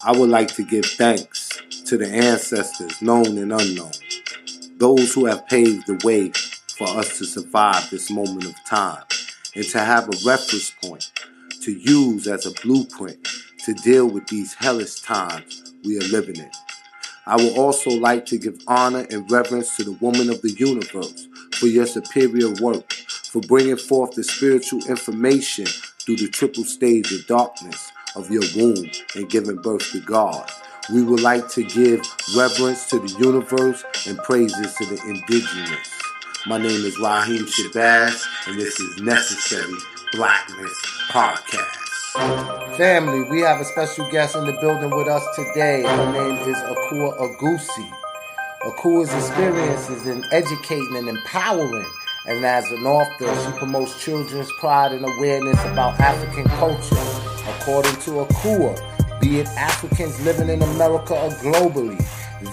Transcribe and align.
I 0.00 0.16
would 0.16 0.30
like 0.30 0.54
to 0.54 0.62
give 0.62 0.84
thanks 0.84 1.60
to 1.86 1.96
the 1.96 2.06
ancestors, 2.06 3.02
known 3.02 3.36
and 3.36 3.52
unknown, 3.52 3.90
those 4.76 5.12
who 5.12 5.26
have 5.26 5.48
paved 5.48 5.88
the 5.88 6.00
way 6.06 6.30
for 6.76 6.86
us 6.86 7.18
to 7.18 7.24
survive 7.24 7.90
this 7.90 8.08
moment 8.08 8.44
of 8.44 8.54
time 8.64 9.02
and 9.56 9.64
to 9.64 9.80
have 9.80 10.04
a 10.04 10.16
reference 10.24 10.72
point 10.84 11.10
to 11.62 11.72
use 11.72 12.28
as 12.28 12.46
a 12.46 12.52
blueprint 12.62 13.26
to 13.64 13.74
deal 13.74 14.08
with 14.08 14.28
these 14.28 14.54
hellish 14.54 15.00
times 15.00 15.74
we 15.84 15.98
are 15.98 16.08
living 16.12 16.36
in. 16.36 16.50
I 17.26 17.34
would 17.34 17.58
also 17.58 17.90
like 17.90 18.24
to 18.26 18.38
give 18.38 18.60
honor 18.68 19.04
and 19.10 19.28
reverence 19.28 19.76
to 19.78 19.84
the 19.84 19.98
woman 20.00 20.30
of 20.30 20.40
the 20.42 20.52
universe 20.52 21.26
for 21.56 21.66
your 21.66 21.86
superior 21.86 22.54
work, 22.60 22.92
for 22.92 23.42
bringing 23.42 23.76
forth 23.76 24.12
the 24.12 24.22
spiritual 24.22 24.86
information 24.86 25.66
through 25.66 26.16
the 26.18 26.28
triple 26.28 26.62
stage 26.62 27.10
of 27.10 27.26
darkness 27.26 27.90
of 28.18 28.30
your 28.30 28.42
womb 28.56 28.90
and 29.14 29.30
giving 29.30 29.56
birth 29.56 29.90
to 29.92 30.00
God. 30.00 30.50
We 30.92 31.02
would 31.02 31.20
like 31.20 31.48
to 31.50 31.62
give 31.62 32.00
reverence 32.36 32.86
to 32.86 32.98
the 32.98 33.08
universe 33.18 33.84
and 34.06 34.18
praises 34.18 34.74
to 34.74 34.86
the 34.86 35.00
indigenous. 35.06 35.88
My 36.46 36.58
name 36.58 36.84
is 36.84 36.98
Raheem 36.98 37.46
Shabazz, 37.46 38.24
and 38.46 38.58
this 38.58 38.78
is 38.80 39.00
Necessary 39.00 39.74
Blackness 40.12 40.72
Podcast. 41.10 42.76
Family, 42.76 43.28
we 43.30 43.40
have 43.42 43.60
a 43.60 43.64
special 43.64 44.10
guest 44.10 44.34
in 44.34 44.46
the 44.46 44.56
building 44.60 44.90
with 44.90 45.08
us 45.08 45.24
today. 45.36 45.82
Her 45.82 46.12
name 46.12 46.48
is 46.48 46.56
Akua 46.56 47.18
Agusi. 47.18 47.90
Akua's 48.62 49.12
experiences 49.14 50.06
in 50.06 50.24
educating 50.32 50.96
and 50.96 51.08
empowering, 51.08 51.86
and 52.26 52.44
as 52.44 52.70
an 52.72 52.84
author, 52.86 53.34
she 53.44 53.58
promotes 53.58 54.02
children's 54.02 54.50
pride 54.52 54.92
and 54.92 55.04
awareness 55.04 55.62
about 55.66 56.00
African 56.00 56.46
culture. 56.56 57.37
According 57.48 57.96
to 58.02 58.10
Akua, 58.24 59.20
be 59.20 59.40
it 59.40 59.48
Africans 59.48 60.20
living 60.24 60.48
in 60.48 60.62
America 60.62 61.14
or 61.14 61.30
globally, 61.30 61.98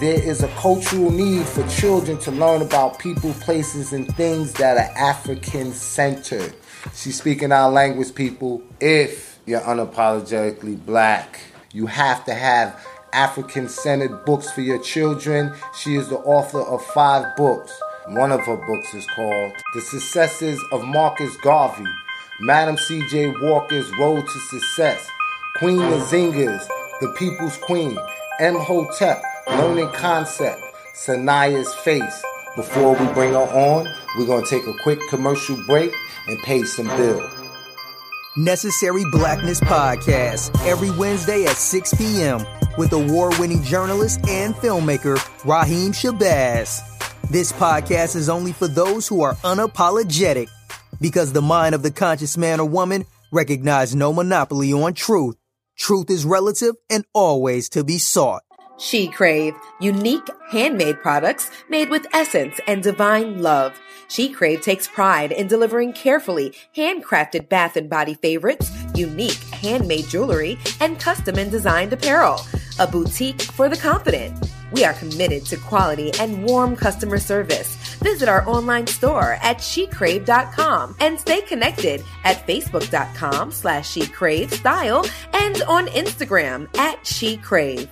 there 0.00 0.20
is 0.20 0.42
a 0.42 0.48
cultural 0.48 1.10
need 1.10 1.46
for 1.46 1.66
children 1.68 2.18
to 2.18 2.30
learn 2.30 2.62
about 2.62 2.98
people, 2.98 3.32
places, 3.34 3.92
and 3.92 4.12
things 4.16 4.52
that 4.54 4.76
are 4.76 4.96
African 4.96 5.72
centered. 5.72 6.54
She's 6.94 7.18
speaking 7.18 7.52
our 7.52 7.70
language, 7.70 8.14
people. 8.14 8.62
If 8.80 9.38
you're 9.46 9.60
unapologetically 9.60 10.84
black, 10.84 11.40
you 11.72 11.86
have 11.86 12.24
to 12.24 12.34
have 12.34 12.84
African 13.12 13.68
centered 13.68 14.24
books 14.24 14.50
for 14.50 14.62
your 14.62 14.82
children. 14.82 15.54
She 15.78 15.96
is 15.96 16.08
the 16.08 16.18
author 16.18 16.60
of 16.60 16.84
five 16.86 17.36
books. 17.36 17.72
One 18.08 18.32
of 18.32 18.40
her 18.40 18.56
books 18.56 18.94
is 18.94 19.06
called 19.14 19.52
The 19.74 19.80
Successes 19.80 20.60
of 20.72 20.84
Marcus 20.84 21.36
Garvey, 21.38 21.84
Madam 22.40 22.76
C.J. 22.76 23.28
Walker's 23.40 23.90
Road 23.98 24.26
to 24.26 24.38
Success, 24.50 25.08
Queen 25.56 25.78
Nzinga's 25.78 26.68
The 27.00 27.08
People's 27.18 27.56
Queen, 27.56 27.96
Imhotep, 28.40 29.22
Learning 29.48 29.90
Concept, 29.92 30.60
Sanaya's 30.94 31.74
Face. 31.76 32.22
Before 32.54 32.92
we 32.92 33.06
bring 33.14 33.32
her 33.32 33.38
on, 33.38 33.86
we're 34.18 34.26
going 34.26 34.44
to 34.44 34.50
take 34.50 34.66
a 34.66 34.74
quick 34.82 34.98
commercial 35.08 35.56
break 35.66 35.90
and 36.28 36.38
pay 36.42 36.62
some 36.64 36.88
bills. 36.88 37.30
Necessary 38.36 39.04
Blackness 39.12 39.60
Podcast 39.60 40.54
every 40.66 40.90
Wednesday 40.90 41.44
at 41.44 41.56
6 41.56 41.94
p.m. 41.94 42.44
with 42.76 42.92
award 42.92 43.38
winning 43.38 43.62
journalist 43.62 44.20
and 44.28 44.54
filmmaker 44.56 45.16
Raheem 45.46 45.92
Shabazz. 45.92 46.82
This 47.30 47.50
podcast 47.52 48.14
is 48.14 48.28
only 48.28 48.52
for 48.52 48.68
those 48.68 49.08
who 49.08 49.22
are 49.22 49.36
unapologetic 49.36 50.50
because 51.00 51.32
the 51.32 51.42
mind 51.42 51.74
of 51.74 51.82
the 51.82 51.90
conscious 51.90 52.36
man 52.36 52.60
or 52.60 52.68
woman 52.68 53.04
recognize 53.32 53.94
no 53.94 54.12
monopoly 54.12 54.72
on 54.72 54.94
truth. 54.94 55.36
Truth 55.76 56.10
is 56.10 56.24
relative 56.24 56.74
and 56.88 57.04
always 57.12 57.68
to 57.70 57.84
be 57.84 57.98
sought. 57.98 58.42
She 58.78 59.08
Crave, 59.08 59.54
unique 59.80 60.28
handmade 60.50 61.00
products 61.00 61.50
made 61.70 61.88
with 61.88 62.06
essence 62.12 62.60
and 62.66 62.82
divine 62.82 63.42
love. 63.42 63.78
She 64.08 64.28
Crave 64.28 64.60
takes 64.60 64.86
pride 64.86 65.32
in 65.32 65.46
delivering 65.46 65.94
carefully 65.94 66.54
handcrafted 66.76 67.48
bath 67.48 67.76
and 67.76 67.88
body 67.88 68.14
favorites, 68.14 68.70
unique 68.94 69.42
handmade 69.54 70.06
jewelry, 70.08 70.58
and 70.80 71.00
custom 71.00 71.38
and 71.38 71.50
designed 71.50 71.92
apparel. 71.92 72.40
A 72.78 72.86
boutique 72.86 73.40
for 73.42 73.70
the 73.70 73.76
confident. 73.76 74.46
We 74.72 74.84
are 74.84 74.92
committed 74.92 75.46
to 75.46 75.56
quality 75.56 76.12
and 76.20 76.44
warm 76.44 76.76
customer 76.76 77.18
service. 77.18 77.85
Visit 78.00 78.28
our 78.28 78.48
online 78.48 78.86
store 78.86 79.38
at 79.42 79.58
shecrave.com 79.58 80.96
and 81.00 81.18
stay 81.18 81.40
connected 81.42 82.02
at 82.24 82.46
facebook.com 82.46 83.52
slash 83.52 83.94
shecravestyle 83.94 85.10
and 85.32 85.62
on 85.62 85.86
Instagram 85.88 86.74
at 86.76 86.98
shecrave. 87.04 87.88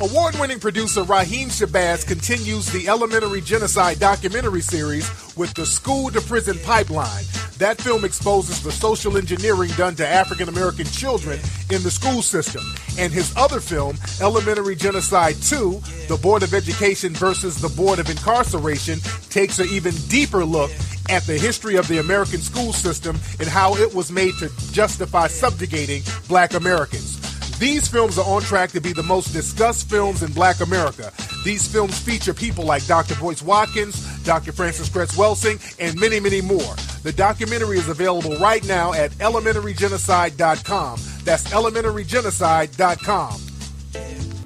Award 0.00 0.34
winning 0.40 0.58
producer 0.58 1.02
Raheem 1.04 1.48
Shabazz 1.48 2.06
continues 2.06 2.66
the 2.66 2.88
Elementary 2.88 3.40
Genocide 3.40 3.98
documentary 4.00 4.60
series 4.60 5.08
with 5.36 5.54
the 5.54 5.64
School 5.64 6.10
to 6.10 6.20
Prison 6.20 6.58
Pipeline. 6.64 7.24
That 7.58 7.80
film 7.80 8.04
exposes 8.04 8.62
the 8.62 8.72
social 8.72 9.16
engineering 9.16 9.70
done 9.76 9.94
to 9.96 10.06
African 10.06 10.48
American 10.48 10.86
children 10.86 11.38
in 11.70 11.82
the 11.84 11.90
school 11.90 12.22
system. 12.22 12.62
And 12.98 13.12
his 13.12 13.32
other 13.36 13.60
film, 13.60 13.96
Elementary 14.20 14.74
Genocide 14.74 15.36
2, 15.36 15.80
The 16.08 16.18
Board 16.20 16.42
of 16.42 16.54
Education 16.54 17.14
versus 17.14 17.60
the 17.60 17.68
Board 17.68 18.00
of 18.00 18.10
Incarceration, 18.10 18.98
takes 19.30 19.60
an 19.60 19.68
even 19.68 19.94
deeper 20.08 20.44
look 20.44 20.72
at 21.08 21.22
the 21.24 21.38
history 21.38 21.76
of 21.76 21.86
the 21.86 21.98
American 21.98 22.40
school 22.40 22.72
system 22.72 23.16
and 23.38 23.48
how 23.48 23.76
it 23.76 23.94
was 23.94 24.10
made 24.10 24.34
to 24.40 24.50
justify 24.72 25.28
subjugating 25.28 26.02
black 26.28 26.54
Americans. 26.54 27.23
These 27.58 27.88
films 27.88 28.18
are 28.18 28.24
on 28.24 28.42
track 28.42 28.70
to 28.72 28.80
be 28.80 28.92
the 28.92 29.02
most 29.02 29.32
discussed 29.32 29.88
films 29.88 30.22
in 30.22 30.32
black 30.32 30.60
America. 30.60 31.12
These 31.44 31.68
films 31.68 31.98
feature 31.98 32.34
people 32.34 32.64
like 32.64 32.84
Dr. 32.86 33.14
Boyce 33.16 33.42
Watkins, 33.42 34.22
Dr. 34.24 34.52
Frances 34.52 34.88
Cress 34.88 35.16
Welsing, 35.16 35.60
and 35.78 35.98
many, 35.98 36.18
many 36.18 36.40
more. 36.40 36.74
The 37.04 37.12
documentary 37.12 37.78
is 37.78 37.88
available 37.88 38.36
right 38.38 38.66
now 38.66 38.92
at 38.92 39.12
elementarygenocide.com. 39.12 41.00
That's 41.24 41.44
elementarygenocide.com. 41.44 43.53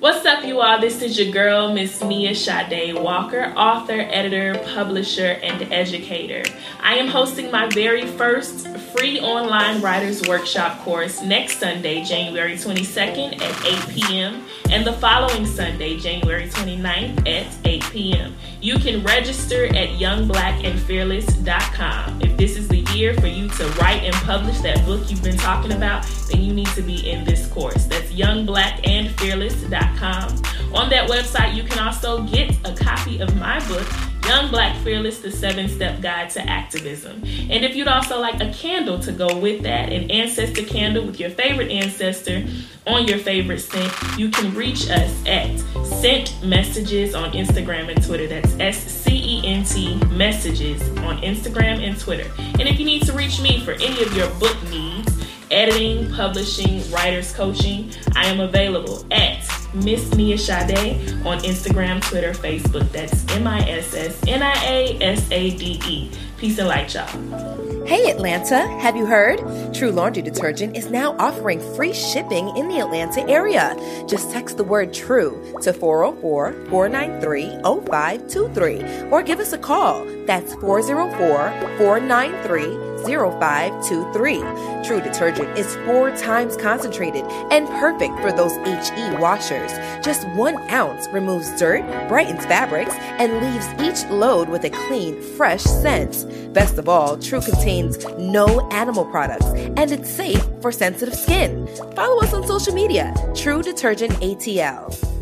What's 0.01 0.25
up, 0.25 0.45
you 0.45 0.61
all? 0.61 0.81
This 0.81 1.03
is 1.03 1.19
your 1.19 1.33
girl, 1.33 1.75
Miss 1.75 2.01
Nia 2.05 2.33
Sade 2.33 2.95
Walker, 2.95 3.53
author, 3.57 4.07
editor, 4.13 4.57
publisher, 4.73 5.41
and 5.43 5.61
educator. 5.73 6.45
I 6.81 6.95
am 6.95 7.09
hosting 7.09 7.51
my 7.51 7.69
very 7.71 8.07
first 8.07 8.69
free 8.95 9.19
online 9.19 9.83
writers 9.83 10.23
workshop 10.29 10.79
course 10.85 11.21
next 11.21 11.59
Sunday, 11.59 12.05
January 12.05 12.55
22nd 12.55 13.43
at 13.43 13.67
8 13.67 13.89
p.m., 13.89 14.45
and 14.71 14.87
the 14.87 14.93
following 14.93 15.45
Sunday, 15.45 15.99
January 15.99 16.47
29th 16.47 17.29
at 17.29 17.53
8 17.65 17.83
p.m. 17.91 18.37
You 18.61 18.79
can 18.79 19.03
register 19.03 19.67
at 19.67 19.89
youngblackandfearless.com. 19.99 22.23
If 22.23 22.37
this 22.37 22.57
is 22.57 22.69
the 22.69 22.78
year 22.99 23.15
for 23.15 23.29
you 23.29 23.49
to 23.49 23.65
write 23.81 24.03
and 24.03 24.15
publish 24.17 24.59
that 24.59 24.85
book 24.85 25.09
you've 25.09 25.23
been 25.23 25.37
talking 25.37 25.71
about, 25.73 26.05
then 26.31 26.43
you 26.43 26.53
need 26.53 26.67
to 26.69 26.83
be 26.83 27.09
in 27.09 27.25
this 27.25 27.47
course. 27.47 27.85
That's 27.85 28.13
youngblackandfearless.com. 28.13 30.75
On 30.75 30.91
that 30.91 31.09
website, 31.09 31.55
you 31.55 31.63
can 31.63 31.79
also 31.79 32.25
get 32.25 32.51
a 32.67 32.75
copy 32.75 33.21
of 33.21 33.37
my 33.37 33.65
book, 33.69 33.87
Young 34.29 34.51
Black 34.51 34.77
Fearless, 34.85 35.21
the 35.21 35.33
seven 35.33 35.71
step 35.71 36.03
guide 36.03 36.29
to 36.31 36.43
activism. 36.43 37.23
And 37.25 37.65
if 37.65 37.75
you'd 37.75 37.89
also 37.89 38.21
like 38.21 38.43
a 38.43 38.53
candle 38.53 38.99
to 38.99 39.11
go 39.11 39.39
with 39.39 39.63
that, 39.63 39.91
an 39.91 40.11
ancestor 40.11 40.65
candle 40.65 41.07
with 41.07 41.19
your 41.19 41.31
favorite 41.31 41.71
ancestor 41.71 42.47
on 42.87 43.09
your 43.09 43.17
favorite 43.17 43.61
scent, 43.61 43.91
you 44.19 44.31
can 44.31 44.55
reach 44.55 44.91
us 44.91 45.27
at 45.27 45.59
Scent 45.83 46.45
Messages 46.45 47.15
on 47.15 47.33
Instagram 47.33 47.91
and 47.91 48.05
Twitter. 48.05 48.27
That's 48.27 48.55
S 48.61 48.93
C 49.03 49.41
E 49.41 49.47
N 49.47 49.65
T 49.65 49.95
Messages 50.11 50.87
on 50.99 51.23
Instagram 51.23 51.83
and 51.83 51.99
Twitter. 51.99 52.31
And 52.37 52.69
if 52.69 52.79
you 52.79 52.85
need 52.85 53.05
to 53.05 53.15
reach 53.15 53.41
me 53.41 53.65
for 53.65 53.73
any 53.73 54.03
of 54.03 54.15
your 54.15 54.29
book 54.35 54.63
needs, 54.69 55.18
editing, 55.51 56.11
publishing, 56.13 56.89
writers 56.91 57.33
coaching, 57.33 57.91
I 58.17 58.27
am 58.27 58.41
available 58.41 59.07
at 59.11 59.47
Miss 59.75 60.15
Nia 60.15 60.39
Sade 60.39 61.11
on 61.27 61.39
Instagram, 61.41 62.03
Twitter, 62.03 62.33
Facebook. 62.33 62.91
That's 62.93 63.27
M 63.35 63.47
I 63.47 63.61
S 63.69 63.95
S 63.95 64.21
N 64.27 64.43
I 64.43 64.65
A 64.65 64.99
S 65.03 65.31
A 65.31 65.57
D 65.57 65.81
E. 65.87 66.11
Peace 66.39 66.59
and 66.59 66.69
light, 66.69 66.95
y'all. 66.95 67.57
Hey 67.89 68.11
Atlanta, 68.11 68.67
have 68.81 68.97
you 68.97 69.07
heard? 69.07 69.39
True 69.73 69.91
Laundry 69.91 70.23
Detergent 70.23 70.77
is 70.77 70.91
now 70.91 71.17
offering 71.19 71.59
free 71.75 71.95
shipping 71.95 72.55
in 72.55 72.69
the 72.69 72.81
Atlanta 72.81 73.27
area. 73.29 73.75
Just 74.07 74.31
text 74.31 74.59
the 74.59 74.65
word 74.65 74.93
TRUE 74.93 75.57
to 75.63 75.73
404 75.73 76.53
493 76.69 77.63
0523 77.63 79.11
or 79.11 79.23
give 79.23 79.41
us 79.41 79.55
a 79.55 79.59
call. 79.59 80.05
That's 80.27 80.55
404 80.57 81.79
493 81.79 82.88
0523. 83.09 84.85
True 84.85 85.01
detergent 85.01 85.59
is 85.59 85.75
four 85.87 86.11
times 86.17 86.57
concentrated 86.57 87.25
and 87.51 87.67
perfect 87.81 88.19
for 88.21 88.31
those 88.31 88.57
HE 88.67 89.17
washers. 89.17 89.73
Just 90.05 90.29
one 90.31 90.57
ounce 90.71 91.09
removes 91.09 91.59
dirt, 91.59 91.83
brightens 92.09 92.45
fabrics, 92.45 92.95
and 93.19 93.41
leaves 93.41 93.67
each 93.81 94.11
load 94.11 94.49
with 94.49 94.65
a 94.65 94.71
clean, 94.71 95.21
fresh 95.37 95.63
scent. 95.63 96.27
Best 96.53 96.79
of 96.79 96.89
all, 96.89 97.17
True 97.19 97.41
contains 97.41 98.05
no 98.19 98.69
animal 98.71 99.05
products 99.05 99.47
and 99.47 99.91
it's 99.91 100.11
safe 100.11 100.45
for 100.61 100.71
sensitive 100.73 101.15
skin. 101.15 101.67
Follow 101.95 102.23
us 102.23 102.35
on 102.35 102.47
social 102.47 102.75
media, 102.75 103.15
True 103.35 103.63
Detergent 103.63 104.13
ATL. 104.21 105.18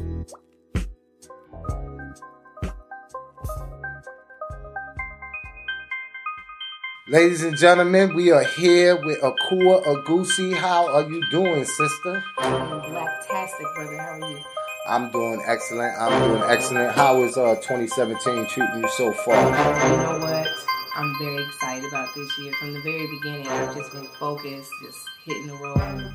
Ladies 7.08 7.44
and 7.44 7.56
gentlemen, 7.56 8.16
we 8.16 8.32
are 8.32 8.42
here 8.42 8.96
with 8.96 9.20
Akua 9.20 9.84
Agusi. 9.84 10.52
How 10.52 10.92
are 10.92 11.08
you 11.08 11.22
doing, 11.30 11.64
sister? 11.64 12.24
I'm 12.36 12.80
blacktastic, 12.80 13.74
brother. 13.76 13.96
How 13.96 14.18
are 14.20 14.28
you? 14.28 14.40
I'm 14.88 15.12
doing 15.12 15.40
excellent. 15.46 15.96
I'm 16.00 16.28
doing 16.28 16.42
excellent. 16.50 16.96
How 16.96 17.22
is 17.22 17.36
uh 17.36 17.54
2017 17.62 18.46
treating 18.48 18.80
you 18.80 18.88
so 18.88 19.12
far? 19.12 19.36
You 19.36 19.96
know 19.98 20.18
what? 20.18 20.48
I'm 20.96 21.14
very 21.20 21.44
excited 21.44 21.84
about 21.84 22.08
this 22.16 22.38
year. 22.40 22.52
From 22.54 22.72
the 22.74 22.80
very 22.80 23.06
beginning, 23.06 23.46
I've 23.46 23.76
just 23.76 23.92
been 23.92 24.08
focused, 24.18 24.70
just 24.84 24.98
hitting 25.24 25.46
the 25.46 25.54
road. 25.54 26.12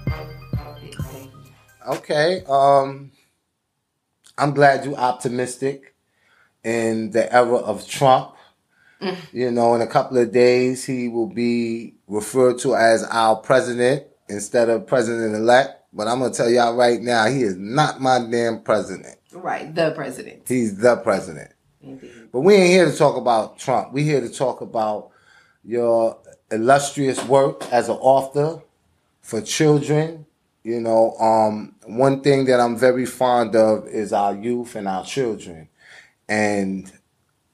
Okay. 1.88 2.43
Um 2.49 3.11
I'm 4.38 4.53
glad 4.53 4.83
you're 4.83 4.97
optimistic 4.97 5.95
in 6.65 7.11
the 7.11 7.33
era 7.33 7.55
of 7.55 7.88
Trump. 7.88 8.35
You 9.31 9.51
know, 9.51 9.74
in 9.75 9.81
a 9.81 9.88
couple 9.88 10.18
of 10.18 10.31
days, 10.31 10.86
he 10.86 11.07
will 11.07 11.27
be 11.27 11.95
referred 12.07 12.59
to 12.59 12.75
as 12.75 13.03
our 13.03 13.36
president 13.36 14.03
instead 14.30 14.69
of 14.69 14.88
president 14.88 15.36
elect. 15.36 15.81
But 15.94 16.07
I'm 16.07 16.19
going 16.19 16.31
to 16.31 16.38
tell 16.38 16.50
y'all 16.50 16.75
right 16.75 17.01
now, 17.01 17.25
he 17.25 17.42
is 17.42 17.57
not 17.57 18.00
my 18.00 18.19
damn 18.30 18.62
president. 18.62 19.18
Right, 19.33 19.74
the 19.74 19.92
president. 19.92 20.44
He's 20.48 20.77
the 20.77 20.98
president. 20.98 21.51
Indeed. 21.81 22.30
But 22.31 22.42
we 22.42 22.56
ain't 22.56 22.69
here 22.69 22.89
to 22.89 22.98
talk 22.98 23.18
about 23.18 23.57
Trump. 23.57 23.92
We're 23.92 24.06
here 24.06 24.21
to 24.21 24.30
talk 24.30 24.62
about 24.62 25.09
your 25.63 26.18
illustrious 26.51 27.24
work 27.25 27.65
as 27.71 27.89
an 27.89 27.95
author 27.95 28.62
for 29.21 29.42
children. 29.42 30.25
You 30.63 30.80
know, 30.80 31.15
um, 31.18 31.75
one 31.86 32.21
thing 32.21 32.45
that 32.45 32.59
I'm 32.59 32.77
very 32.77 33.06
fond 33.06 33.56
of 33.56 33.88
is 33.88 34.13
our 34.13 34.36
youth 34.36 34.75
and 34.75 34.88
our 34.88 35.03
children. 35.03 35.69
And 36.30 36.92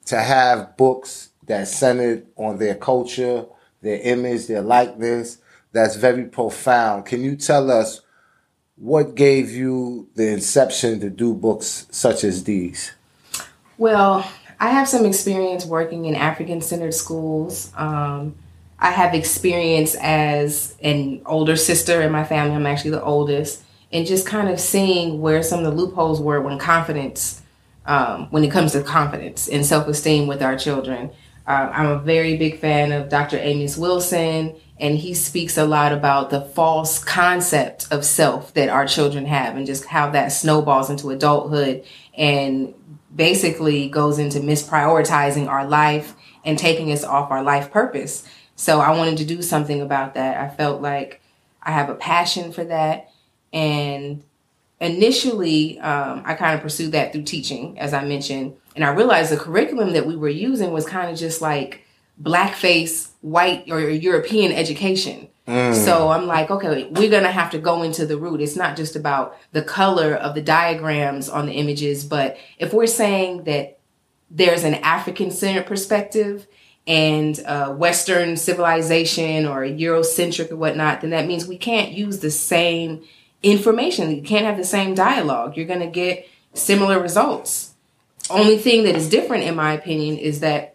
to 0.06 0.20
have 0.20 0.76
books 0.76 1.27
that's 1.48 1.74
centered 1.74 2.26
on 2.36 2.58
their 2.58 2.74
culture, 2.76 3.46
their 3.82 4.00
image, 4.00 4.46
their 4.46 4.62
likeness, 4.62 5.38
that's 5.72 5.96
very 5.96 6.24
profound. 6.24 7.06
Can 7.06 7.22
you 7.22 7.36
tell 7.36 7.70
us 7.70 8.02
what 8.76 9.14
gave 9.14 9.50
you 9.50 10.08
the 10.14 10.28
inception 10.28 11.00
to 11.00 11.10
do 11.10 11.34
books 11.34 11.86
such 11.90 12.22
as 12.22 12.44
these? 12.44 12.92
Well, 13.76 14.30
I 14.60 14.70
have 14.70 14.88
some 14.88 15.04
experience 15.04 15.64
working 15.64 16.04
in 16.04 16.14
African 16.14 16.60
centered 16.60 16.94
schools. 16.94 17.72
Um, 17.76 18.34
I 18.78 18.90
have 18.90 19.14
experience 19.14 19.96
as 19.96 20.76
an 20.82 21.22
older 21.26 21.56
sister 21.56 22.02
in 22.02 22.12
my 22.12 22.24
family. 22.24 22.54
I'm 22.54 22.66
actually 22.66 22.92
the 22.92 23.02
oldest. 23.02 23.62
And 23.90 24.06
just 24.06 24.26
kind 24.26 24.48
of 24.48 24.60
seeing 24.60 25.20
where 25.20 25.42
some 25.42 25.60
of 25.60 25.64
the 25.64 25.70
loopholes 25.70 26.20
were 26.20 26.40
when 26.40 26.58
confidence, 26.58 27.40
um, 27.86 28.26
when 28.30 28.44
it 28.44 28.50
comes 28.50 28.72
to 28.72 28.82
confidence 28.82 29.48
and 29.48 29.64
self 29.64 29.88
esteem 29.88 30.26
with 30.26 30.42
our 30.42 30.56
children. 30.56 31.10
Uh, 31.48 31.72
I'm 31.72 31.86
a 31.86 31.98
very 31.98 32.36
big 32.36 32.58
fan 32.58 32.92
of 32.92 33.08
Dr. 33.08 33.38
Amos 33.38 33.78
Wilson, 33.78 34.54
and 34.78 34.98
he 34.98 35.14
speaks 35.14 35.56
a 35.56 35.64
lot 35.64 35.94
about 35.94 36.28
the 36.28 36.42
false 36.42 37.02
concept 37.02 37.88
of 37.90 38.04
self 38.04 38.52
that 38.52 38.68
our 38.68 38.86
children 38.86 39.24
have 39.24 39.56
and 39.56 39.66
just 39.66 39.86
how 39.86 40.10
that 40.10 40.28
snowballs 40.28 40.90
into 40.90 41.08
adulthood 41.08 41.84
and 42.14 42.74
basically 43.16 43.88
goes 43.88 44.18
into 44.18 44.40
misprioritizing 44.40 45.48
our 45.48 45.66
life 45.66 46.14
and 46.44 46.58
taking 46.58 46.92
us 46.92 47.02
off 47.02 47.30
our 47.30 47.42
life 47.42 47.72
purpose. 47.72 48.28
So 48.54 48.80
I 48.80 48.94
wanted 48.94 49.16
to 49.16 49.24
do 49.24 49.40
something 49.40 49.80
about 49.80 50.14
that. 50.14 50.36
I 50.36 50.54
felt 50.54 50.82
like 50.82 51.22
I 51.62 51.72
have 51.72 51.88
a 51.88 51.94
passion 51.94 52.52
for 52.52 52.64
that. 52.64 53.10
And 53.54 54.22
initially, 54.82 55.80
um, 55.80 56.24
I 56.26 56.34
kind 56.34 56.54
of 56.54 56.60
pursued 56.60 56.92
that 56.92 57.12
through 57.12 57.22
teaching, 57.22 57.78
as 57.78 57.94
I 57.94 58.04
mentioned. 58.04 58.54
And 58.78 58.84
I 58.84 58.90
realized 58.90 59.32
the 59.32 59.36
curriculum 59.36 59.92
that 59.94 60.06
we 60.06 60.14
were 60.14 60.28
using 60.28 60.70
was 60.70 60.86
kind 60.86 61.10
of 61.10 61.18
just 61.18 61.42
like 61.42 61.84
blackface, 62.22 63.10
white, 63.22 63.64
or 63.68 63.80
European 63.80 64.52
education. 64.52 65.26
So 65.74 66.10
I'm 66.10 66.28
like, 66.28 66.48
okay, 66.48 66.84
we're 66.84 67.10
going 67.10 67.24
to 67.24 67.32
have 67.32 67.50
to 67.50 67.58
go 67.58 67.82
into 67.82 68.06
the 68.06 68.16
root. 68.16 68.40
It's 68.40 68.54
not 68.54 68.76
just 68.76 68.94
about 68.94 69.36
the 69.50 69.62
color 69.62 70.14
of 70.14 70.36
the 70.36 70.42
diagrams 70.42 71.28
on 71.28 71.46
the 71.46 71.54
images, 71.54 72.04
but 72.04 72.36
if 72.60 72.72
we're 72.72 72.86
saying 72.86 73.42
that 73.44 73.80
there's 74.30 74.62
an 74.62 74.74
African 74.74 75.32
centered 75.32 75.66
perspective 75.66 76.46
and 76.86 77.40
uh, 77.46 77.72
Western 77.72 78.36
civilization 78.36 79.44
or 79.44 79.62
Eurocentric 79.62 80.52
or 80.52 80.56
whatnot, 80.56 81.00
then 81.00 81.10
that 81.10 81.26
means 81.26 81.48
we 81.48 81.58
can't 81.58 81.90
use 81.90 82.20
the 82.20 82.30
same 82.30 83.02
information. 83.42 84.14
You 84.14 84.22
can't 84.22 84.46
have 84.46 84.56
the 84.56 84.62
same 84.62 84.94
dialogue. 84.94 85.56
You're 85.56 85.66
going 85.66 85.80
to 85.80 85.86
get 85.86 86.28
similar 86.54 87.00
results. 87.00 87.74
Only 88.30 88.58
thing 88.58 88.84
that 88.84 88.94
is 88.94 89.08
different, 89.08 89.44
in 89.44 89.54
my 89.54 89.72
opinion, 89.72 90.18
is 90.18 90.40
that 90.40 90.74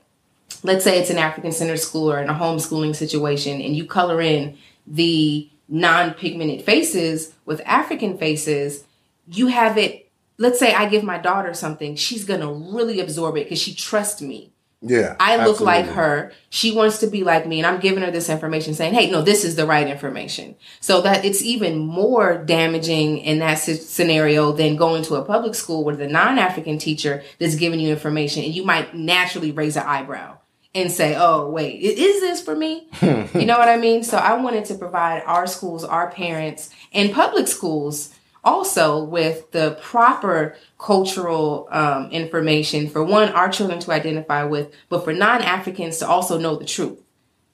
let's 0.64 0.84
say 0.84 1.00
it's 1.00 1.10
an 1.10 1.18
African 1.18 1.52
centered 1.52 1.78
school 1.78 2.12
or 2.12 2.22
in 2.22 2.30
a 2.30 2.34
homeschooling 2.34 2.96
situation, 2.96 3.62
and 3.62 3.76
you 3.76 3.86
color 3.86 4.22
in 4.22 4.58
the 4.88 5.50
non 5.68 6.14
pigmented 6.14 6.64
faces 6.64 7.34
with 7.46 7.62
African 7.66 8.18
faces, 8.18 8.84
you 9.28 9.48
have 9.48 9.78
it. 9.78 10.10
Let's 10.38 10.60
say 10.60 10.74
I 10.74 10.90
give 10.90 11.04
my 11.04 11.18
daughter 11.18 11.54
something, 11.54 11.96
she's 11.96 12.26
gonna 12.26 12.52
really 12.52 13.00
absorb 13.00 13.38
it 13.38 13.46
because 13.46 13.60
she 13.60 13.76
trusts 13.76 14.22
me. 14.22 14.53
Yeah. 14.86 15.16
I 15.20 15.46
look 15.46 15.62
like 15.62 15.86
her. 15.86 16.34
She 16.50 16.76
wants 16.76 17.00
to 17.00 17.08
be 17.08 17.24
like 17.24 17.48
me, 17.48 17.60
and 17.60 17.66
I'm 17.66 17.80
giving 17.80 18.04
her 18.04 18.12
this 18.12 18.30
information 18.30 18.74
saying, 18.74 18.94
hey, 18.94 19.10
no, 19.10 19.22
this 19.22 19.46
is 19.46 19.56
the 19.56 19.66
right 19.66 19.88
information. 19.88 20.56
So 20.82 21.02
that 21.02 21.24
it's 21.24 21.42
even 21.42 21.78
more 21.78 22.38
damaging 22.44 23.20
in 23.20 23.40
that 23.40 23.58
sce- 23.58 23.82
scenario 23.82 24.52
than 24.52 24.76
going 24.76 25.04
to 25.04 25.16
a 25.16 25.24
public 25.24 25.56
school 25.56 25.84
with 25.86 26.02
a 26.02 26.08
non 26.08 26.38
African 26.38 26.78
teacher 26.78 27.24
that's 27.40 27.56
giving 27.56 27.80
you 27.80 27.90
information, 27.90 28.44
and 28.44 28.54
you 28.54 28.66
might 28.66 28.94
naturally 28.94 29.52
raise 29.52 29.78
an 29.78 29.84
eyebrow 29.84 30.38
and 30.76 30.92
say, 30.92 31.16
oh, 31.16 31.50
wait, 31.50 31.80
is 31.80 32.20
this 32.22 32.42
for 32.42 32.56
me? 32.56 32.88
you 33.02 33.46
know 33.46 33.58
what 33.58 33.70
I 33.70 33.78
mean? 33.78 34.04
So 34.04 34.18
I 34.18 34.34
wanted 34.34 34.66
to 34.66 34.76
provide 34.76 35.24
our 35.26 35.48
schools, 35.48 35.84
our 35.84 36.10
parents, 36.10 36.72
and 36.92 37.12
public 37.12 37.48
schools 37.48 38.14
also 38.44 39.04
with 39.04 39.52
the 39.52 39.78
proper 39.82 40.56
cultural 40.78 41.68
um, 41.72 42.10
information 42.12 42.90
for 42.90 43.04
one, 43.04 43.30
our 43.30 43.50
children 43.50 43.80
to 43.80 43.92
identify 43.92 44.44
with, 44.44 44.74
but 44.90 45.04
for 45.04 45.14
non 45.14 45.42
Africans 45.42 45.98
to 46.00 46.08
also 46.08 46.38
know 46.38 46.56
the 46.56 46.66
truth 46.66 47.00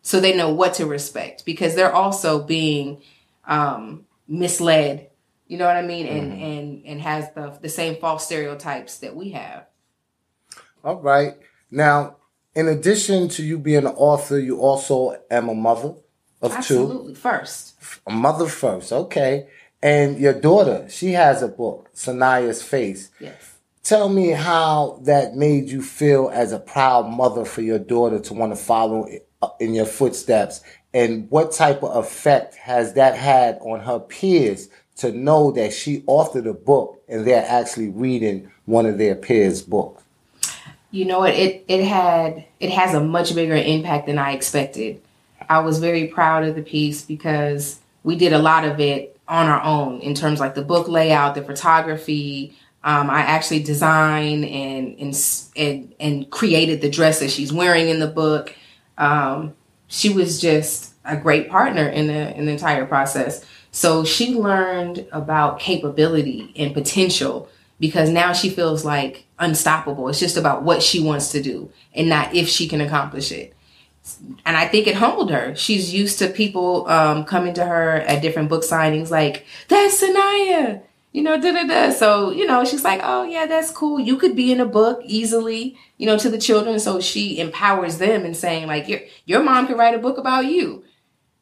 so 0.01 0.19
they 0.19 0.36
know 0.36 0.51
what 0.51 0.74
to 0.75 0.86
respect 0.86 1.45
because 1.45 1.75
they're 1.75 1.94
also 1.94 2.41
being 2.44 3.01
um, 3.45 4.06
misled. 4.27 5.09
You 5.47 5.57
know 5.57 5.65
what 5.65 5.75
I 5.75 5.81
mean? 5.81 6.07
And 6.07 6.33
and 6.33 6.86
and 6.86 7.01
has 7.01 7.31
the 7.33 7.57
the 7.62 7.69
same 7.69 7.95
false 7.95 8.25
stereotypes 8.25 9.00
that 9.00 9.16
we 9.16 9.31
have. 9.31 9.66
All 10.83 11.02
right. 11.02 11.35
Now, 11.71 12.18
in 12.56 12.68
addition 12.68 13.30
to 13.30 13.44
you 13.44 13.57
being 13.57 13.85
an 13.85 13.87
author, 13.87 14.40
you 14.40 14.59
also 14.59 15.16
am 15.30 15.49
a 15.49 15.56
mother 15.56 15.95
of 16.42 16.52
two. 16.52 16.57
Absolutely. 16.57 17.16
First, 17.16 18.02
A 18.07 18.11
mother 18.11 18.47
first, 18.47 18.94
okay. 18.94 19.47
And 19.81 20.19
your 20.19 20.33
daughter, 20.33 20.88
she 20.90 21.14
has 21.14 21.42
a 21.42 21.48
book, 21.48 21.90
Sanaya's 21.94 22.62
Face. 22.62 23.12
yes. 23.19 23.56
Tell 23.81 24.09
me 24.09 24.30
how 24.30 25.00
that 25.04 25.36
made 25.36 25.69
you 25.69 25.81
feel 25.81 26.30
as 26.33 26.52
a 26.52 26.59
proud 26.59 27.09
mother 27.09 27.45
for 27.45 27.62
your 27.62 27.80
daughter 27.80 28.19
to 28.19 28.33
want 28.33 28.52
to 28.52 28.62
follow 28.62 29.07
uh, 29.42 29.50
in 29.59 29.74
your 29.74 29.86
footsteps, 29.86 30.62
and 30.94 31.31
what 31.31 31.54
type 31.54 31.81
of 31.81 31.95
effect 31.95 32.56
has 32.56 32.94
that 32.94 33.16
had 33.16 33.57
on 33.62 33.80
her 33.80 34.00
peers 34.00 34.69
to 34.98 35.14
know 35.14 35.52
that 35.52 35.71
she 35.71 36.02
authored 36.02 36.48
a 36.48 36.54
book 36.54 37.02
and 37.07 37.26
they're 37.26 37.45
actually 37.48 37.88
reading 37.88 38.52
one 38.66 38.86
of 38.86 38.98
their 38.98 39.16
peers' 39.16 39.62
books? 39.62 40.04
You 40.92 41.06
know 41.06 41.19
what? 41.19 41.33
It 41.33 41.64
it 41.68 41.86
had 41.86 42.45
it 42.59 42.71
has 42.71 42.94
a 42.94 43.00
much 43.00 43.33
bigger 43.33 43.56
impact 43.56 44.07
than 44.07 44.18
I 44.18 44.33
expected. 44.33 45.02
I 45.48 45.59
was 45.59 45.80
very 45.80 46.07
proud 46.07 46.44
of 46.44 46.56
the 46.56 46.64
piece 46.64 47.02
because 47.04 47.80
we 48.04 48.18
did 48.18 48.33
a 48.33 48.40
lot 48.40 48.66
of 48.66 48.80
it 48.80 49.19
on 49.30 49.45
our 49.48 49.62
own 49.62 50.02
in 50.02 50.16
terms 50.16 50.40
like 50.40 50.56
the 50.56 50.62
book 50.62 50.88
layout, 50.88 51.36
the 51.36 51.44
photography. 51.44 52.57
Um, 52.83 53.09
I 53.09 53.19
actually 53.19 53.62
designed 53.62 54.45
and, 54.45 54.98
and 55.00 55.16
and 55.56 55.94
and 56.00 56.30
created 56.31 56.81
the 56.81 56.90
dress 56.90 57.19
that 57.19 57.30
she's 57.30 57.54
wearing 57.54 57.90
in 57.90 58.00
the 58.00 58.07
book. 58.07 58.56
Um, 58.98 59.54
she 59.88 60.09
was 60.09 60.42
just 60.42 60.94
a 61.06 61.16
great 61.16 61.50
partner 61.50 61.88
in 61.88 62.07
the 62.07 62.36
in 62.36 62.45
the 62.45 62.52
entire 62.52 62.86
process. 62.86 63.45
So 63.71 64.04
she 64.04 64.33
learned 64.33 65.07
about 65.12 65.59
capability 65.59 66.52
and 66.56 66.74
potential 66.74 67.50
because 67.80 68.09
now 68.09 68.33
she 68.33 68.50
feels 68.50 68.83
like 68.83 69.26
unstoppable. 69.38 70.09
It's 70.09 70.19
just 70.19 70.38
about 70.38 70.64
what 70.64 70.81
she 70.81 71.02
wants 71.02 71.31
to 71.31 71.42
do 71.42 71.71
and 71.94 72.09
not 72.09 72.33
if 72.33 72.48
she 72.50 72.68
can 72.68 72.81
accomplish 72.81 73.31
it. 73.31 73.56
And 74.45 74.57
I 74.57 74.68
think 74.68 74.87
it 74.87 74.95
humbled 74.95 75.31
her. 75.31 75.56
She's 75.56 75.94
used 75.94 76.19
to 76.19 76.30
people 76.30 76.87
um, 76.87 77.25
coming 77.25 77.54
to 77.56 77.66
her 77.66 78.01
at 78.01 78.21
different 78.21 78.49
book 78.49 78.63
signings, 78.63 79.09
like 79.09 79.45
that's 79.68 80.01
Sanaya, 80.01 80.81
you 81.11 81.21
know, 81.21 81.39
da 81.39 81.51
da 81.51 81.63
da. 81.68 81.92
So 81.92 82.31
you 82.31 82.45
know, 82.45 82.66
she's 82.66 82.83
like, 82.83 83.01
oh 83.04 83.23
yeah, 83.23 83.45
that's 83.45 83.71
cool. 83.71 83.99
You 83.99 84.18
could 84.18 84.35
be 84.35 84.51
in 84.51 84.59
a 84.59 84.66
book 84.66 85.01
easily, 85.06 85.78
you 85.97 86.06
know, 86.06 86.18
to 86.18 86.30
the 86.30 86.37
children. 86.37 86.80
So 86.80 86.99
she 86.99 87.39
empowers 87.39 87.97
them 87.97 88.25
and 88.25 88.35
saying 88.35 88.68
like, 88.68 88.87
your 88.87 89.01
your 89.25 89.44
mom 89.44 89.68
could 89.68 89.78
write 89.78 89.95
a 89.95 89.99
book 89.99 90.18
about 90.18 90.45
you. 90.45 90.83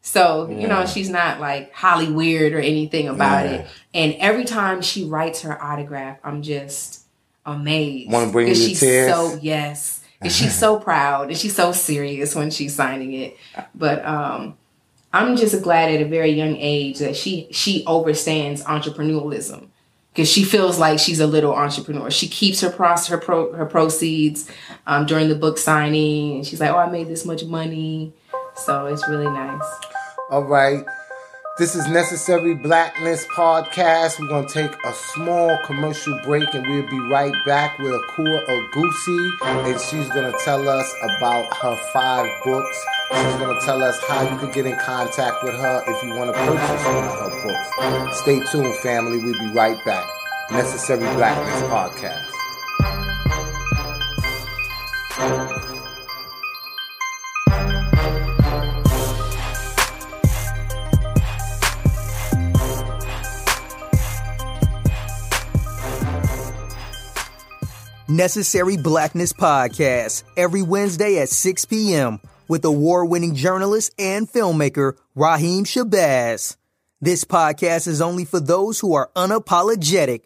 So 0.01 0.49
yeah. 0.49 0.59
you 0.59 0.67
know, 0.67 0.85
she's 0.85 1.09
not 1.09 1.39
like 1.39 1.73
Holly 1.73 2.11
weird 2.11 2.53
or 2.53 2.59
anything 2.59 3.07
about 3.07 3.45
yeah. 3.45 3.51
it. 3.51 3.67
And 3.93 4.13
every 4.15 4.45
time 4.45 4.81
she 4.81 5.05
writes 5.05 5.41
her 5.41 5.61
autograph, 5.61 6.19
I'm 6.23 6.41
just 6.41 7.03
amazed. 7.45 8.11
Want 8.11 8.27
to 8.27 8.31
bring 8.31 8.47
you 8.47 8.55
she's 8.55 8.79
tears? 8.79 9.11
So 9.11 9.39
yes 9.41 10.03
and 10.21 10.31
she's 10.31 10.57
so 10.57 10.79
proud 10.79 11.29
and 11.29 11.37
she's 11.37 11.55
so 11.55 11.71
serious 11.71 12.35
when 12.35 12.49
she's 12.49 12.75
signing 12.75 13.13
it. 13.13 13.37
But 13.75 14.03
um, 14.05 14.57
I'm 15.13 15.35
just 15.35 15.61
glad 15.61 15.93
at 15.93 16.01
a 16.01 16.05
very 16.05 16.31
young 16.31 16.55
age 16.57 16.99
that 16.99 17.15
she 17.15 17.47
she 17.51 17.83
understands 17.85 18.63
entrepreneurialism 18.63 19.67
because 20.11 20.29
she 20.29 20.43
feels 20.43 20.79
like 20.79 20.97
she's 20.97 21.19
a 21.19 21.27
little 21.27 21.53
entrepreneur. 21.53 22.09
She 22.09 22.27
keeps 22.27 22.61
her 22.61 22.71
pros 22.71 23.07
her 23.07 23.17
pro 23.17 23.53
her 23.53 23.65
proceeds 23.65 24.49
um, 24.87 25.05
during 25.05 25.29
the 25.29 25.35
book 25.35 25.57
signing, 25.57 26.37
and 26.37 26.45
she's 26.45 26.59
like, 26.59 26.71
"Oh, 26.71 26.77
I 26.77 26.89
made 26.89 27.07
this 27.07 27.25
much 27.25 27.45
money," 27.45 28.13
so 28.55 28.87
it's 28.87 29.07
really 29.07 29.29
nice. 29.29 29.61
All 30.29 30.43
right. 30.43 30.83
This 31.57 31.73
is 31.73 31.87
Necessary 31.87 32.53
Blackness 32.53 33.25
Podcast. 33.25 34.19
We're 34.19 34.27
going 34.27 34.45
to 34.45 34.53
take 34.53 34.71
a 34.85 34.93
small 34.93 35.57
commercial 35.65 36.15
break 36.19 36.53
and 36.53 36.63
we'll 36.67 36.87
be 36.87 36.99
right 36.99 37.33
back 37.47 37.79
with 37.79 37.93
Akua 37.93 38.45
Agusi. 38.45 39.29
And 39.41 39.81
she's 39.81 40.07
going 40.09 40.31
to 40.31 40.37
tell 40.45 40.69
us 40.69 40.93
about 41.01 41.51
her 41.57 41.75
five 41.91 42.29
books. 42.45 42.85
She's 43.11 43.35
going 43.37 43.59
to 43.59 43.65
tell 43.65 43.81
us 43.81 43.99
how 44.07 44.21
you 44.21 44.37
can 44.37 44.51
get 44.51 44.67
in 44.67 44.77
contact 44.77 45.43
with 45.43 45.55
her 45.55 45.83
if 45.87 46.03
you 46.03 46.13
want 46.13 46.31
to 46.31 46.39
purchase 46.39 46.85
one 46.85 47.03
of 47.03 47.19
her 47.21 47.41
books. 47.41 48.19
Stay 48.19 48.39
tuned, 48.51 48.77
family. 48.77 49.17
We'll 49.17 49.33
be 49.33 49.51
right 49.55 49.83
back. 49.83 50.07
Necessary 50.51 50.99
Blackness 51.15 51.63
Podcast. 51.71 52.27
Necessary 68.09 68.77
Blackness 68.77 69.33
Podcast 69.33 70.23
every 70.37 70.61
Wednesday 70.61 71.19
at 71.19 71.27
6 71.27 71.65
p.m. 71.65 72.21
with 72.47 72.63
award 72.63 73.09
winning 73.09 73.35
journalist 73.35 73.93
and 73.99 74.31
filmmaker 74.31 74.93
Raheem 75.13 75.65
Shabazz. 75.65 76.55
This 77.01 77.25
podcast 77.25 77.85
is 77.85 78.01
only 78.01 78.23
for 78.23 78.39
those 78.39 78.79
who 78.79 78.93
are 78.93 79.11
unapologetic 79.13 80.21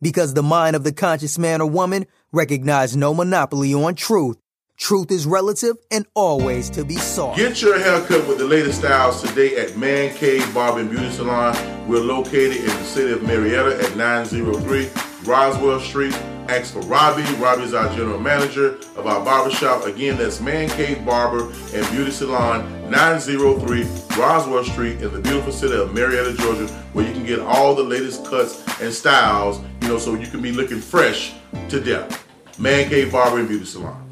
because 0.00 0.32
the 0.32 0.42
mind 0.42 0.76
of 0.76 0.82
the 0.82 0.92
conscious 0.92 1.38
man 1.38 1.60
or 1.60 1.68
woman 1.68 2.06
recognizes 2.32 2.96
no 2.96 3.12
monopoly 3.12 3.74
on 3.74 3.94
truth. 3.94 4.38
Truth 4.78 5.10
is 5.10 5.26
relative 5.26 5.76
and 5.90 6.06
always 6.14 6.70
to 6.70 6.86
be 6.86 6.96
sought. 6.96 7.36
Get 7.36 7.60
your 7.60 7.78
haircut 7.78 8.26
with 8.26 8.38
the 8.38 8.46
latest 8.46 8.78
styles 8.78 9.22
today 9.22 9.56
at 9.56 9.76
Man 9.76 10.14
Cave 10.14 10.54
Barber 10.54 10.80
and 10.80 10.90
Beauty 10.90 11.10
Salon. 11.10 11.54
We're 11.86 12.00
located 12.00 12.56
in 12.56 12.66
the 12.66 12.84
city 12.84 13.12
of 13.12 13.22
Marietta 13.22 13.84
at 13.84 13.94
903 13.94 14.88
Roswell 15.26 15.80
Street. 15.80 16.14
Ask 16.48 16.72
for 16.72 16.80
Robbie. 16.82 17.24
Robbie's 17.34 17.74
our 17.74 17.88
general 17.96 18.20
manager 18.20 18.78
of 18.96 19.06
our 19.06 19.24
barbershop. 19.24 19.84
Again, 19.84 20.16
that's 20.16 20.40
Man 20.40 20.68
Cave 20.70 21.04
Barber 21.04 21.50
and 21.74 21.90
Beauty 21.90 22.12
Salon, 22.12 22.90
903 22.90 23.82
Roswell 24.16 24.64
Street 24.64 25.02
in 25.02 25.12
the 25.12 25.20
beautiful 25.20 25.52
city 25.52 25.74
of 25.74 25.92
Marietta, 25.92 26.34
Georgia, 26.34 26.68
where 26.92 27.06
you 27.06 27.12
can 27.12 27.26
get 27.26 27.40
all 27.40 27.74
the 27.74 27.82
latest 27.82 28.24
cuts 28.24 28.62
and 28.80 28.92
styles, 28.92 29.60
you 29.82 29.88
know, 29.88 29.98
so 29.98 30.14
you 30.14 30.28
can 30.28 30.40
be 30.40 30.52
looking 30.52 30.80
fresh 30.80 31.34
to 31.68 31.80
death. 31.80 32.24
Man 32.58 32.88
Cave 32.88 33.10
Barber 33.10 33.40
and 33.40 33.48
Beauty 33.48 33.64
Salon. 33.64 34.05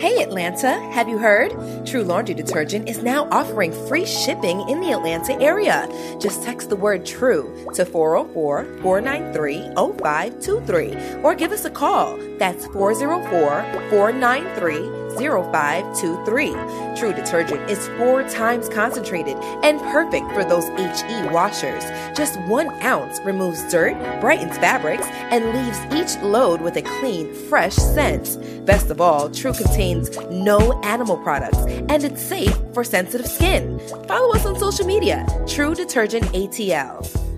Hey 0.00 0.22
Atlanta, 0.22 0.78
have 0.94 1.10
you 1.10 1.18
heard? 1.18 1.50
True 1.84 2.02
Laundry 2.02 2.34
Detergent 2.34 2.88
is 2.88 3.02
now 3.02 3.28
offering 3.30 3.70
free 3.86 4.06
shipping 4.06 4.66
in 4.66 4.80
the 4.80 4.92
Atlanta 4.92 5.38
area. 5.42 5.86
Just 6.18 6.42
text 6.42 6.70
the 6.70 6.76
word 6.76 7.04
TRUE 7.04 7.68
to 7.74 7.84
404 7.84 8.64
493 8.80 9.74
0523 9.74 11.22
or 11.22 11.34
give 11.34 11.52
us 11.52 11.66
a 11.66 11.70
call. 11.70 12.16
That's 12.38 12.64
404 12.68 13.90
493 13.90 14.99
0523. 15.18 16.52
True 16.96 17.12
detergent 17.12 17.70
is 17.70 17.88
four 17.98 18.22
times 18.28 18.68
concentrated 18.68 19.36
and 19.62 19.80
perfect 19.92 20.30
for 20.32 20.44
those 20.44 20.68
HE 20.68 21.28
washers. 21.30 21.84
Just 22.16 22.40
one 22.42 22.68
ounce 22.82 23.20
removes 23.20 23.70
dirt, 23.70 23.94
brightens 24.20 24.56
fabrics, 24.58 25.06
and 25.30 25.44
leaves 25.52 25.78
each 25.92 26.22
load 26.22 26.60
with 26.60 26.76
a 26.76 26.82
clean, 26.82 27.32
fresh 27.48 27.74
scent. 27.74 28.38
Best 28.66 28.90
of 28.90 29.00
all, 29.00 29.30
True 29.30 29.52
contains 29.52 30.16
no 30.30 30.80
animal 30.82 31.16
products 31.16 31.58
and 31.58 32.04
it's 32.04 32.22
safe 32.22 32.56
for 32.72 32.84
sensitive 32.84 33.26
skin. 33.26 33.78
Follow 34.06 34.34
us 34.34 34.46
on 34.46 34.58
social 34.58 34.86
media, 34.86 35.26
True 35.46 35.74
Detergent 35.74 36.24
ATL. 36.26 37.29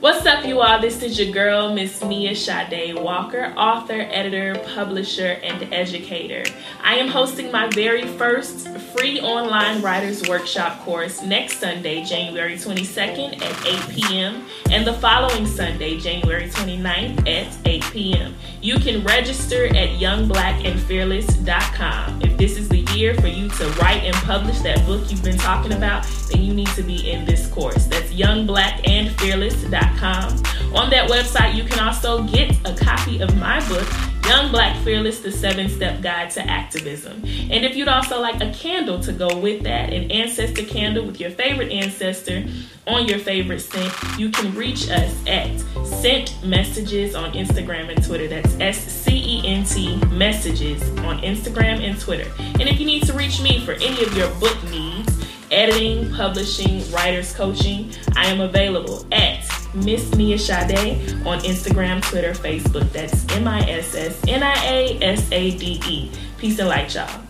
What's 0.00 0.26
up, 0.26 0.44
you 0.44 0.60
all? 0.60 0.78
This 0.78 1.02
is 1.02 1.18
your 1.18 1.32
girl, 1.32 1.72
Miss 1.72 2.04
Nia 2.04 2.36
Sade 2.36 2.94
Walker, 2.98 3.54
author, 3.56 4.06
editor, 4.10 4.54
publisher, 4.74 5.40
and 5.42 5.72
educator. 5.72 6.44
I 6.82 6.96
am 6.96 7.08
hosting 7.08 7.50
my 7.50 7.68
very 7.68 8.06
first 8.06 8.68
free 8.94 9.18
online 9.20 9.80
writers 9.80 10.28
workshop 10.28 10.80
course 10.80 11.22
next 11.22 11.60
Sunday, 11.60 12.04
January 12.04 12.56
22nd 12.56 13.40
at 13.40 13.66
8 13.66 13.94
p.m., 13.94 14.44
and 14.70 14.86
the 14.86 14.92
following 14.92 15.46
Sunday, 15.46 15.98
January 15.98 16.50
29th 16.50 17.26
at 17.26 17.66
8 17.66 17.82
p.m. 17.84 18.34
You 18.66 18.78
can 18.80 19.04
register 19.04 19.66
at 19.66 19.90
youngblackandfearless.com. 20.00 22.20
If 22.20 22.36
this 22.36 22.58
is 22.58 22.68
the 22.68 22.80
year 22.96 23.14
for 23.14 23.28
you 23.28 23.48
to 23.48 23.68
write 23.80 24.02
and 24.02 24.12
publish 24.16 24.58
that 24.62 24.84
book 24.86 25.08
you've 25.08 25.22
been 25.22 25.38
talking 25.38 25.72
about, 25.72 26.04
then 26.32 26.42
you 26.42 26.52
need 26.52 26.66
to 26.70 26.82
be 26.82 27.12
in 27.12 27.24
this 27.24 27.46
course. 27.46 27.86
That's 27.86 28.12
youngblackandfearless.com. 28.12 30.74
On 30.74 30.90
that 30.90 31.08
website, 31.08 31.54
you 31.54 31.62
can 31.62 31.78
also 31.78 32.24
get 32.24 32.56
a 32.66 32.74
copy 32.74 33.20
of 33.20 33.36
my 33.36 33.60
book, 33.68 33.86
Young 34.26 34.50
Black 34.50 34.76
Fearless, 34.82 35.20
the 35.20 35.30
seven 35.30 35.68
step 35.68 36.02
guide 36.02 36.30
to 36.32 36.42
activism. 36.42 37.22
And 37.24 37.64
if 37.64 37.76
you'd 37.76 37.88
also 37.88 38.20
like 38.20 38.42
a 38.42 38.52
candle 38.52 38.98
to 39.00 39.12
go 39.12 39.38
with 39.38 39.62
that, 39.62 39.92
an 39.92 40.10
ancestor 40.10 40.64
candle 40.64 41.06
with 41.06 41.20
your 41.20 41.30
favorite 41.30 41.70
ancestor 41.70 42.44
on 42.86 43.06
your 43.06 43.18
favorite 43.18 43.60
scent, 43.60 43.92
you 44.18 44.30
can 44.30 44.54
reach 44.54 44.90
us 44.90 45.14
at 45.26 45.58
Scent 45.86 46.44
Messages 46.44 47.14
on 47.14 47.32
Instagram 47.34 47.94
and 47.94 48.04
Twitter. 48.04 48.26
That's 48.26 48.58
S 48.58 48.78
C 48.78 49.40
E 49.40 49.46
N 49.46 49.64
T 49.64 49.96
Messages 50.06 50.82
on 51.00 51.18
Instagram 51.20 51.80
and 51.80 51.98
Twitter. 52.00 52.30
And 52.38 52.62
if 52.62 52.80
you 52.80 52.86
need 52.86 53.04
to 53.04 53.12
reach 53.12 53.40
me 53.40 53.64
for 53.64 53.72
any 53.72 54.02
of 54.04 54.16
your 54.16 54.28
book 54.40 54.56
needs, 54.70 55.24
editing, 55.52 56.12
publishing, 56.12 56.90
writers 56.90 57.32
coaching, 57.32 57.92
I 58.16 58.26
am 58.26 58.40
available 58.40 59.06
at 59.12 59.44
Miss 59.84 60.14
Nia 60.14 60.38
Sade 60.38 61.12
on 61.26 61.38
Instagram, 61.40 62.02
Twitter, 62.02 62.32
Facebook. 62.32 62.90
That's 62.92 63.26
M 63.34 63.46
I 63.46 63.60
S 63.68 63.94
S 63.94 64.22
N 64.26 64.42
I 64.42 64.54
A 64.64 64.98
S 65.02 65.30
A 65.32 65.56
D 65.56 65.80
E. 65.86 66.10
Peace 66.38 66.58
and 66.58 66.68
light, 66.68 66.94
y'all. 66.94 67.25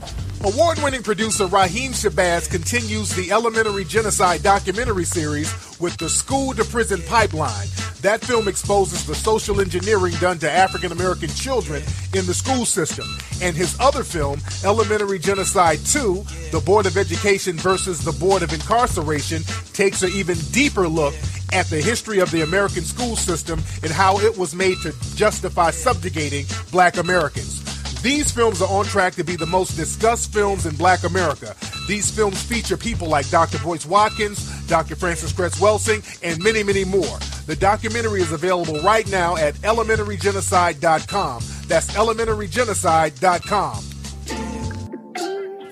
Award 0.47 0.79
winning 0.81 1.03
producer 1.03 1.47
Raheem 1.47 1.91
Shabazz 1.91 2.49
continues 2.49 3.11
the 3.17 3.33
Elementary 3.33 3.83
Genocide 3.83 4.45
documentary 4.45 5.03
series 5.03 5.53
with 5.81 5.97
the 5.97 6.09
School 6.09 6.55
to 6.55 6.65
Prison 6.65 7.03
Pipeline. 7.09 7.67
That 8.03 8.25
film 8.25 8.47
exposes 8.47 9.05
the 9.05 9.17
social 9.17 9.61
engineering 9.61 10.13
done 10.21 10.39
to 10.39 10.49
African 10.49 10.93
American 10.93 11.31
children 11.31 11.83
in 12.15 12.27
the 12.27 12.33
school 12.33 12.65
system. 12.65 13.09
And 13.43 13.57
his 13.57 13.77
other 13.81 14.05
film, 14.05 14.39
Elementary 14.63 15.19
Genocide 15.19 15.81
2, 15.81 16.25
The 16.53 16.63
Board 16.65 16.87
of 16.87 16.97
Education 16.97 17.57
versus 17.57 18.05
the 18.05 18.13
Board 18.13 18.45
of 18.45 18.53
Incarceration, 18.53 19.43
takes 19.73 20.05
an 20.05 20.13
even 20.13 20.39
deeper 20.53 20.87
look 20.87 21.15
at 21.53 21.67
the 21.67 21.83
history 21.83 22.21
of 22.21 22.31
the 22.31 22.43
American 22.43 22.85
school 22.85 23.17
system 23.17 23.59
and 23.83 23.91
how 23.91 24.21
it 24.21 24.39
was 24.39 24.55
made 24.55 24.79
to 24.83 24.95
justify 25.17 25.73
subjugating 25.73 26.47
black 26.71 26.99
Americans. 26.99 27.66
These 28.07 28.31
films 28.31 28.63
are 28.63 28.69
on 28.69 28.85
track 28.85 29.15
to 29.15 29.25
be 29.25 29.35
the 29.35 29.47
most 29.47 29.71
discussed 29.77 30.33
films 30.33 30.65
in 30.65 30.77
black 30.77 31.03
America. 31.03 31.57
These 31.89 32.09
films 32.09 32.41
feature 32.41 32.77
people 32.77 33.09
like 33.09 33.29
Dr. 33.31 33.59
Boyce 33.59 33.85
Watkins, 33.85 34.65
Dr. 34.69 34.95
Frances 34.95 35.33
Cress 35.33 35.59
Welsing, 35.61 36.05
and 36.23 36.41
many, 36.41 36.63
many 36.63 36.85
more. 36.85 37.19
The 37.47 37.57
documentary 37.57 38.21
is 38.21 38.31
available 38.31 38.81
right 38.83 39.11
now 39.11 39.37
at 39.37 39.55
elementarygenocide.com. 39.55 41.43
That's 41.67 41.91
elementarygenocide.com. 41.95 43.83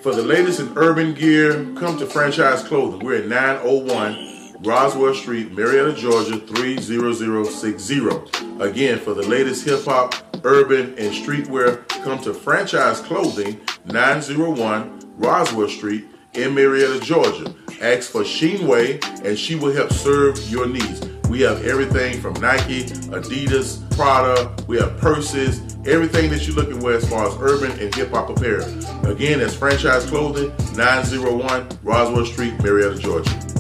For 0.02 0.12
the 0.12 0.24
latest 0.24 0.58
in 0.58 0.72
urban 0.76 1.14
gear, 1.14 1.52
come 1.76 1.96
to 2.00 2.06
Franchise 2.06 2.64
Clothing. 2.64 3.06
We're 3.06 3.22
at 3.22 3.28
901 3.28 4.54
Roswell 4.64 5.14
Street, 5.14 5.52
Marietta, 5.52 5.92
Georgia 5.92 6.38
30060. 6.40 8.00
Again, 8.58 8.98
for 8.98 9.14
the 9.14 9.22
latest 9.22 9.64
hip 9.64 9.84
hop, 9.84 10.14
urban, 10.44 10.94
and 10.98 11.12
streetwear, 11.12 11.86
come 12.04 12.20
to 12.22 12.32
Franchise 12.32 13.00
Clothing 13.00 13.60
901 13.86 15.00
Roswell 15.16 15.68
Street 15.68 16.06
in 16.34 16.54
Marietta, 16.54 17.00
Georgia. 17.00 17.54
Ask 17.80 18.10
for 18.10 18.22
Sheenway 18.22 19.02
and 19.24 19.38
she 19.38 19.54
will 19.54 19.72
help 19.72 19.92
serve 19.92 20.38
your 20.50 20.66
needs. 20.66 21.06
We 21.28 21.40
have 21.40 21.64
everything 21.64 22.20
from 22.20 22.34
Nike, 22.34 22.84
Adidas, 22.84 23.80
Prada, 23.96 24.54
we 24.66 24.76
have 24.78 24.96
purses, 24.98 25.76
everything 25.86 26.30
that 26.30 26.46
you're 26.46 26.56
looking 26.56 26.80
for 26.80 26.92
as 26.92 27.08
far 27.08 27.26
as 27.26 27.34
urban 27.40 27.72
and 27.80 27.94
hip 27.94 28.10
hop 28.10 28.30
apparel. 28.30 28.66
Again, 29.06 29.38
that's 29.38 29.54
Franchise 29.54 30.06
Clothing, 30.06 30.52
901 30.76 31.68
Roswell 31.82 32.26
Street, 32.26 32.54
Marietta, 32.62 32.98
Georgia. 32.98 33.53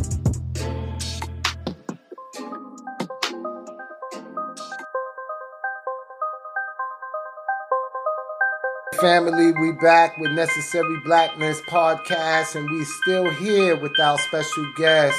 Family, 9.04 9.52
we 9.60 9.70
back 9.70 10.16
with 10.16 10.30
Necessary 10.30 10.98
Blackness 11.04 11.60
podcast, 11.68 12.56
and 12.56 12.70
we 12.70 12.84
still 12.84 13.28
here 13.32 13.76
with 13.76 13.92
our 14.00 14.16
special 14.16 14.72
guest, 14.78 15.18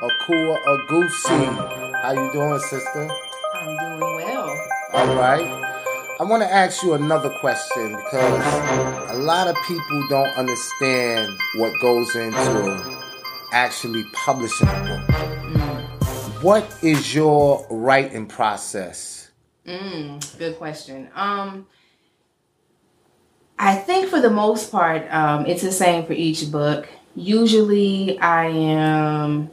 Akua 0.00 0.62
Agusi. 0.62 2.00
How 2.00 2.12
you 2.12 2.32
doing, 2.32 2.60
sister? 2.60 3.10
I'm 3.54 3.98
doing 3.98 4.14
well. 4.14 4.68
All 4.92 5.16
right. 5.16 5.44
I 6.20 6.22
want 6.22 6.44
to 6.44 6.48
ask 6.48 6.80
you 6.84 6.94
another 6.94 7.28
question 7.40 7.96
because 7.96 9.10
a 9.10 9.18
lot 9.18 9.48
of 9.48 9.56
people 9.66 10.06
don't 10.08 10.30
understand 10.38 11.36
what 11.56 11.72
goes 11.80 12.14
into 12.14 13.00
actually 13.52 14.04
publishing 14.12 14.68
a 14.68 15.06
book. 15.08 16.40
What 16.40 16.72
is 16.84 17.12
your 17.12 17.66
writing 17.68 18.26
process? 18.26 19.32
Mm, 19.66 20.38
good 20.38 20.56
question. 20.56 21.08
Um, 21.16 21.66
I 23.58 23.76
think 23.76 24.08
for 24.08 24.20
the 24.20 24.30
most 24.30 24.70
part, 24.72 25.10
um, 25.12 25.46
it's 25.46 25.62
the 25.62 25.72
same 25.72 26.06
for 26.06 26.12
each 26.12 26.50
book. 26.50 26.88
Usually, 27.14 28.18
I 28.18 28.46
am, 28.46 29.50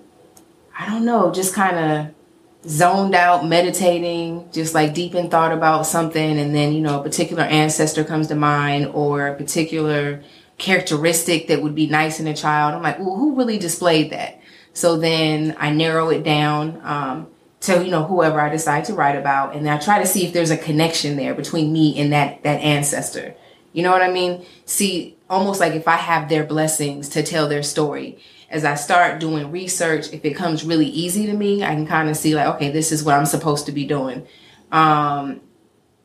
I 0.77 0.87
don't 0.87 1.05
know, 1.05 1.31
just 1.31 1.53
kind 1.53 1.77
of 1.77 2.69
zoned 2.69 3.15
out, 3.15 3.45
meditating, 3.45 4.49
just 4.51 4.73
like 4.73 4.93
deep 4.93 5.13
in 5.13 5.29
thought 5.29 5.51
about 5.51 5.85
something, 5.85 6.39
and 6.39 6.55
then 6.55 6.73
you 6.73 6.81
know, 6.81 6.99
a 6.99 7.03
particular 7.03 7.43
ancestor 7.43 8.03
comes 8.03 8.27
to 8.27 8.35
mind 8.35 8.87
or 8.87 9.27
a 9.27 9.35
particular 9.35 10.23
characteristic 10.57 11.47
that 11.47 11.61
would 11.61 11.75
be 11.75 11.87
nice 11.87 12.19
in 12.19 12.27
a 12.27 12.35
child. 12.35 12.73
I'm 12.73 12.83
like, 12.83 12.99
well, 12.99 13.15
who 13.15 13.35
really 13.35 13.57
displayed 13.57 14.11
that? 14.11 14.39
So 14.73 14.97
then 14.97 15.55
I 15.59 15.71
narrow 15.71 16.09
it 16.09 16.23
down. 16.23 16.81
Um, 16.83 17.27
to 17.61 17.83
you 17.83 17.91
know 17.91 18.03
whoever 18.03 18.41
I 18.41 18.49
decide 18.49 18.85
to 18.85 18.93
write 18.93 19.15
about, 19.15 19.55
and 19.55 19.65
then 19.65 19.73
I 19.73 19.77
try 19.77 19.99
to 19.99 20.07
see 20.07 20.25
if 20.25 20.33
there's 20.33 20.49
a 20.49 20.57
connection 20.57 21.15
there 21.15 21.33
between 21.35 21.71
me 21.71 21.99
and 21.99 22.11
that 22.11 22.43
that 22.43 22.59
ancestor. 22.59 23.35
You 23.73 23.83
know 23.83 23.91
what 23.91 24.01
I 24.01 24.11
mean? 24.11 24.45
See, 24.65 25.17
almost 25.29 25.59
like 25.59 25.73
if 25.73 25.87
I 25.87 25.95
have 25.95 26.29
their 26.29 26.43
blessings 26.43 27.09
to 27.09 27.23
tell 27.23 27.47
their 27.47 27.63
story. 27.63 28.19
As 28.49 28.65
I 28.65 28.75
start 28.75 29.21
doing 29.21 29.49
research, 29.49 30.11
if 30.11 30.25
it 30.25 30.35
comes 30.35 30.65
really 30.65 30.87
easy 30.87 31.25
to 31.27 31.33
me, 31.33 31.63
I 31.63 31.73
can 31.73 31.87
kind 31.87 32.09
of 32.09 32.17
see 32.17 32.35
like, 32.35 32.47
okay, 32.55 32.69
this 32.69 32.91
is 32.91 33.01
what 33.01 33.15
I'm 33.15 33.25
supposed 33.25 33.65
to 33.67 33.71
be 33.71 33.85
doing. 33.85 34.27
Um, 34.73 35.39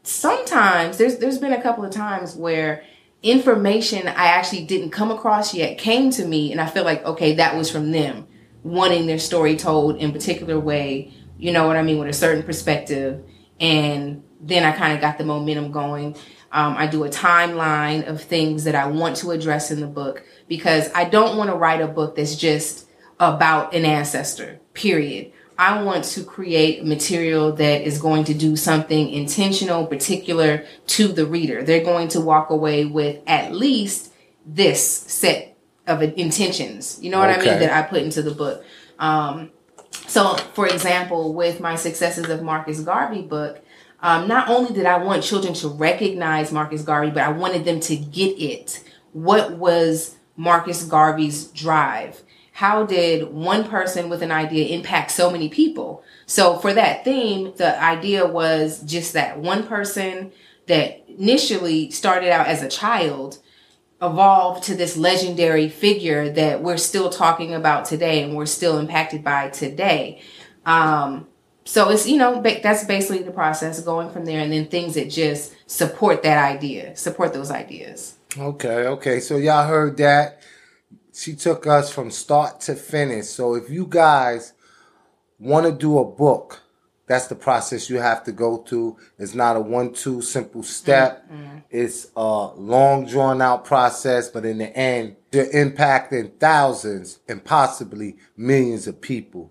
sometimes 0.04 0.98
there's 0.98 1.18
there's 1.18 1.38
been 1.38 1.52
a 1.52 1.60
couple 1.60 1.84
of 1.84 1.90
times 1.90 2.36
where 2.36 2.84
information 3.22 4.06
I 4.06 4.26
actually 4.26 4.64
didn't 4.64 4.90
come 4.90 5.10
across 5.10 5.54
yet 5.54 5.78
came 5.78 6.10
to 6.12 6.24
me, 6.24 6.52
and 6.52 6.60
I 6.60 6.66
feel 6.66 6.84
like, 6.84 7.04
okay, 7.04 7.34
that 7.34 7.56
was 7.56 7.70
from 7.70 7.90
them 7.90 8.28
wanting 8.62 9.06
their 9.06 9.18
story 9.18 9.56
told 9.56 9.96
in 9.96 10.12
particular 10.12 10.58
way. 10.58 11.12
You 11.38 11.52
know 11.52 11.66
what 11.66 11.76
I 11.76 11.82
mean, 11.82 11.98
with 11.98 12.08
a 12.08 12.12
certain 12.12 12.44
perspective, 12.44 13.24
and 13.60 14.22
then 14.40 14.64
I 14.64 14.72
kind 14.72 14.94
of 14.94 15.00
got 15.00 15.18
the 15.18 15.24
momentum 15.24 15.72
going. 15.72 16.16
Um, 16.56 16.74
I 16.78 16.86
do 16.86 17.04
a 17.04 17.10
timeline 17.10 18.08
of 18.08 18.22
things 18.22 18.64
that 18.64 18.74
I 18.74 18.86
want 18.86 19.16
to 19.16 19.30
address 19.30 19.70
in 19.70 19.80
the 19.80 19.86
book 19.86 20.24
because 20.48 20.90
I 20.94 21.04
don't 21.04 21.36
want 21.36 21.50
to 21.50 21.54
write 21.54 21.82
a 21.82 21.86
book 21.86 22.16
that's 22.16 22.34
just 22.34 22.88
about 23.20 23.74
an 23.74 23.84
ancestor, 23.84 24.58
period. 24.72 25.32
I 25.58 25.82
want 25.82 26.04
to 26.04 26.24
create 26.24 26.82
material 26.82 27.52
that 27.52 27.82
is 27.82 28.00
going 28.00 28.24
to 28.24 28.34
do 28.34 28.56
something 28.56 29.10
intentional, 29.10 29.86
particular 29.86 30.64
to 30.86 31.08
the 31.08 31.26
reader. 31.26 31.62
They're 31.62 31.84
going 31.84 32.08
to 32.08 32.22
walk 32.22 32.48
away 32.48 32.86
with 32.86 33.22
at 33.26 33.52
least 33.52 34.10
this 34.46 34.82
set 34.82 35.58
of 35.86 36.00
intentions. 36.02 36.98
You 37.02 37.10
know 37.10 37.18
what 37.18 37.28
okay. 37.28 37.50
I 37.50 37.50
mean? 37.50 37.60
That 37.60 37.70
I 37.70 37.86
put 37.86 38.00
into 38.00 38.22
the 38.22 38.34
book. 38.34 38.64
Um, 38.98 39.50
so, 40.06 40.36
for 40.54 40.66
example, 40.66 41.34
with 41.34 41.60
my 41.60 41.76
Successes 41.76 42.30
of 42.30 42.42
Marcus 42.42 42.80
Garvey 42.80 43.20
book, 43.20 43.62
um, 44.00 44.28
not 44.28 44.48
only 44.48 44.72
did 44.72 44.86
I 44.86 44.98
want 44.98 45.22
children 45.22 45.54
to 45.54 45.68
recognize 45.68 46.52
Marcus 46.52 46.82
Garvey, 46.82 47.10
but 47.10 47.22
I 47.22 47.30
wanted 47.30 47.64
them 47.64 47.80
to 47.80 47.96
get 47.96 48.38
it. 48.38 48.82
What 49.12 49.52
was 49.52 50.16
Marcus 50.36 50.84
Garvey's 50.84 51.46
drive? 51.46 52.22
How 52.52 52.84
did 52.84 53.32
one 53.32 53.64
person 53.64 54.08
with 54.08 54.22
an 54.22 54.32
idea 54.32 54.74
impact 54.74 55.10
so 55.10 55.30
many 55.30 55.48
people? 55.48 56.02
So 56.26 56.58
for 56.58 56.72
that 56.72 57.04
theme, 57.04 57.52
the 57.56 57.82
idea 57.82 58.26
was 58.26 58.82
just 58.82 59.12
that 59.12 59.38
one 59.38 59.66
person 59.66 60.32
that 60.66 61.04
initially 61.08 61.90
started 61.90 62.30
out 62.30 62.46
as 62.46 62.62
a 62.62 62.68
child 62.68 63.38
evolved 64.02 64.64
to 64.64 64.74
this 64.74 64.96
legendary 64.96 65.68
figure 65.68 66.30
that 66.30 66.62
we're 66.62 66.76
still 66.76 67.08
talking 67.08 67.54
about 67.54 67.86
today 67.86 68.22
and 68.22 68.36
we're 68.36 68.46
still 68.46 68.78
impacted 68.78 69.24
by 69.24 69.48
today. 69.48 70.20
Um, 70.66 71.26
so 71.66 71.88
it's 71.90 72.06
you 72.06 72.16
know 72.16 72.40
that's 72.40 72.84
basically 72.84 73.22
the 73.22 73.32
process 73.32 73.80
going 73.82 74.08
from 74.10 74.24
there 74.24 74.40
and 74.40 74.52
then 74.52 74.66
things 74.68 74.94
that 74.94 75.10
just 75.10 75.52
support 75.66 76.22
that 76.22 76.38
idea 76.38 76.96
support 76.96 77.32
those 77.32 77.50
ideas. 77.50 78.14
Okay 78.38 78.86
okay. 78.86 79.20
So 79.20 79.36
y'all 79.36 79.66
heard 79.66 79.96
that. 79.96 80.42
She 81.12 81.34
took 81.34 81.66
us 81.66 81.92
from 81.92 82.10
start 82.10 82.60
to 82.62 82.74
finish. 82.74 83.26
So 83.26 83.54
if 83.54 83.68
you 83.68 83.86
guys 83.88 84.52
want 85.40 85.66
to 85.66 85.72
do 85.72 85.98
a 85.98 86.04
book 86.04 86.62
that's 87.06 87.28
the 87.28 87.34
process 87.36 87.88
you 87.88 87.98
have 87.98 88.24
to 88.24 88.32
go 88.32 88.58
through. 88.58 88.96
It's 89.18 89.34
not 89.34 89.56
a 89.56 89.60
one 89.60 89.92
two 89.92 90.22
simple 90.22 90.62
step. 90.62 91.28
Mm-hmm. 91.30 91.58
it's 91.70 92.08
a 92.16 92.46
long 92.54 93.06
drawn 93.06 93.42
out 93.42 93.64
process 93.64 94.28
but 94.28 94.44
in 94.44 94.58
the 94.58 94.76
end 94.76 95.16
you're 95.32 95.46
impacting 95.46 96.38
thousands 96.38 97.18
and 97.28 97.44
possibly 97.44 98.16
millions 98.36 98.86
of 98.86 99.00
people 99.00 99.50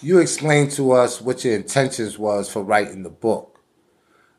you 0.00 0.18
explained 0.18 0.70
to 0.72 0.92
us 0.92 1.20
what 1.20 1.44
your 1.44 1.54
intentions 1.54 2.18
was 2.18 2.50
for 2.50 2.62
writing 2.62 3.02
the 3.02 3.10
book. 3.10 3.60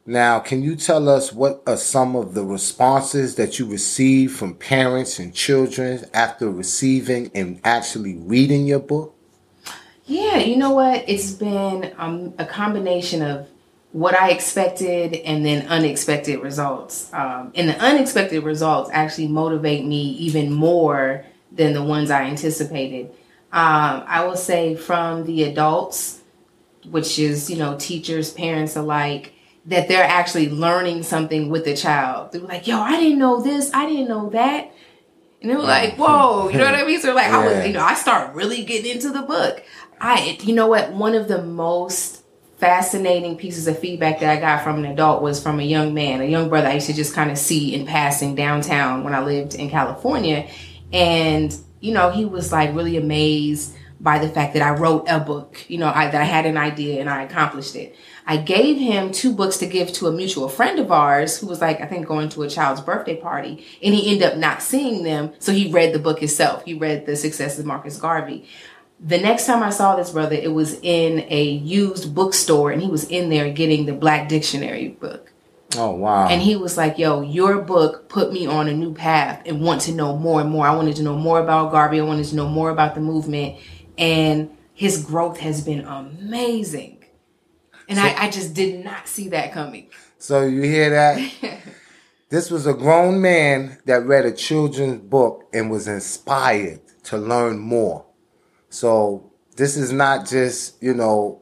Now, 0.05 0.39
can 0.39 0.61
you 0.61 0.75
tell 0.75 1.09
us 1.09 1.33
what 1.33 1.63
are 1.65 1.77
some 1.77 2.15
of 2.15 2.35
the 2.35 2.45
responses 2.45 3.35
that 3.35 3.57
you 3.57 3.65
received 3.65 4.35
from 4.35 4.53
parents 4.53 5.17
and 5.17 5.33
children 5.33 6.05
after 6.13 6.49
receiving 6.49 7.31
and 7.33 7.59
actually 7.63 8.15
reading 8.15 8.67
your 8.67 8.79
book? 8.79 9.15
Yeah, 10.05 10.37
you 10.37 10.57
know 10.57 10.71
what? 10.71 11.03
It's 11.07 11.31
been 11.31 11.91
um, 11.97 12.35
a 12.37 12.45
combination 12.45 13.23
of 13.23 13.47
what 13.93 14.13
I 14.13 14.29
expected 14.29 15.15
and 15.15 15.43
then 15.43 15.65
unexpected 15.67 16.39
results. 16.39 17.11
Um, 17.11 17.51
and 17.55 17.69
the 17.69 17.79
unexpected 17.79 18.43
results 18.43 18.91
actually 18.93 19.29
motivate 19.29 19.85
me 19.85 20.11
even 20.11 20.53
more 20.53 21.25
than 21.51 21.73
the 21.73 21.81
ones 21.81 22.11
I 22.11 22.25
anticipated. 22.25 23.09
Um, 23.55 24.03
I 24.05 24.25
will 24.25 24.35
say 24.35 24.75
from 24.75 25.23
the 25.23 25.43
adults, 25.43 26.19
which 26.89 27.17
is, 27.17 27.49
you 27.49 27.55
know, 27.55 27.77
teachers, 27.79 28.33
parents 28.33 28.75
alike, 28.75 29.33
that 29.67 29.87
they're 29.87 30.03
actually 30.03 30.49
learning 30.49 31.03
something 31.03 31.49
with 31.49 31.63
the 31.63 31.73
child. 31.73 32.33
They're 32.33 32.41
like, 32.41 32.67
yo, 32.67 32.81
I 32.81 32.99
didn't 32.99 33.17
know 33.17 33.41
this, 33.41 33.71
I 33.73 33.85
didn't 33.85 34.09
know 34.09 34.29
that. 34.31 34.73
And 35.41 35.49
they 35.49 35.55
were 35.55 35.63
like, 35.63 35.95
whoa, 35.95 36.49
you 36.49 36.57
know 36.57 36.65
what 36.65 36.75
I 36.75 36.83
mean? 36.83 36.99
So 36.99 37.13
like, 37.13 37.27
yeah. 37.27 37.39
I 37.39 37.47
was, 37.47 37.67
you 37.67 37.71
know, 37.71 37.79
I 37.79 37.93
start 37.93 38.35
really 38.35 38.65
getting 38.65 38.91
into 38.91 39.09
the 39.11 39.21
book. 39.21 39.63
I, 40.01 40.37
you 40.41 40.53
know 40.53 40.67
what? 40.67 40.91
One 40.91 41.15
of 41.15 41.29
the 41.29 41.41
most 41.41 42.23
fascinating 42.57 43.37
pieces 43.37 43.67
of 43.67 43.79
feedback 43.79 44.19
that 44.19 44.29
I 44.29 44.39
got 44.39 44.65
from 44.65 44.79
an 44.79 44.85
adult 44.91 45.21
was 45.21 45.41
from 45.41 45.61
a 45.61 45.63
young 45.63 45.93
man, 45.93 46.19
a 46.19 46.25
young 46.25 46.49
brother 46.49 46.67
I 46.67 46.73
used 46.73 46.87
to 46.87 46.93
just 46.93 47.13
kind 47.13 47.31
of 47.31 47.37
see 47.37 47.73
in 47.73 47.85
passing 47.85 48.35
downtown 48.35 49.05
when 49.05 49.13
I 49.13 49.21
lived 49.21 49.55
in 49.55 49.69
California. 49.69 50.49
And 50.91 51.57
you 51.85 51.93
know, 51.93 52.09
he 52.09 52.25
was 52.25 52.51
like 52.51 52.73
really 52.73 52.97
amazed 52.97 53.75
by 53.99 54.17
the 54.17 54.27
fact 54.27 54.53
that 54.53 54.61
I 54.63 54.71
wrote 54.71 55.05
a 55.07 55.19
book, 55.19 55.63
you 55.69 55.77
know, 55.77 55.91
I, 55.93 56.09
that 56.09 56.19
I 56.19 56.25
had 56.25 56.45
an 56.45 56.57
idea 56.57 56.99
and 56.99 57.09
I 57.09 57.23
accomplished 57.23 57.75
it. 57.75 57.95
I 58.25 58.37
gave 58.37 58.77
him 58.77 59.11
two 59.11 59.33
books 59.33 59.57
to 59.57 59.67
give 59.67 59.93
to 59.93 60.07
a 60.07 60.11
mutual 60.11 60.49
friend 60.49 60.79
of 60.79 60.91
ours 60.91 61.37
who 61.37 61.45
was 61.45 61.61
like, 61.61 61.79
I 61.79 61.85
think 61.85 62.07
going 62.07 62.29
to 62.29 62.41
a 62.41 62.49
child's 62.49 62.81
birthday 62.81 63.15
party 63.15 63.63
and 63.83 63.93
he 63.93 64.11
ended 64.11 64.31
up 64.31 64.37
not 64.37 64.63
seeing 64.63 65.03
them. 65.03 65.33
So 65.37 65.53
he 65.53 65.71
read 65.71 65.93
the 65.93 65.99
book 65.99 66.19
himself. 66.19 66.65
He 66.65 66.73
read 66.73 67.05
The 67.05 67.15
Success 67.15 67.59
of 67.59 67.65
Marcus 67.65 67.97
Garvey. 67.97 68.47
The 68.99 69.19
next 69.19 69.45
time 69.45 69.61
I 69.61 69.69
saw 69.69 69.95
this 69.95 70.09
brother, 70.09 70.35
it 70.35 70.53
was 70.53 70.79
in 70.81 71.25
a 71.29 71.43
used 71.43 72.15
bookstore 72.15 72.71
and 72.71 72.81
he 72.81 72.89
was 72.89 73.03
in 73.09 73.29
there 73.29 73.51
getting 73.51 73.85
the 73.85 73.93
Black 73.93 74.27
Dictionary 74.27 74.89
book. 74.89 75.31
Oh 75.77 75.91
wow. 75.91 76.27
And 76.27 76.41
he 76.41 76.55
was 76.55 76.77
like, 76.77 76.97
"Yo, 76.97 77.21
your 77.21 77.61
book 77.61 78.07
put 78.07 78.31
me 78.31 78.45
on 78.45 78.67
a 78.67 78.73
new 78.73 78.93
path 78.93 79.41
and 79.45 79.61
want 79.61 79.81
to 79.81 79.91
know 79.91 80.17
more 80.17 80.41
and 80.41 80.49
more. 80.49 80.65
I 80.65 80.75
wanted 80.75 80.95
to 80.97 81.03
know 81.03 81.17
more 81.17 81.39
about 81.39 81.71
Garvey. 81.71 81.99
I 81.99 82.03
wanted 82.03 82.25
to 82.27 82.35
know 82.35 82.47
more 82.47 82.69
about 82.69 82.95
the 82.95 83.01
movement." 83.01 83.59
And 83.97 84.55
his 84.73 85.03
growth 85.03 85.39
has 85.39 85.63
been 85.63 85.81
amazing. 85.81 87.05
And 87.87 87.97
so, 87.97 88.03
I, 88.03 88.25
I 88.25 88.29
just 88.29 88.53
did 88.53 88.83
not 88.83 89.07
see 89.07 89.29
that 89.29 89.51
coming. 89.51 89.89
So 90.17 90.43
you 90.43 90.61
hear 90.63 90.89
that? 90.89 91.31
this 92.29 92.49
was 92.49 92.67
a 92.67 92.73
grown 92.73 93.21
man 93.21 93.77
that 93.85 94.05
read 94.05 94.25
a 94.25 94.31
children's 94.31 95.01
book 95.01 95.47
and 95.53 95.69
was 95.69 95.87
inspired 95.87 96.81
to 97.03 97.17
learn 97.17 97.59
more. 97.59 98.05
So 98.69 99.31
this 99.55 99.77
is 99.77 99.91
not 99.91 100.27
just, 100.27 100.81
you 100.81 100.93
know, 100.93 101.41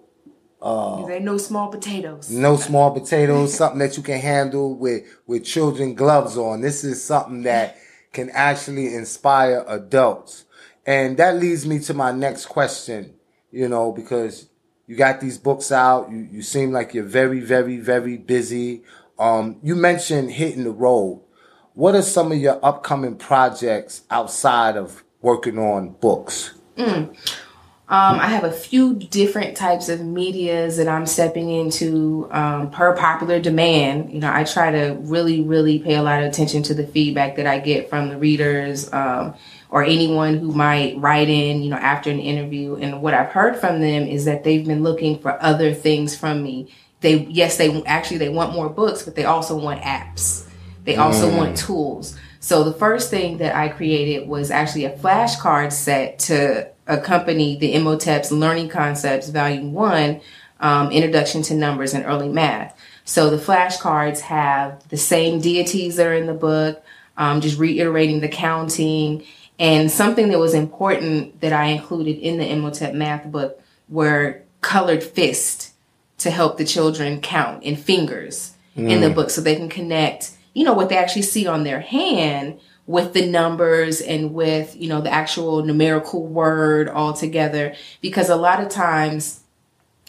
uh, 0.64 1.06
they 1.06 1.20
no 1.20 1.38
small 1.38 1.68
potatoes. 1.68 2.32
No 2.32 2.56
small 2.56 2.92
potatoes. 2.92 3.54
something 3.58 3.80
that 3.80 3.98
you 3.98 4.04
can 4.04 4.20
handle 4.20 4.74
with 4.76 5.04
with 5.28 5.44
children 5.44 5.94
gloves 5.94 6.38
on. 6.38 6.62
This 6.62 6.86
is 6.86 7.04
something 7.04 7.44
that 7.44 7.78
can 8.14 8.30
actually 8.30 8.96
inspire 8.96 9.66
adults, 9.68 10.46
and 10.86 11.18
that 11.18 11.36
leads 11.36 11.66
me 11.66 11.80
to 11.80 11.94
my 11.94 12.14
next 12.14 12.46
question. 12.46 13.14
You 13.52 13.68
know, 13.68 13.92
because 13.92 14.48
you 14.88 14.96
got 14.96 15.20
these 15.20 15.38
books 15.38 15.70
out. 15.70 16.10
You 16.10 16.30
you 16.32 16.42
seem 16.42 16.72
like 16.72 16.94
you're 16.94 17.04
very 17.04 17.42
very 17.42 17.78
very 17.78 18.16
busy. 18.16 18.84
Um, 19.20 19.58
you 19.64 19.76
mentioned 19.76 20.32
hitting 20.32 20.64
the 20.64 20.72
road. 20.72 21.22
What 21.74 21.94
are 21.94 22.02
some 22.02 22.32
of 22.32 22.38
your 22.38 22.64
upcoming 22.64 23.18
projects 23.18 24.04
outside 24.10 24.78
of 24.78 25.04
working 25.22 25.60
on 25.60 25.90
books? 25.90 26.54
Mm. 26.78 27.16
Um, 27.90 28.20
I 28.20 28.28
have 28.28 28.46
a 28.46 28.52
few 28.52 28.96
different 28.96 29.58
types 29.58 29.90
of 29.90 30.00
medias 30.00 30.78
that 30.78 30.88
I'm 30.88 31.06
stepping 31.06 31.50
into 31.50 32.30
um, 32.32 32.72
per 32.72 32.96
popular 32.96 33.42
demand. 33.42 34.14
You 34.14 34.20
know, 34.20 34.32
I 34.34 34.46
try 34.46 34.72
to 34.72 34.98
really, 35.02 35.42
really 35.42 35.80
pay 35.80 35.96
a 35.96 36.02
lot 36.02 36.24
of 36.24 36.30
attention 36.30 36.64
to 36.64 36.74
the 36.74 36.88
feedback 36.88 37.36
that 37.36 37.46
I 37.46 37.60
get 37.60 37.90
from 37.90 38.08
the 38.08 38.18
readers 38.18 38.92
um, 38.94 39.36
or 39.70 39.84
anyone 39.84 40.38
who 40.38 40.54
might 40.54 40.98
write 40.98 41.28
in, 41.28 41.62
you 41.62 41.70
know, 41.70 41.76
after 41.76 42.10
an 42.10 42.20
interview. 42.20 42.76
And 42.76 43.02
what 43.02 43.14
I've 43.14 43.32
heard 43.32 43.58
from 43.58 43.82
them 43.82 44.08
is 44.08 44.24
that 44.26 44.46
they've 44.46 44.66
been 44.66 44.82
looking 44.82 45.20
for 45.20 45.42
other 45.44 45.74
things 45.74 46.16
from 46.16 46.42
me. 46.42 46.74
They, 47.02 47.26
yes, 47.26 47.58
they 47.58 47.84
actually 47.84 48.20
they 48.20 48.30
want 48.30 48.54
more 48.54 48.70
books, 48.70 49.04
but 49.04 49.16
they 49.16 49.26
also 49.26 49.58
want 49.58 49.82
apps. 49.82 50.48
They 50.86 50.96
also 50.96 51.30
mm. 51.30 51.38
want 51.38 51.58
tools. 51.58 52.18
So 52.40 52.64
the 52.64 52.74
first 52.74 53.10
thing 53.10 53.38
that 53.38 53.56
I 53.56 53.70
created 53.70 54.28
was 54.28 54.52
actually 54.52 54.86
a 54.86 54.98
flashcard 54.98 55.74
set 55.74 56.20
to 56.20 56.73
accompany 56.88 57.56
the 57.56 57.74
Imhotep's 57.74 58.32
Learning 58.32 58.70
Concepts 58.70 59.30
Volume 59.30 59.74
1, 59.74 60.22
um, 60.60 60.92
Introduction 60.92 61.42
to 61.44 61.54
Numbers 61.54 61.94
and 61.94 62.06
Early 62.06 62.30
Math. 62.30 62.78
So 63.06 63.30
the 63.30 63.38
flashcards 63.38 64.22
have 64.22 64.88
the 64.90 64.98
same 64.98 65.40
deities 65.40 65.98
that 65.98 66.08
are 66.08 66.14
in 66.14 66.28
the 66.28 66.34
book, 66.34 66.84
um, 67.18 67.42
just 67.42 67.60
reiterating 67.60 68.22
the 68.22 68.30
counting. 68.30 69.24
And 69.60 69.92
something 69.92 70.30
that 70.30 70.40
was 70.40 70.54
important 70.54 71.42
that 71.42 71.54
I 71.54 71.66
included 71.66 72.18
in 72.18 72.38
the 72.38 72.50
Imhotep 72.50 72.94
math 72.94 73.30
book 73.30 73.62
were 73.90 74.42
colored 74.62 75.04
fists 75.04 75.74
to 76.20 76.32
help 76.32 76.58
the 76.58 76.66
children 76.66 77.20
count 77.22 77.64
and 77.64 77.78
fingers 77.78 78.54
mm. 78.78 78.90
in 78.90 79.02
the 79.02 79.10
mm. 79.10 79.16
book 79.16 79.30
so 79.30 79.42
they 79.42 79.56
can 79.56 79.70
connect, 79.70 80.32
you 80.54 80.64
know, 80.64 80.74
what 80.74 80.90
they 80.90 80.98
actually 80.98 81.22
see 81.22 81.46
on 81.46 81.64
their 81.64 81.82
hand 81.82 82.60
with 82.86 83.14
the 83.14 83.26
numbers 83.26 84.02
and 84.02 84.34
with, 84.34 84.76
you 84.76 84.90
know, 84.90 85.02
the 85.02 85.12
actual 85.12 85.64
numerical 85.64 86.26
word 86.26 86.90
all 86.90 87.14
together. 87.14 87.76
Because 88.02 88.30
a 88.30 88.36
lot 88.36 88.62
of 88.62 88.70
times 88.70 89.42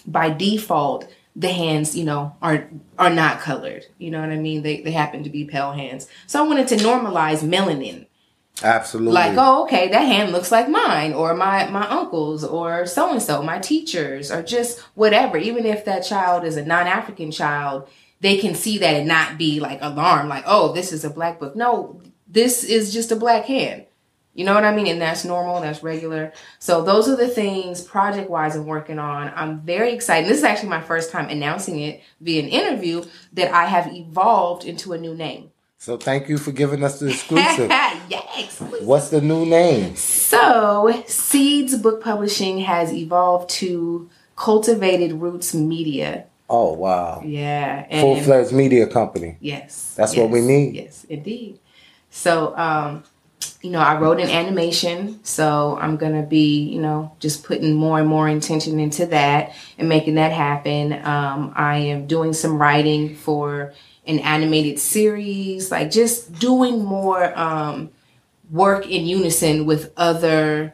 by 0.07 0.31
default, 0.31 1.09
the 1.37 1.49
hands, 1.49 1.97
you 1.97 2.05
know, 2.05 2.37
are 2.41 2.69
are 2.99 3.11
not 3.11 3.41
colored. 3.41 3.87
You 3.99 4.11
know 4.11 4.21
what 4.21 4.31
I 4.31 4.37
mean? 4.37 4.63
They 4.63 4.81
they 4.83 4.93
happen 4.93 5.25
to 5.25 5.31
be 5.31 5.45
pale 5.45 5.73
hands. 5.73 6.09
So 6.27 6.43
I 6.45 6.47
wanted 6.47 6.69
to 6.69 6.77
normalize 6.77 7.43
melanin. 7.43 8.07
Absolutely. 8.63 9.15
Like, 9.15 9.35
oh, 9.37 9.65
okay, 9.65 9.89
that 9.89 10.03
hand 10.03 10.31
looks 10.31 10.53
like 10.53 10.69
mine, 10.69 11.13
or 11.13 11.35
my 11.35 11.69
my 11.71 11.89
uncle's, 11.89 12.45
or 12.45 12.87
so 12.87 13.11
and 13.11 13.21
so, 13.21 13.43
my 13.43 13.59
teachers, 13.59 14.31
or 14.31 14.45
just 14.45 14.79
whatever. 14.95 15.37
Even 15.37 15.67
if 15.67 15.85
that 15.87 16.05
child 16.05 16.45
is 16.45 16.57
a 16.57 16.65
non 16.65 16.87
African 16.87 17.33
child, 17.33 17.89
they 18.21 18.39
can 18.39 18.55
see 18.55 18.79
that 18.79 18.95
and 18.95 19.09
not 19.09 19.37
be 19.37 19.59
like 19.59 19.81
alarmed, 19.83 20.29
like, 20.29 20.45
oh, 20.47 20.73
this 20.73 20.93
is 20.93 21.05
a 21.05 21.11
black 21.11 21.41
book. 21.41 21.57
No, 21.57 22.01
this 22.35 22.65
is 22.65 22.93
just 22.93 23.13
a 23.13 23.17
black 23.17 23.47
hand. 23.47 23.87
You 24.35 24.45
know 24.45 24.55
what 24.55 24.65
I 24.65 24.75
mean? 24.75 24.89
And 24.89 25.01
that's 25.01 25.25
normal, 25.25 25.61
that's 25.61 25.85
regular. 25.85 26.33
So 26.59 26.83
those 26.83 27.09
are 27.09 27.15
the 27.15 27.29
things 27.29 27.81
project 27.81 28.29
wise 28.29 28.57
I'm 28.57 28.67
working 28.67 28.99
on. 28.99 29.33
I'm 29.37 29.61
very 29.61 29.93
excited. 29.93 30.29
This 30.29 30.39
is 30.39 30.45
actually 30.45 30.71
my 30.71 30.81
first 30.81 31.13
time 31.13 31.29
announcing 31.29 31.79
it 31.79 32.03
via 32.21 32.43
an 32.43 32.49
interview 32.49 33.05
that 33.35 33.55
I 33.55 33.67
have 33.67 33.87
evolved 33.95 34.65
into 34.65 34.93
a 34.93 34.99
new 34.99 35.15
name. 35.15 35.53
So 35.79 35.97
thank 35.97 36.29
you 36.29 36.39
for 36.39 36.51
giving 36.51 36.83
us 36.83 36.99
the 36.99 37.11
exclusive. 37.11 37.69
yeah, 38.09 38.23
exclusive. 38.37 38.85
What's 38.85 39.11
the 39.11 39.21
new 39.21 39.47
name? 39.47 39.95
So 39.95 41.05
Seeds 41.07 41.79
Book 41.79 42.03
Publishing 42.03 42.59
has 42.61 42.93
evolved 42.93 43.51
to 43.51 44.11
Cultivated 44.35 45.13
Roots 45.13 45.55
Media. 45.55 46.27
Oh 46.51 46.73
wow. 46.73 47.23
Yeah. 47.25 48.01
Full 48.01 48.21
fledged 48.21 48.53
media 48.53 48.89
company. 48.89 49.37
Yes. 49.41 49.95
That's 49.97 50.15
yes, 50.15 50.23
what 50.23 50.31
we 50.31 50.41
need. 50.41 50.75
Yes, 50.75 51.05
indeed. 51.09 51.61
So, 52.15 52.57
um, 52.57 53.03
you 53.61 53.71
know, 53.71 53.81
I 53.81 53.99
wrote 53.99 54.21
an 54.21 54.31
animation, 54.31 55.19
so 55.25 55.77
I'm 55.81 55.97
gonna 55.97 56.23
be, 56.23 56.63
you 56.63 56.81
know, 56.81 57.11
just 57.19 57.43
putting 57.43 57.75
more 57.75 57.99
and 57.99 58.09
more 58.09 58.29
intention 58.29 58.79
into 58.79 59.05
that 59.07 59.53
and 59.79 59.89
making 59.89 60.15
that 60.15 60.31
happen. 60.31 60.93
Um, 60.93 61.53
I 61.57 61.79
am 61.79 62.07
doing 62.07 62.33
some 62.33 62.57
writing 62.57 63.17
for 63.17 63.75
an 64.07 64.21
animated 64.21 64.79
series, 64.79 65.73
like 65.73 65.91
just 65.91 66.39
doing 66.39 66.85
more 66.85 67.37
um, 67.37 67.91
work 68.49 68.89
in 68.89 69.07
unison 69.07 69.67
with 69.67 69.93
other 69.97 70.73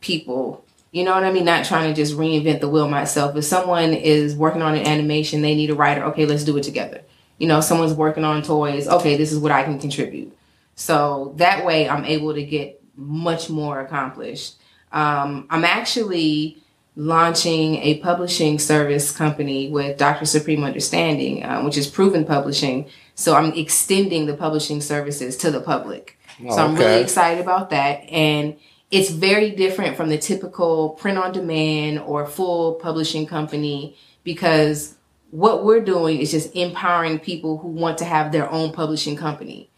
people. 0.00 0.64
You 0.90 1.04
know 1.04 1.14
what 1.14 1.24
I 1.24 1.32
mean? 1.32 1.44
Not 1.44 1.66
trying 1.66 1.92
to 1.92 2.02
just 2.02 2.16
reinvent 2.16 2.60
the 2.60 2.68
wheel 2.68 2.88
myself. 2.88 3.36
If 3.36 3.44
someone 3.44 3.92
is 3.92 4.34
working 4.34 4.62
on 4.62 4.74
an 4.74 4.86
animation, 4.86 5.42
they 5.42 5.54
need 5.54 5.68
a 5.68 5.74
writer. 5.74 6.02
Okay, 6.04 6.24
let's 6.24 6.44
do 6.44 6.56
it 6.56 6.62
together. 6.62 7.02
You 7.36 7.46
know, 7.46 7.60
someone's 7.60 7.92
working 7.92 8.24
on 8.24 8.42
toys. 8.42 8.88
Okay, 8.88 9.18
this 9.18 9.32
is 9.32 9.38
what 9.38 9.52
I 9.52 9.64
can 9.64 9.78
contribute 9.78 10.37
so 10.78 11.34
that 11.38 11.66
way 11.66 11.88
I'm 11.88 12.04
able 12.04 12.34
to 12.34 12.42
get 12.44 12.80
much 12.94 13.50
more 13.50 13.80
accomplished. 13.80 14.54
Um, 14.92 15.48
I'm 15.50 15.64
actually 15.64 16.62
launching 16.94 17.74
a 17.82 17.98
publishing 17.98 18.60
service 18.60 19.10
company 19.10 19.68
with 19.70 19.98
Dr. 19.98 20.24
Supreme 20.24 20.62
Understanding, 20.62 21.42
uh, 21.42 21.62
which 21.62 21.76
is 21.76 21.88
proven 21.88 22.24
publishing. 22.24 22.88
So 23.16 23.34
I'm 23.34 23.52
extending 23.54 24.26
the 24.26 24.34
publishing 24.34 24.80
services 24.80 25.36
to 25.38 25.50
the 25.50 25.60
public. 25.60 26.16
Oh, 26.46 26.54
so 26.54 26.64
I'm 26.64 26.74
okay. 26.74 26.86
really 26.86 27.02
excited 27.02 27.40
about 27.40 27.70
that. 27.70 28.04
And 28.08 28.56
it's 28.92 29.10
very 29.10 29.50
different 29.50 29.96
from 29.96 30.10
the 30.10 30.18
typical 30.18 30.90
print 30.90 31.18
on 31.18 31.32
demand 31.32 31.98
or 31.98 32.24
full 32.24 32.74
publishing 32.74 33.26
company 33.26 33.96
because 34.22 34.94
what 35.32 35.64
we're 35.64 35.84
doing 35.84 36.20
is 36.20 36.30
just 36.30 36.54
empowering 36.54 37.18
people 37.18 37.58
who 37.58 37.66
want 37.66 37.98
to 37.98 38.04
have 38.04 38.30
their 38.30 38.48
own 38.48 38.72
publishing 38.72 39.16
company. 39.16 39.70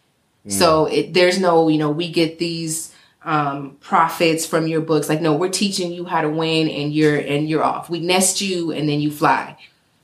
So 0.48 0.86
it, 0.86 1.12
there's 1.12 1.38
no, 1.38 1.68
you 1.68 1.78
know, 1.78 1.90
we 1.90 2.10
get 2.10 2.38
these 2.38 2.94
um, 3.22 3.76
profits 3.80 4.46
from 4.46 4.66
your 4.66 4.80
books. 4.80 5.08
Like, 5.08 5.20
no, 5.20 5.34
we're 5.34 5.50
teaching 5.50 5.92
you 5.92 6.06
how 6.06 6.22
to 6.22 6.30
win, 6.30 6.68
and 6.68 6.92
you're 6.92 7.16
and 7.16 7.48
you're 7.48 7.62
off. 7.62 7.90
We 7.90 8.00
nest 8.00 8.40
you, 8.40 8.72
and 8.72 8.88
then 8.88 9.00
you 9.00 9.10
fly. 9.10 9.56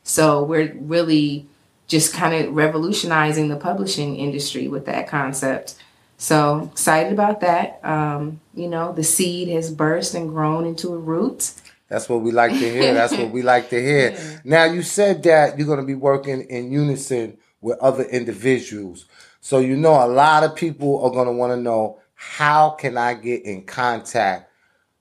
So 0.03 0.43
we're 0.45 0.75
really 0.75 1.47
just 1.89 2.13
kind 2.13 2.35
of 2.35 2.55
revolutionizing 2.55 3.49
the 3.49 3.57
publishing 3.57 4.17
industry 4.17 4.69
with 4.69 4.87
that 4.87 5.09
concept. 5.09 5.77
So 6.19 6.71
excited 6.73 7.13
about 7.13 7.41
that. 7.41 7.81
Um, 7.85 8.41
you 8.55 8.69
know, 8.69 8.93
the 8.93 9.05
seed 9.05 9.49
has 9.49 9.71
burst 9.71 10.15
and 10.15 10.29
grown 10.31 10.67
into 10.67 10.93
a 10.93 10.99
root. 10.99 11.53
That's 11.89 12.09
what 12.09 12.23
we 12.23 12.33
like 12.33 12.53
to 12.53 12.59
hear. 12.73 12.95
That's 12.95 13.13
what 13.13 13.31
we 13.31 13.43
like 13.43 13.71
to 13.71 13.81
hear. 13.81 14.11
Yeah. 14.17 14.39
Now, 14.45 14.65
you 14.65 14.83
said 14.83 15.23
that 15.25 15.57
you're 15.57 15.67
going 15.67 15.81
to 15.81 15.87
be 15.87 15.95
working 15.95 16.43
in 16.43 16.73
unison 16.73 17.39
with 17.61 17.79
other 17.79 18.05
individuals. 18.05 19.07
So 19.47 19.61
you 19.61 19.77
know 19.77 20.05
a 20.05 20.09
lot 20.09 20.43
of 20.43 20.57
people 20.57 21.05
are 21.05 21.11
gonna 21.13 21.31
want 21.31 21.53
to 21.53 21.57
know 21.57 22.01
how 22.15 22.71
can 22.71 22.99
I 22.99 23.15
get 23.15 23.45
in 23.45 23.63
contact 23.63 24.51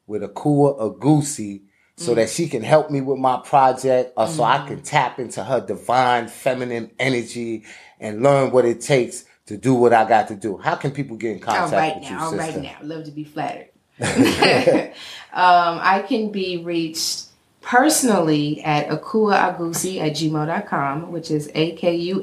with 0.05 0.21
Akua 0.21 0.77
Agusi 0.79 1.63
so 1.97 2.12
mm. 2.12 2.17
that 2.17 2.29
she 2.29 2.47
can 2.47 2.62
help 2.62 2.91
me 2.91 3.01
with 3.01 3.17
my 3.17 3.38
project 3.43 4.13
or 4.15 4.27
mm. 4.27 4.29
so 4.29 4.43
I 4.43 4.67
can 4.67 4.81
mm. 4.81 4.84
tap 4.84 5.17
into 5.17 5.43
her 5.43 5.62
divine 5.62 6.27
feminine 6.27 6.91
energy 6.99 7.63
and 7.99 8.21
learn 8.21 8.51
what 8.51 8.65
it 8.65 8.81
takes 8.81 9.25
to 9.47 9.58
do 9.58 9.73
what 9.73 9.93
I 9.93 10.08
got 10.08 10.27
to 10.27 10.36
do. 10.36 10.58
How 10.58 10.75
can 10.75 10.91
people 10.91 11.17
get 11.17 11.31
in 11.31 11.39
contact 11.39 11.73
all 11.73 11.79
right 11.79 11.95
with 11.95 12.03
now, 12.03 12.10
you, 12.12 12.17
all 12.19 12.31
sister? 12.31 12.60
right 12.60 12.62
now. 12.62 12.77
Love 12.84 13.05
to 13.05 13.12
be 13.12 13.23
flattered. 13.23 13.69
um, 13.99 14.93
I 15.34 16.05
can 16.08 16.31
be 16.31 16.58
reached 16.63 17.24
personally 17.65 18.63
at 18.63 18.88
akuaagusi 18.89 19.99
at 19.99 20.13
gmail.com, 20.13 21.12
which 21.12 21.30
is 21.32 21.49
A-K-U-A-A-G-U-S-I 21.56 22.13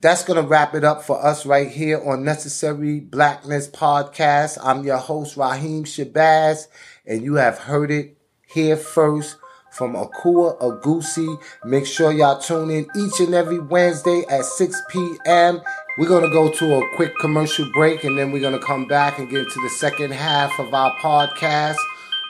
That's 0.00 0.24
going 0.24 0.42
to 0.42 0.46
wrap 0.46 0.74
it 0.74 0.84
up 0.84 1.04
for 1.04 1.24
us 1.24 1.46
right 1.46 1.68
here 1.70 2.02
on 2.04 2.24
Necessary 2.24 3.00
Blackness 3.00 3.68
Podcast. 3.68 4.58
I'm 4.62 4.84
your 4.84 4.98
host, 4.98 5.36
Raheem 5.36 5.84
Shabazz, 5.84 6.66
and 7.06 7.22
you 7.22 7.34
have 7.34 7.58
heard 7.58 7.90
it 7.92 8.16
here 8.46 8.76
first 8.76 9.36
from 9.72 9.94
Akua 9.94 10.58
Agusi. 10.60 11.40
Make 11.64 11.86
sure 11.86 12.12
y'all 12.12 12.38
tune 12.38 12.70
in 12.70 12.86
each 12.94 13.18
and 13.20 13.34
every 13.34 13.58
Wednesday 13.58 14.24
at 14.28 14.44
6 14.44 14.82
p.m. 14.90 15.60
We're 15.98 16.08
going 16.08 16.24
to 16.24 16.30
go 16.30 16.50
to 16.50 16.74
a 16.76 16.96
quick 16.96 17.12
commercial 17.18 17.70
break, 17.72 18.04
and 18.04 18.16
then 18.16 18.30
we're 18.30 18.40
going 18.40 18.58
to 18.58 18.64
come 18.64 18.86
back 18.86 19.18
and 19.18 19.28
get 19.28 19.40
into 19.40 19.60
the 19.62 19.70
second 19.70 20.12
half 20.12 20.58
of 20.58 20.72
our 20.72 20.92
podcast 20.98 21.76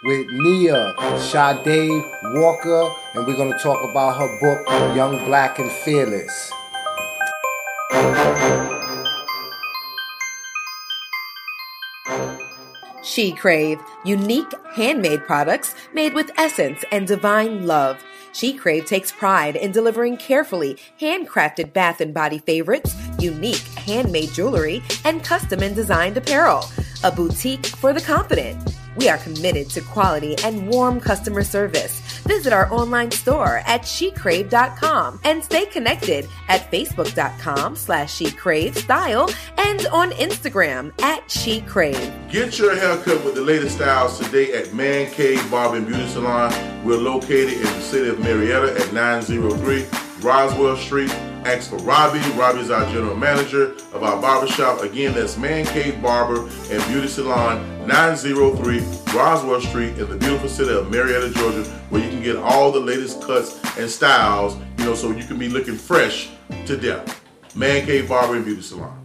with 0.05 0.27
Nia 0.31 0.95
Sade 1.19 2.03
Walker, 2.35 2.91
and 3.15 3.27
we're 3.27 3.37
going 3.37 3.53
to 3.53 3.59
talk 3.59 3.83
about 3.89 4.17
her 4.17 4.39
book, 4.41 4.97
Young, 4.97 5.25
Black, 5.27 5.59
and 5.59 5.71
Fearless. 5.71 6.53
She 13.03 13.33
Crave, 13.33 13.81
unique 14.05 14.53
handmade 14.75 15.25
products 15.25 15.75
made 15.93 16.15
with 16.15 16.31
essence 16.39 16.85
and 16.93 17.07
divine 17.07 17.67
love. 17.67 18.03
She 18.33 18.55
Crave 18.55 18.87
takes 18.87 19.11
pride 19.11 19.57
in 19.57 19.73
delivering 19.73 20.17
carefully 20.17 20.79
handcrafted 21.01 21.73
bath 21.73 22.01
and 22.01 22.15
body 22.15 22.39
favorites, 22.39 22.95
unique 23.19 23.63
handmade 23.77 24.31
jewelry, 24.31 24.83
and 25.05 25.25
custom 25.25 25.63
and 25.63 25.75
designed 25.75 26.17
apparel. 26.17 26.65
A 27.03 27.11
boutique 27.11 27.67
for 27.67 27.93
the 27.93 28.01
confident. 28.01 28.77
We 28.97 29.09
are 29.09 29.19
committed 29.19 29.69
to 29.71 29.81
quality 29.81 30.37
and 30.45 30.69
warm 30.69 31.01
customer 31.01 31.43
service. 31.43 32.12
Visit 32.25 32.53
our 32.53 32.73
online 32.73 33.11
store 33.11 33.59
at 33.67 33.83
shecrave.com 33.83 35.21
and 35.25 35.43
stay 35.45 35.67
connected 35.67 36.29
at 36.49 36.71
facebook.com 36.71 37.77
slash 37.77 38.19
shecravestyle 38.19 39.35
and 39.59 39.87
on 39.87 40.11
Instagram 40.13 40.93
at 41.03 41.27
shecrave. 41.29 42.13
Get 42.31 42.59
your 42.59 42.77
haircut 42.77 43.25
with 43.25 43.35
the 43.35 43.43
latest 43.43 43.77
styles 43.77 44.19
today 44.19 44.53
at 44.53 44.73
Man 44.73 45.11
Cave 45.11 45.51
Barber 45.51 45.77
and 45.77 45.87
Beauty 45.87 46.07
Salon. 46.09 46.53
We're 46.85 46.97
located 46.99 47.55
in 47.55 47.63
the 47.63 47.81
city 47.81 48.09
of 48.09 48.19
Marietta 48.21 48.81
at 48.81 48.93
903 48.93 50.12
Roswell 50.23 50.77
Street. 50.77 51.11
Ask 51.45 51.71
for 51.71 51.77
Robbie. 51.79 52.21
Robbie's 52.39 52.71
our 52.71 52.85
general 52.93 53.17
manager 53.17 53.73
of 53.93 54.03
our 54.03 54.21
barbershop. 54.21 54.81
Again, 54.83 55.15
that's 55.15 55.37
Man 55.37 55.67
Cave 55.67 56.01
Barber 56.01 56.43
and 56.71 56.87
Beauty 56.87 57.09
Salon, 57.09 57.87
903 57.87 58.79
Roswell 59.13 59.61
Street 59.61 59.99
in 59.99 60.09
the 60.09 60.17
beautiful 60.17 60.49
city 60.49 60.73
of 60.73 60.91
Marietta, 60.91 61.31
Georgia, 61.31 61.65
where 61.91 62.03
you 62.03 62.09
can 62.11 62.23
get 62.23 62.37
all 62.37 62.71
the 62.71 62.81
latest 62.81 63.21
cuts 63.23 63.61
and 63.77 63.91
styles, 63.91 64.57
you 64.79 64.85
know, 64.85 64.95
so 64.95 65.11
you 65.11 65.25
can 65.25 65.39
be 65.39 65.49
looking 65.49 65.77
fresh 65.77 66.31
to 66.67 66.77
death. 66.77 67.21
Man 67.57 67.85
Cave 67.85 68.09
Barber 68.09 68.37
and 68.37 68.45
Beauty 68.45 68.63
Salon. 68.63 69.02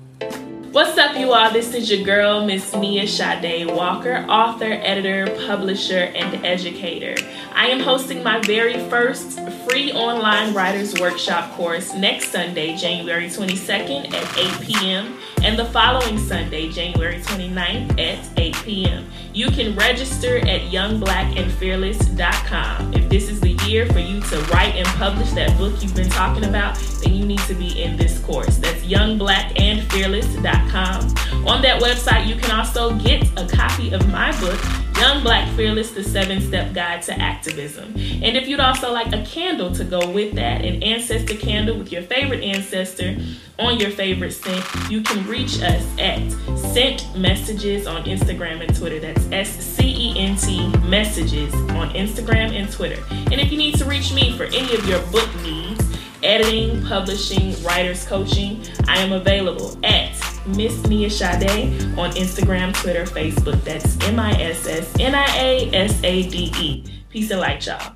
What's 0.78 0.96
up, 0.96 1.18
you 1.18 1.34
all? 1.34 1.52
This 1.52 1.74
is 1.74 1.90
your 1.90 2.04
girl, 2.04 2.46
Miss 2.46 2.76
Nia 2.76 3.08
Sade 3.08 3.66
Walker, 3.66 4.18
author, 4.30 4.74
editor, 4.84 5.26
publisher, 5.48 6.12
and 6.14 6.46
educator. 6.46 7.16
I 7.52 7.70
am 7.70 7.80
hosting 7.80 8.22
my 8.22 8.40
very 8.42 8.78
first 8.88 9.40
free 9.68 9.92
online 9.92 10.54
writers 10.54 10.94
workshop 11.00 11.52
course 11.54 11.96
next 11.96 12.30
Sunday, 12.32 12.78
January 12.78 13.26
22nd 13.26 14.14
at 14.14 14.38
8 14.38 14.68
p.m., 14.68 15.18
and 15.44 15.58
the 15.58 15.66
following 15.66 16.18
Sunday, 16.18 16.70
January 16.70 17.20
29th 17.20 18.00
at 18.00 18.18
8 18.38 18.56
p.m. 18.64 19.06
You 19.34 19.52
can 19.52 19.76
register 19.76 20.38
at 20.40 20.62
youngblackandfearless.com. 20.72 22.94
If 22.94 23.10
this 23.10 23.30
is 23.30 23.40
the 23.40 23.52
year 23.66 23.86
for 23.88 24.00
you 24.00 24.20
to 24.22 24.40
write 24.52 24.76
and 24.76 24.86
publish 24.88 25.32
that 25.32 25.58
book 25.58 25.82
you've 25.82 25.96
been 25.96 26.10
talking 26.10 26.44
about, 26.46 26.78
then 27.04 27.14
you 27.14 27.26
need 27.26 27.40
to 27.42 27.54
be 27.54 27.82
in 27.82 27.98
this 27.98 28.20
course. 28.20 28.58
That's 28.58 28.84
youngblackandfearless.com. 28.84 31.48
On 31.48 31.62
that 31.62 31.82
website, 31.82 32.28
you 32.28 32.36
can 32.36 32.52
also 32.52 32.94
get 32.98 33.24
a 33.38 33.48
copy 33.48 33.94
of 33.94 34.06
my 34.10 34.38
book, 34.40 34.60
Young 35.00 35.22
Black 35.22 35.48
Fearless, 35.56 35.92
the 35.92 36.04
seven 36.04 36.42
step 36.42 36.74
guide 36.74 37.02
to 37.04 37.14
activism. 37.20 37.94
And 37.96 38.36
if 38.36 38.48
you'd 38.48 38.60
also 38.60 38.92
like 38.92 39.14
a 39.14 39.24
candle 39.26 39.72
to 39.76 39.84
go 39.84 40.10
with 40.10 40.36
that, 40.36 40.66
an 40.66 40.82
ancestor 40.82 41.36
candle 41.36 41.78
with 41.78 41.92
your 41.92 42.02
favorite 42.02 42.44
ancestor 42.44 43.16
on 43.60 43.80
your 43.80 43.92
favorite 43.92 44.32
scent, 44.32 44.66
you 44.90 45.02
can 45.02 45.26
reach 45.28 45.62
us 45.62 45.86
at 46.00 46.20
Scent 46.58 47.16
Messages 47.16 47.86
on 47.88 48.06
Instagram 48.06 48.66
and 48.66 48.76
Twitter. 48.76 49.00
That's 49.00 49.32
S 49.32 49.50
C 49.50 50.12
E 50.12 50.20
N 50.20 50.36
T 50.36 50.68
Messages 50.88 51.54
on 51.54 51.90
Instagram 51.92 52.52
and 52.52 52.72
Twitter. 52.72 53.02
And 53.10 53.36
if 53.36 53.52
you 53.52 53.58
need 53.58 53.76
to 53.76 53.86
reach 53.86 54.14
me 54.14 54.36
for 54.36 54.46
any 54.46 54.74
of 54.76 54.88
your 54.88 55.02
book 55.12 55.30
needs, 55.44 55.84
editing, 56.24 56.84
publishing, 56.86 57.62
writers 57.64 58.06
coaching, 58.06 58.64
I 58.88 59.00
am 59.00 59.12
available 59.12 59.78
at 59.84 60.16
Miss 60.56 60.82
Nia 60.88 61.10
Sade 61.10 61.82
on 61.98 62.12
Instagram, 62.12 62.74
Twitter, 62.74 63.04
Facebook. 63.06 63.62
That's 63.64 63.98
M 64.06 64.20
I 64.20 64.32
S 64.42 64.66
S 64.66 64.94
N 65.00 65.16
I 65.16 65.28
A 65.38 65.70
S 65.74 66.02
A 66.04 66.30
D 66.30 66.52
E. 66.60 66.84
Peace 67.10 67.32
and 67.32 67.42
light, 67.42 67.66
y'all. 67.66 67.94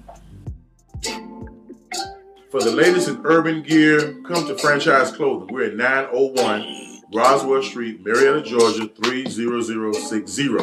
For 2.51 2.61
the 2.61 2.71
latest 2.71 3.07
in 3.07 3.21
urban 3.23 3.63
gear, 3.63 4.15
come 4.25 4.45
to 4.47 4.57
Franchise 4.57 5.13
Clothing. 5.13 5.53
We're 5.53 5.67
at 5.67 5.75
901 5.75 7.01
Roswell 7.13 7.63
Street, 7.63 8.05
Marietta, 8.05 8.41
Georgia 8.41 8.87
30060. 8.87 10.57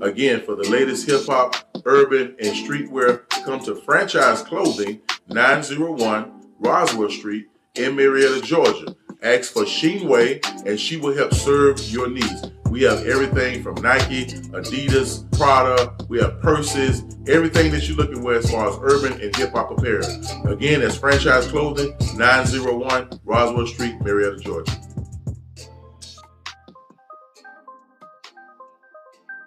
Again, 0.00 0.40
for 0.42 0.54
the 0.54 0.68
latest 0.70 1.06
hip 1.06 1.26
hop, 1.26 1.54
urban, 1.84 2.34
and 2.40 2.56
streetwear, 2.56 3.28
come 3.44 3.60
to 3.60 3.74
Franchise 3.74 4.42
Clothing 4.42 5.00
901 5.28 6.32
Roswell 6.60 7.10
Street 7.10 7.48
in 7.74 7.94
Marietta, 7.96 8.40
Georgia. 8.40 8.96
Ask 9.24 9.54
for 9.54 9.62
Sheenway 9.62 10.44
and 10.66 10.78
she 10.78 10.98
will 10.98 11.16
help 11.16 11.32
serve 11.32 11.80
your 11.90 12.10
needs. 12.10 12.50
We 12.68 12.82
have 12.82 13.06
everything 13.06 13.62
from 13.62 13.76
Nike, 13.76 14.26
Adidas, 14.26 15.24
Prada, 15.38 15.96
we 16.10 16.18
have 16.18 16.42
purses, 16.42 17.02
everything 17.26 17.72
that 17.72 17.88
you're 17.88 17.96
looking 17.96 18.20
for 18.20 18.34
as 18.34 18.50
far 18.50 18.68
as 18.68 18.76
urban 18.82 19.18
and 19.22 19.34
hip 19.34 19.52
hop 19.52 19.70
apparel. 19.70 20.06
Again, 20.44 20.80
that's 20.80 20.96
Franchise 20.96 21.46
Clothing, 21.46 21.96
901 22.16 23.20
Roswell 23.24 23.66
Street, 23.66 23.98
Marietta, 24.02 24.40
Georgia. 24.40 24.78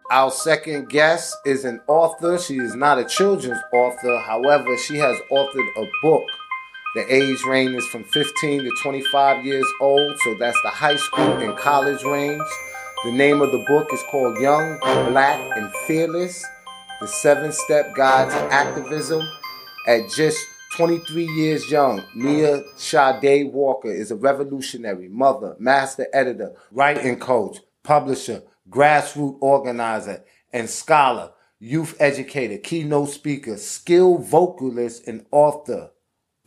Our 0.10 0.32
second 0.32 0.90
guest 0.90 1.36
is 1.46 1.66
an 1.66 1.82
author. 1.88 2.40
She 2.40 2.58
is 2.58 2.74
not 2.74 2.98
a 2.98 3.06
children's 3.06 3.62
author. 3.72 4.18
However, 4.22 4.76
she 4.78 4.98
has 4.98 5.16
authored 5.32 5.68
a 5.78 5.86
book. 6.02 6.24
The 6.96 7.14
age 7.14 7.44
range 7.44 7.76
is 7.76 7.86
from 7.88 8.06
15 8.06 8.64
to 8.64 8.72
25 8.82 9.46
years 9.46 9.68
old, 9.82 10.18
so 10.24 10.36
that's 10.36 10.60
the 10.64 10.70
high 10.70 10.96
school 10.96 11.34
and 11.34 11.56
college 11.58 12.02
range. 12.04 12.42
The 13.04 13.12
name 13.12 13.42
of 13.42 13.52
the 13.52 13.64
book 13.68 13.90
is 13.92 14.02
called 14.10 14.40
Young, 14.40 14.80
Black, 14.80 15.38
and 15.58 15.70
Fearless 15.86 16.46
The 17.02 17.08
Seven 17.08 17.52
Step 17.52 17.94
Guide 17.94 18.30
to 18.30 18.54
Activism. 18.54 19.22
At 19.86 20.10
just 20.16 20.40
23 20.78 21.26
years 21.26 21.70
young, 21.70 22.04
Nia 22.16 22.64
Sade 22.78 23.52
Walker 23.52 23.92
is 23.92 24.10
a 24.10 24.16
revolutionary 24.16 25.10
mother, 25.10 25.58
master 25.60 26.08
editor, 26.14 26.54
writing 26.72 27.20
coach, 27.20 27.58
publisher, 27.84 28.44
grassroots 28.70 29.38
organizer, 29.42 30.24
and 30.54 30.70
scholar, 30.70 31.32
youth 31.60 31.98
educator, 32.00 32.58
keynote 32.58 33.10
speaker, 33.10 33.58
skilled 33.58 34.26
vocalist, 34.26 35.06
and 35.06 35.26
author 35.32 35.92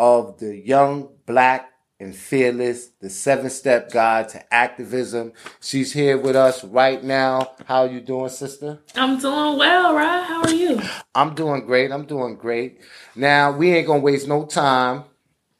of 0.00 0.38
the 0.38 0.56
Young, 0.56 1.10
Black, 1.26 1.70
and 2.00 2.16
Fearless, 2.16 2.88
the 3.02 3.10
seven 3.10 3.50
step 3.50 3.92
guide 3.92 4.30
to 4.30 4.54
activism. 4.54 5.34
She's 5.60 5.92
here 5.92 6.16
with 6.16 6.34
us 6.34 6.64
right 6.64 7.04
now. 7.04 7.52
How 7.66 7.84
you 7.84 8.00
doing, 8.00 8.30
sister? 8.30 8.80
I'm 8.96 9.18
doing 9.18 9.58
well, 9.58 9.94
right? 9.94 10.24
How 10.24 10.40
are 10.40 10.54
you? 10.54 10.80
I'm 11.14 11.34
doing 11.34 11.66
great. 11.66 11.92
I'm 11.92 12.06
doing 12.06 12.36
great. 12.36 12.80
Now, 13.14 13.52
we 13.52 13.72
ain't 13.72 13.86
gonna 13.86 14.00
waste 14.00 14.26
no 14.26 14.46
time. 14.46 15.04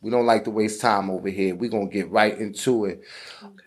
We 0.01 0.11
don't 0.11 0.25
like 0.25 0.45
to 0.45 0.51
waste 0.51 0.81
time 0.81 1.11
over 1.11 1.29
here. 1.29 1.55
We're 1.55 1.69
gonna 1.69 1.91
get 1.91 2.11
right 2.11 2.39
into 2.39 2.87
it. 2.87 3.03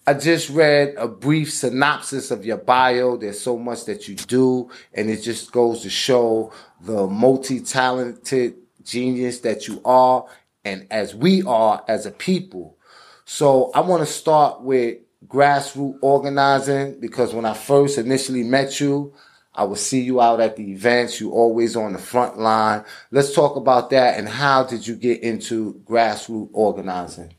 I 0.07 0.15
just 0.15 0.49
read 0.49 0.95
a 0.97 1.07
brief 1.07 1.53
synopsis 1.53 2.31
of 2.31 2.43
your 2.43 2.57
bio. 2.57 3.17
There's 3.17 3.39
so 3.39 3.59
much 3.59 3.85
that 3.85 4.07
you 4.07 4.15
do, 4.15 4.71
and 4.95 5.11
it 5.11 5.21
just 5.21 5.51
goes 5.51 5.83
to 5.83 5.91
show 5.91 6.51
the 6.81 7.05
multi-talented 7.05 8.55
genius 8.83 9.39
that 9.41 9.67
you 9.67 9.79
are, 9.85 10.25
and 10.65 10.87
as 10.91 11.15
we 11.15 11.43
are 11.43 11.83
as 11.87 12.05
a 12.05 12.11
people. 12.11 12.77
So 13.25 13.71
I 13.73 13.81
want 13.81 14.01
to 14.01 14.05
start 14.05 14.61
with 14.61 14.97
grassroots 15.27 15.97
organizing 16.01 16.99
because 16.99 17.33
when 17.33 17.45
I 17.45 17.53
first 17.53 17.97
initially 17.97 18.43
met 18.43 18.79
you, 18.79 19.13
I 19.55 19.63
would 19.65 19.77
see 19.77 20.01
you 20.01 20.19
out 20.19 20.41
at 20.41 20.55
the 20.55 20.71
events. 20.71 21.21
You 21.21 21.31
always 21.31 21.75
on 21.75 21.93
the 21.93 21.99
front 21.99 22.39
line. 22.39 22.83
Let's 23.11 23.33
talk 23.33 23.55
about 23.55 23.91
that 23.91 24.17
and 24.17 24.27
how 24.27 24.63
did 24.63 24.87
you 24.87 24.95
get 24.95 25.21
into 25.21 25.81
grassroots 25.85 26.49
organizing? 26.53 27.33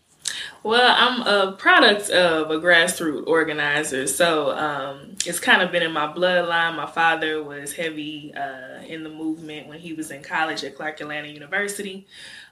Well, 0.62 0.94
I'm 0.96 1.20
a 1.26 1.52
product 1.52 2.08
of 2.10 2.50
a 2.50 2.58
grassroots 2.58 3.26
organizer, 3.26 4.06
so 4.06 4.50
um, 4.56 5.16
it's 5.26 5.38
kind 5.38 5.62
of 5.62 5.70
been 5.70 5.82
in 5.82 5.92
my 5.92 6.06
bloodline. 6.06 6.76
My 6.76 6.86
father 6.86 7.42
was 7.42 7.74
heavy 7.74 8.32
uh, 8.34 8.82
in 8.86 9.02
the 9.02 9.10
movement 9.10 9.68
when 9.68 9.78
he 9.78 9.92
was 9.92 10.10
in 10.10 10.22
college 10.22 10.64
at 10.64 10.74
Clark 10.74 11.00
Atlanta 11.00 11.28
University. 11.28 12.06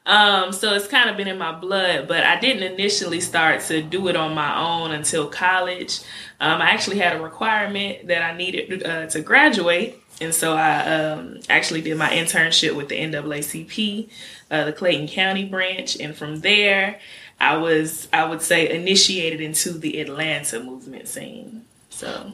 Um, 0.05 0.53
so 0.53 0.75
it's 0.75 0.89
kind 0.89 1.09
of 1.09 1.17
been 1.17 1.29
in 1.29 1.39
my 1.39 1.53
blood, 1.53 2.09
but 2.09 2.25
I 2.25 2.39
didn't 2.41 2.65
initially 2.65 3.21
start 3.21 3.61
to 3.63 3.83
do 3.83 4.09
it 4.09 4.17
on 4.17 4.35
my 4.35 4.59
own 4.59 4.91
until 4.91 5.29
college. 5.29 6.01
Um, 6.41 6.61
I 6.61 6.71
actually 6.71 6.99
had 6.99 7.17
a 7.17 7.23
requirement 7.23 8.09
that 8.09 8.23
I 8.23 8.37
needed 8.37 8.85
uh, 8.85 9.07
to 9.07 9.21
graduate, 9.21 10.03
and 10.21 10.35
so 10.35 10.55
I 10.55 10.93
um, 10.93 11.39
actually 11.49 11.83
did 11.83 11.97
my 11.97 12.11
internship 12.11 12.75
with 12.75 12.89
the 12.89 12.99
NAACP, 12.99 14.09
uh, 14.51 14.65
the 14.65 14.73
Clayton 14.73 15.07
County 15.07 15.45
branch, 15.45 15.97
and 16.01 16.17
from 16.17 16.41
there, 16.41 16.99
I 17.39 17.57
was, 17.57 18.09
I 18.13 18.25
would 18.25 18.43
say, 18.43 18.71
initiated 18.71 19.41
into 19.41 19.73
the 19.73 20.01
Atlanta 20.01 20.61
movement 20.61 21.09
scene. 21.09 21.65
So, 21.91 22.33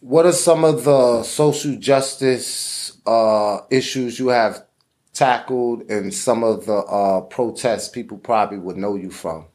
what 0.00 0.24
are 0.24 0.32
some 0.32 0.64
of 0.64 0.84
the 0.84 1.22
social 1.22 1.76
justice 1.76 2.96
uh, 3.06 3.60
issues 3.70 4.18
you 4.18 4.28
have 4.28 4.64
tackled, 5.18 5.90
and 5.90 6.14
some 6.14 6.44
of 6.44 6.66
the 6.66 6.76
uh, 6.76 7.20
protests 7.22 7.88
people 7.88 8.18
probably 8.18 8.58
would 8.58 8.76
know 8.76 8.94
you 8.94 9.10
from? 9.10 9.46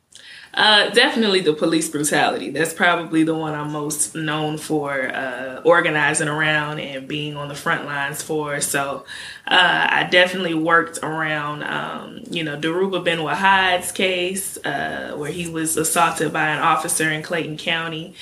Uh, 0.54 0.90
definitely 0.90 1.40
the 1.40 1.54
police 1.54 1.90
brutality. 1.90 2.52
That's 2.52 2.76
probably 2.76 3.24
the 3.24 3.34
one 3.34 3.56
I'm 3.56 3.72
most 3.72 4.14
known 4.14 4.60
for 4.60 5.10
uh, 5.10 5.62
organizing 5.66 6.28
around 6.28 6.80
and 6.80 7.08
being 7.08 7.36
on 7.36 7.48
the 7.48 7.56
front 7.56 7.86
lines 7.86 8.22
for. 8.22 8.62
So 8.62 9.04
uh, 9.48 9.88
I 9.90 10.08
definitely 10.12 10.54
worked 10.54 11.00
around, 11.02 11.64
um, 11.64 12.20
you 12.30 12.44
know, 12.44 12.56
Dhoruba 12.56 13.04
Ben 13.04 13.20
Wahad's 13.20 13.92
case, 13.92 14.58
uh, 14.64 15.16
where 15.18 15.32
he 15.32 15.50
was 15.50 15.76
assaulted 15.76 16.32
by 16.32 16.50
an 16.50 16.60
officer 16.60 17.10
in 17.10 17.24
Clayton 17.24 17.58
County. 17.58 18.14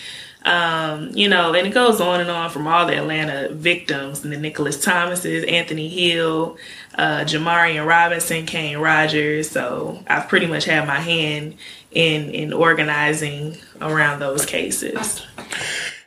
Um, 0.44 1.12
you 1.14 1.30
know, 1.30 1.54
and 1.54 1.68
it 1.68 1.74
goes 1.74 2.02
on 2.02 2.20
and 2.20 2.30
on 2.30 2.50
from 2.50 2.68
all 2.68 2.88
the 2.88 2.98
Atlanta 2.98 3.50
victims 3.54 4.24
and 4.24 4.34
the 4.34 4.38
Nicholas 4.38 4.84
Thomases, 4.84 5.44
Anthony 5.46 5.88
Hill, 5.88 6.58
uh, 6.96 7.20
Jamarion 7.20 7.86
Robinson, 7.86 8.46
Kane 8.46 8.78
Rogers. 8.80 9.50
So 9.50 10.04
I've 10.08 10.28
pretty 10.28 10.48
much 10.48 10.66
had 10.66 10.88
my 10.88 11.00
hand 11.00 11.56
in 11.92 12.32
in 12.32 12.54
organizing 12.54 13.58
around 13.82 14.20
those 14.20 14.46
cases. 14.46 15.26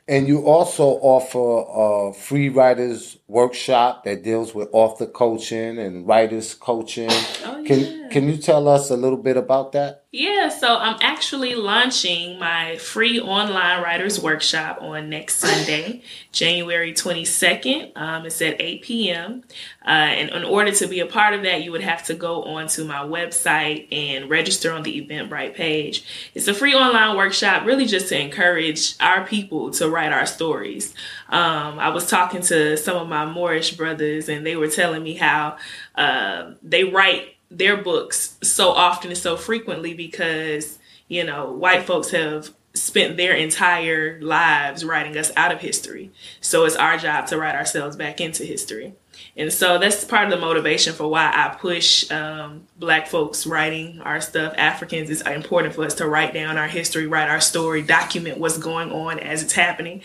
And 0.06 0.28
you 0.28 0.46
also 0.46 0.84
offer 0.84 1.64
a 2.10 2.12
free 2.12 2.50
writers 2.50 3.16
workshop 3.34 4.04
that 4.04 4.22
deals 4.22 4.54
with 4.54 4.68
author 4.72 5.06
coaching 5.06 5.76
and 5.78 6.06
writers 6.06 6.54
coaching. 6.54 7.10
Oh, 7.44 7.58
yeah. 7.58 7.66
Can 7.66 8.04
can 8.14 8.28
you 8.28 8.36
tell 8.36 8.68
us 8.68 8.90
a 8.90 8.96
little 8.96 9.18
bit 9.18 9.36
about 9.36 9.72
that? 9.72 10.04
Yeah, 10.12 10.48
so 10.48 10.76
I'm 10.76 10.96
actually 11.00 11.56
launching 11.56 12.38
my 12.38 12.76
free 12.76 13.18
online 13.18 13.82
writers 13.82 14.20
workshop 14.20 14.78
on 14.80 15.10
next 15.10 15.38
Sunday, 15.38 16.02
January 16.30 16.92
22nd. 16.92 17.90
Um, 17.96 18.24
it's 18.24 18.40
at 18.40 18.60
8 18.60 18.82
p.m. 18.82 19.42
Uh, 19.84 19.88
and 19.88 20.30
in 20.30 20.44
order 20.44 20.70
to 20.70 20.86
be 20.86 21.00
a 21.00 21.06
part 21.06 21.34
of 21.34 21.42
that, 21.42 21.64
you 21.64 21.72
would 21.72 21.80
have 21.80 22.04
to 22.04 22.14
go 22.14 22.44
onto 22.44 22.84
my 22.84 23.00
website 23.00 23.92
and 23.92 24.30
register 24.30 24.70
on 24.70 24.84
the 24.84 25.04
Eventbrite 25.04 25.54
page. 25.54 26.04
It's 26.34 26.46
a 26.46 26.54
free 26.54 26.74
online 26.74 27.16
workshop, 27.16 27.66
really 27.66 27.86
just 27.86 28.08
to 28.10 28.20
encourage 28.20 28.94
our 29.00 29.26
people 29.26 29.72
to 29.72 29.90
write 29.90 30.12
our 30.12 30.26
stories. 30.26 30.94
Um, 31.34 31.80
I 31.80 31.88
was 31.88 32.08
talking 32.08 32.42
to 32.42 32.76
some 32.76 32.96
of 32.96 33.08
my 33.08 33.26
Moorish 33.26 33.76
brothers, 33.76 34.28
and 34.28 34.46
they 34.46 34.54
were 34.54 34.68
telling 34.68 35.02
me 35.02 35.14
how 35.14 35.56
uh, 35.96 36.52
they 36.62 36.84
write 36.84 37.34
their 37.50 37.76
books 37.76 38.36
so 38.40 38.70
often 38.70 39.10
and 39.10 39.18
so 39.18 39.36
frequently 39.36 39.94
because 39.94 40.78
you 41.08 41.24
know 41.24 41.50
white 41.50 41.82
folks 41.82 42.10
have 42.10 42.54
spent 42.74 43.16
their 43.16 43.34
entire 43.34 44.20
lives 44.20 44.84
writing 44.84 45.16
us 45.16 45.32
out 45.36 45.52
of 45.52 45.60
history. 45.60 46.12
So 46.40 46.64
it's 46.66 46.76
our 46.76 46.98
job 46.98 47.26
to 47.28 47.36
write 47.36 47.56
ourselves 47.56 47.96
back 47.96 48.20
into 48.20 48.44
history. 48.44 48.94
And 49.36 49.52
so 49.52 49.78
that's 49.78 50.04
part 50.04 50.24
of 50.24 50.30
the 50.30 50.44
motivation 50.44 50.92
for 50.92 51.08
why 51.08 51.30
i 51.32 51.54
push 51.54 52.10
um, 52.10 52.66
black 52.76 53.06
folks 53.06 53.46
writing 53.46 54.00
our 54.00 54.20
stuff. 54.20 54.54
Africans 54.56 55.10
it's 55.10 55.22
important 55.22 55.74
for 55.74 55.84
us 55.84 55.94
to 55.94 56.08
write 56.08 56.34
down 56.34 56.58
our 56.58 56.68
history 56.68 57.06
write 57.06 57.28
our 57.28 57.40
story 57.40 57.82
document 57.82 58.38
what's 58.38 58.58
going 58.58 58.90
on 58.92 59.18
as 59.18 59.42
it's 59.42 59.52
happening 59.52 60.02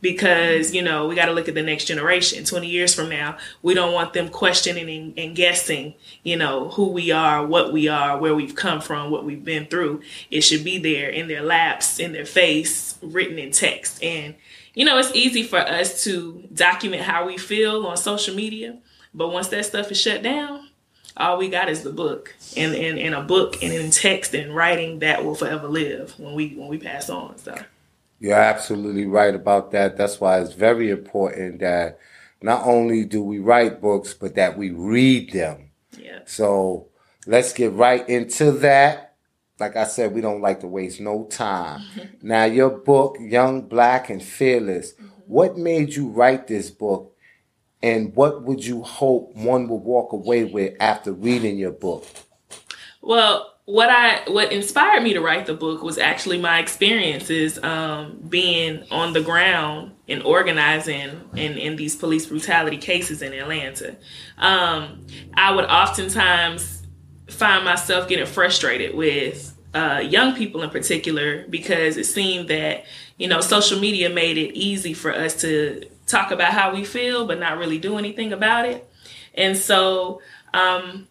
because 0.00 0.74
you 0.74 0.82
know 0.82 1.06
we 1.06 1.14
got 1.14 1.26
to 1.26 1.32
look 1.32 1.48
at 1.48 1.54
the 1.54 1.62
next 1.62 1.86
generation. 1.86 2.44
20 2.44 2.66
years 2.66 2.94
from 2.94 3.08
now 3.08 3.36
we 3.62 3.74
don't 3.74 3.92
want 3.92 4.12
them 4.12 4.28
questioning 4.28 4.88
and, 4.88 5.18
and, 5.18 5.36
guessing 5.36 5.94
you 6.22 6.36
know 6.36 6.68
who 6.70 6.88
we 6.88 7.10
are 7.10 7.46
what 7.46 7.72
we 7.72 7.88
are 7.88 8.18
where 8.18 8.34
we've 8.34 8.54
come 8.54 8.80
from 8.80 9.10
what 9.10 9.24
we've 9.24 9.44
been 9.44 9.66
through. 9.66 10.00
It 10.30 10.42
should 10.42 10.64
be 10.64 10.78
there 10.78 11.08
in 11.08 11.28
their 11.28 11.42
laps 11.42 11.98
in 11.98 12.12
their 12.12 12.26
face 12.26 12.98
written 13.02 13.38
in 13.38 13.50
text. 13.50 14.02
And 14.02 14.34
you 14.76 14.84
know 14.84 14.98
it's 14.98 15.12
easy 15.14 15.42
for 15.42 15.58
us 15.58 16.04
to 16.04 16.44
document 16.54 17.02
how 17.02 17.26
we 17.26 17.36
feel 17.36 17.84
on 17.86 17.96
social 17.96 18.36
media 18.36 18.78
but 19.12 19.30
once 19.30 19.48
that 19.48 19.64
stuff 19.64 19.90
is 19.90 20.00
shut 20.00 20.22
down 20.22 20.68
all 21.16 21.38
we 21.38 21.48
got 21.48 21.68
is 21.68 21.82
the 21.82 21.90
book 21.90 22.36
and 22.56 22.74
in, 22.74 22.98
in 22.98 23.14
a 23.14 23.22
book 23.22 23.62
and 23.62 23.72
in 23.72 23.90
text 23.90 24.34
and 24.34 24.54
writing 24.54 25.00
that 25.00 25.24
will 25.24 25.34
forever 25.34 25.66
live 25.66 26.14
when 26.18 26.34
we 26.34 26.50
when 26.50 26.68
we 26.68 26.78
pass 26.78 27.10
on 27.10 27.36
so 27.38 27.56
you're 28.18 28.34
absolutely 28.34 29.06
right 29.06 29.34
about 29.34 29.70
that. 29.72 29.96
That's 29.96 30.20
why 30.20 30.40
it's 30.40 30.54
very 30.54 30.90
important 30.90 31.60
that 31.60 31.98
not 32.42 32.66
only 32.66 33.04
do 33.04 33.22
we 33.22 33.38
write 33.38 33.80
books, 33.80 34.14
but 34.14 34.34
that 34.34 34.56
we 34.56 34.70
read 34.70 35.32
them. 35.32 35.70
Yeah. 35.98 36.20
So 36.26 36.88
let's 37.26 37.52
get 37.52 37.72
right 37.72 38.06
into 38.08 38.52
that. 38.52 39.14
Like 39.58 39.76
I 39.76 39.84
said, 39.84 40.14
we 40.14 40.20
don't 40.20 40.42
like 40.42 40.60
to 40.60 40.66
waste 40.66 41.00
no 41.00 41.24
time. 41.24 41.82
now, 42.22 42.44
your 42.44 42.70
book, 42.70 43.16
Young, 43.20 43.62
Black, 43.62 44.10
and 44.10 44.22
Fearless, 44.22 44.92
mm-hmm. 44.92 45.06
what 45.26 45.56
made 45.56 45.94
you 45.94 46.08
write 46.08 46.46
this 46.46 46.70
book? 46.70 47.14
And 47.82 48.14
what 48.16 48.42
would 48.42 48.64
you 48.64 48.82
hope 48.82 49.34
one 49.36 49.68
would 49.68 49.76
walk 49.82 50.12
away 50.12 50.44
with 50.44 50.74
after 50.80 51.12
reading 51.12 51.58
your 51.58 51.72
book? 51.72 52.06
Well, 53.00 53.55
what 53.66 53.90
I 53.90 54.22
what 54.30 54.52
inspired 54.52 55.02
me 55.02 55.12
to 55.14 55.20
write 55.20 55.46
the 55.46 55.54
book 55.54 55.82
was 55.82 55.98
actually 55.98 56.38
my 56.38 56.60
experiences 56.60 57.58
um, 57.62 58.16
being 58.28 58.84
on 58.92 59.12
the 59.12 59.20
ground 59.20 59.92
and 60.08 60.22
organizing 60.22 61.20
in, 61.34 61.58
in 61.58 61.74
these 61.74 61.96
police 61.96 62.26
brutality 62.26 62.76
cases 62.76 63.22
in 63.22 63.32
Atlanta. 63.32 63.96
Um, 64.38 65.04
I 65.34 65.52
would 65.52 65.64
oftentimes 65.64 66.86
find 67.28 67.64
myself 67.64 68.08
getting 68.08 68.24
frustrated 68.24 68.94
with 68.94 69.52
uh, 69.74 69.98
young 69.98 70.36
people 70.36 70.62
in 70.62 70.70
particular 70.70 71.44
because 71.48 71.96
it 71.96 72.06
seemed 72.06 72.46
that 72.48 72.84
you 73.18 73.26
know 73.26 73.40
social 73.40 73.80
media 73.80 74.08
made 74.08 74.38
it 74.38 74.54
easy 74.54 74.94
for 74.94 75.12
us 75.12 75.40
to 75.40 75.82
talk 76.06 76.30
about 76.30 76.52
how 76.52 76.72
we 76.72 76.84
feel 76.84 77.26
but 77.26 77.40
not 77.40 77.58
really 77.58 77.78
do 77.78 77.98
anything 77.98 78.32
about 78.32 78.64
it, 78.64 78.88
and 79.34 79.56
so 79.56 80.22
um, 80.54 81.08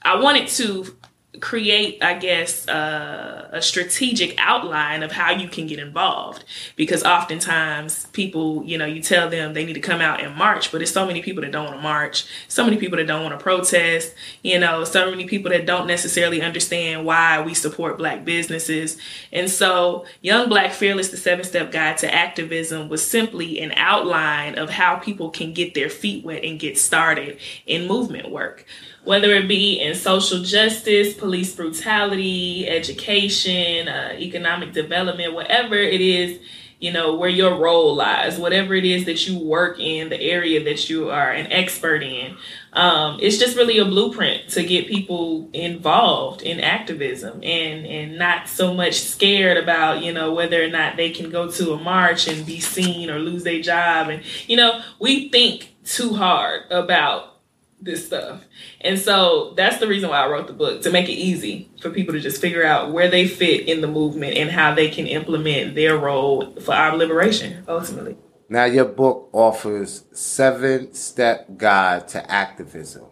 I 0.00 0.16
wanted 0.16 0.48
to 0.48 0.96
create, 1.40 2.02
I 2.02 2.14
guess, 2.14 2.66
uh, 2.68 3.48
a 3.52 3.60
strategic 3.60 4.34
outline 4.38 5.02
of 5.02 5.12
how 5.12 5.30
you 5.30 5.46
can 5.46 5.66
get 5.66 5.78
involved. 5.78 6.44
Because 6.74 7.04
oftentimes 7.04 8.06
people, 8.06 8.64
you 8.64 8.78
know, 8.78 8.86
you 8.86 9.02
tell 9.02 9.28
them 9.28 9.52
they 9.52 9.66
need 9.66 9.74
to 9.74 9.80
come 9.80 10.00
out 10.00 10.20
and 10.20 10.34
march, 10.34 10.72
but 10.72 10.78
there's 10.78 10.90
so 10.90 11.06
many 11.06 11.20
people 11.20 11.42
that 11.42 11.52
don't 11.52 11.66
want 11.66 11.76
to 11.76 11.82
march, 11.82 12.24
so 12.48 12.64
many 12.64 12.78
people 12.78 12.96
that 12.96 13.06
don't 13.06 13.22
want 13.22 13.38
to 13.38 13.42
protest, 13.42 14.14
you 14.42 14.58
know, 14.58 14.84
so 14.84 15.10
many 15.10 15.26
people 15.26 15.50
that 15.50 15.66
don't 15.66 15.86
necessarily 15.86 16.40
understand 16.40 17.04
why 17.04 17.40
we 17.42 17.52
support 17.52 17.98
black 17.98 18.24
businesses. 18.24 18.96
And 19.30 19.50
so, 19.50 20.06
Young 20.22 20.48
Black 20.48 20.72
Fearless, 20.72 21.10
the 21.10 21.18
seven 21.18 21.44
step 21.44 21.70
guide 21.70 21.98
to 21.98 22.12
activism, 22.12 22.88
was 22.88 23.06
simply 23.06 23.60
an 23.60 23.72
outline 23.76 24.56
of 24.56 24.70
how 24.70 24.96
people 24.96 25.28
can 25.30 25.52
get 25.52 25.74
their 25.74 25.90
feet 25.90 26.24
wet 26.24 26.42
and 26.42 26.58
get 26.58 26.78
started 26.78 27.38
in 27.66 27.86
movement 27.86 28.30
work 28.30 28.64
whether 29.08 29.32
it 29.32 29.48
be 29.48 29.80
in 29.80 29.94
social 29.94 30.42
justice, 30.42 31.14
police 31.14 31.56
brutality, 31.56 32.68
education, 32.68 33.88
uh, 33.88 34.14
economic 34.18 34.74
development, 34.74 35.32
whatever 35.32 35.76
it 35.76 36.02
is, 36.02 36.38
you 36.78 36.92
know, 36.92 37.14
where 37.14 37.30
your 37.30 37.56
role 37.56 37.94
lies, 37.96 38.38
whatever 38.38 38.74
it 38.74 38.84
is 38.84 39.06
that 39.06 39.26
you 39.26 39.38
work 39.38 39.80
in, 39.80 40.10
the 40.10 40.20
area 40.20 40.62
that 40.62 40.90
you 40.90 41.08
are 41.08 41.30
an 41.30 41.50
expert 41.50 42.02
in. 42.02 42.36
Um, 42.74 43.18
it's 43.22 43.38
just 43.38 43.56
really 43.56 43.78
a 43.78 43.86
blueprint 43.86 44.50
to 44.50 44.62
get 44.62 44.88
people 44.88 45.48
involved 45.54 46.42
in 46.42 46.60
activism 46.60 47.42
and, 47.42 47.86
and 47.86 48.18
not 48.18 48.46
so 48.46 48.74
much 48.74 49.00
scared 49.00 49.56
about, 49.56 50.02
you 50.02 50.12
know, 50.12 50.34
whether 50.34 50.62
or 50.62 50.68
not 50.68 50.98
they 50.98 51.12
can 51.12 51.30
go 51.30 51.50
to 51.50 51.72
a 51.72 51.78
march 51.78 52.28
and 52.28 52.44
be 52.44 52.60
seen 52.60 53.08
or 53.08 53.18
lose 53.18 53.42
their 53.42 53.62
job. 53.62 54.10
And, 54.10 54.22
you 54.46 54.58
know, 54.58 54.82
we 55.00 55.30
think 55.30 55.74
too 55.82 56.12
hard 56.12 56.70
about 56.70 57.37
this 57.80 58.06
stuff. 58.06 58.44
And 58.80 58.98
so 58.98 59.54
that's 59.56 59.78
the 59.78 59.86
reason 59.86 60.10
why 60.10 60.24
I 60.24 60.28
wrote 60.28 60.46
the 60.46 60.52
book 60.52 60.82
to 60.82 60.90
make 60.90 61.08
it 61.08 61.12
easy 61.12 61.70
for 61.80 61.90
people 61.90 62.14
to 62.14 62.20
just 62.20 62.40
figure 62.40 62.64
out 62.64 62.92
where 62.92 63.08
they 63.08 63.28
fit 63.28 63.68
in 63.68 63.80
the 63.80 63.86
movement 63.86 64.36
and 64.36 64.50
how 64.50 64.74
they 64.74 64.88
can 64.88 65.06
implement 65.06 65.74
their 65.74 65.96
role 65.96 66.54
for 66.60 66.74
our 66.74 66.96
liberation 66.96 67.64
ultimately. 67.68 68.16
Now 68.48 68.64
your 68.64 68.86
book 68.86 69.28
offers 69.32 70.04
seven 70.12 70.94
step 70.94 71.56
guide 71.56 72.08
to 72.08 72.30
activism. 72.30 73.06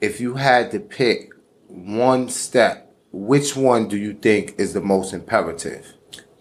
If 0.00 0.20
you 0.20 0.34
had 0.34 0.70
to 0.70 0.80
pick 0.80 1.32
one 1.68 2.28
step, 2.28 2.94
which 3.12 3.56
one 3.56 3.88
do 3.88 3.96
you 3.96 4.14
think 4.14 4.54
is 4.58 4.72
the 4.72 4.80
most 4.80 5.12
imperative? 5.12 5.94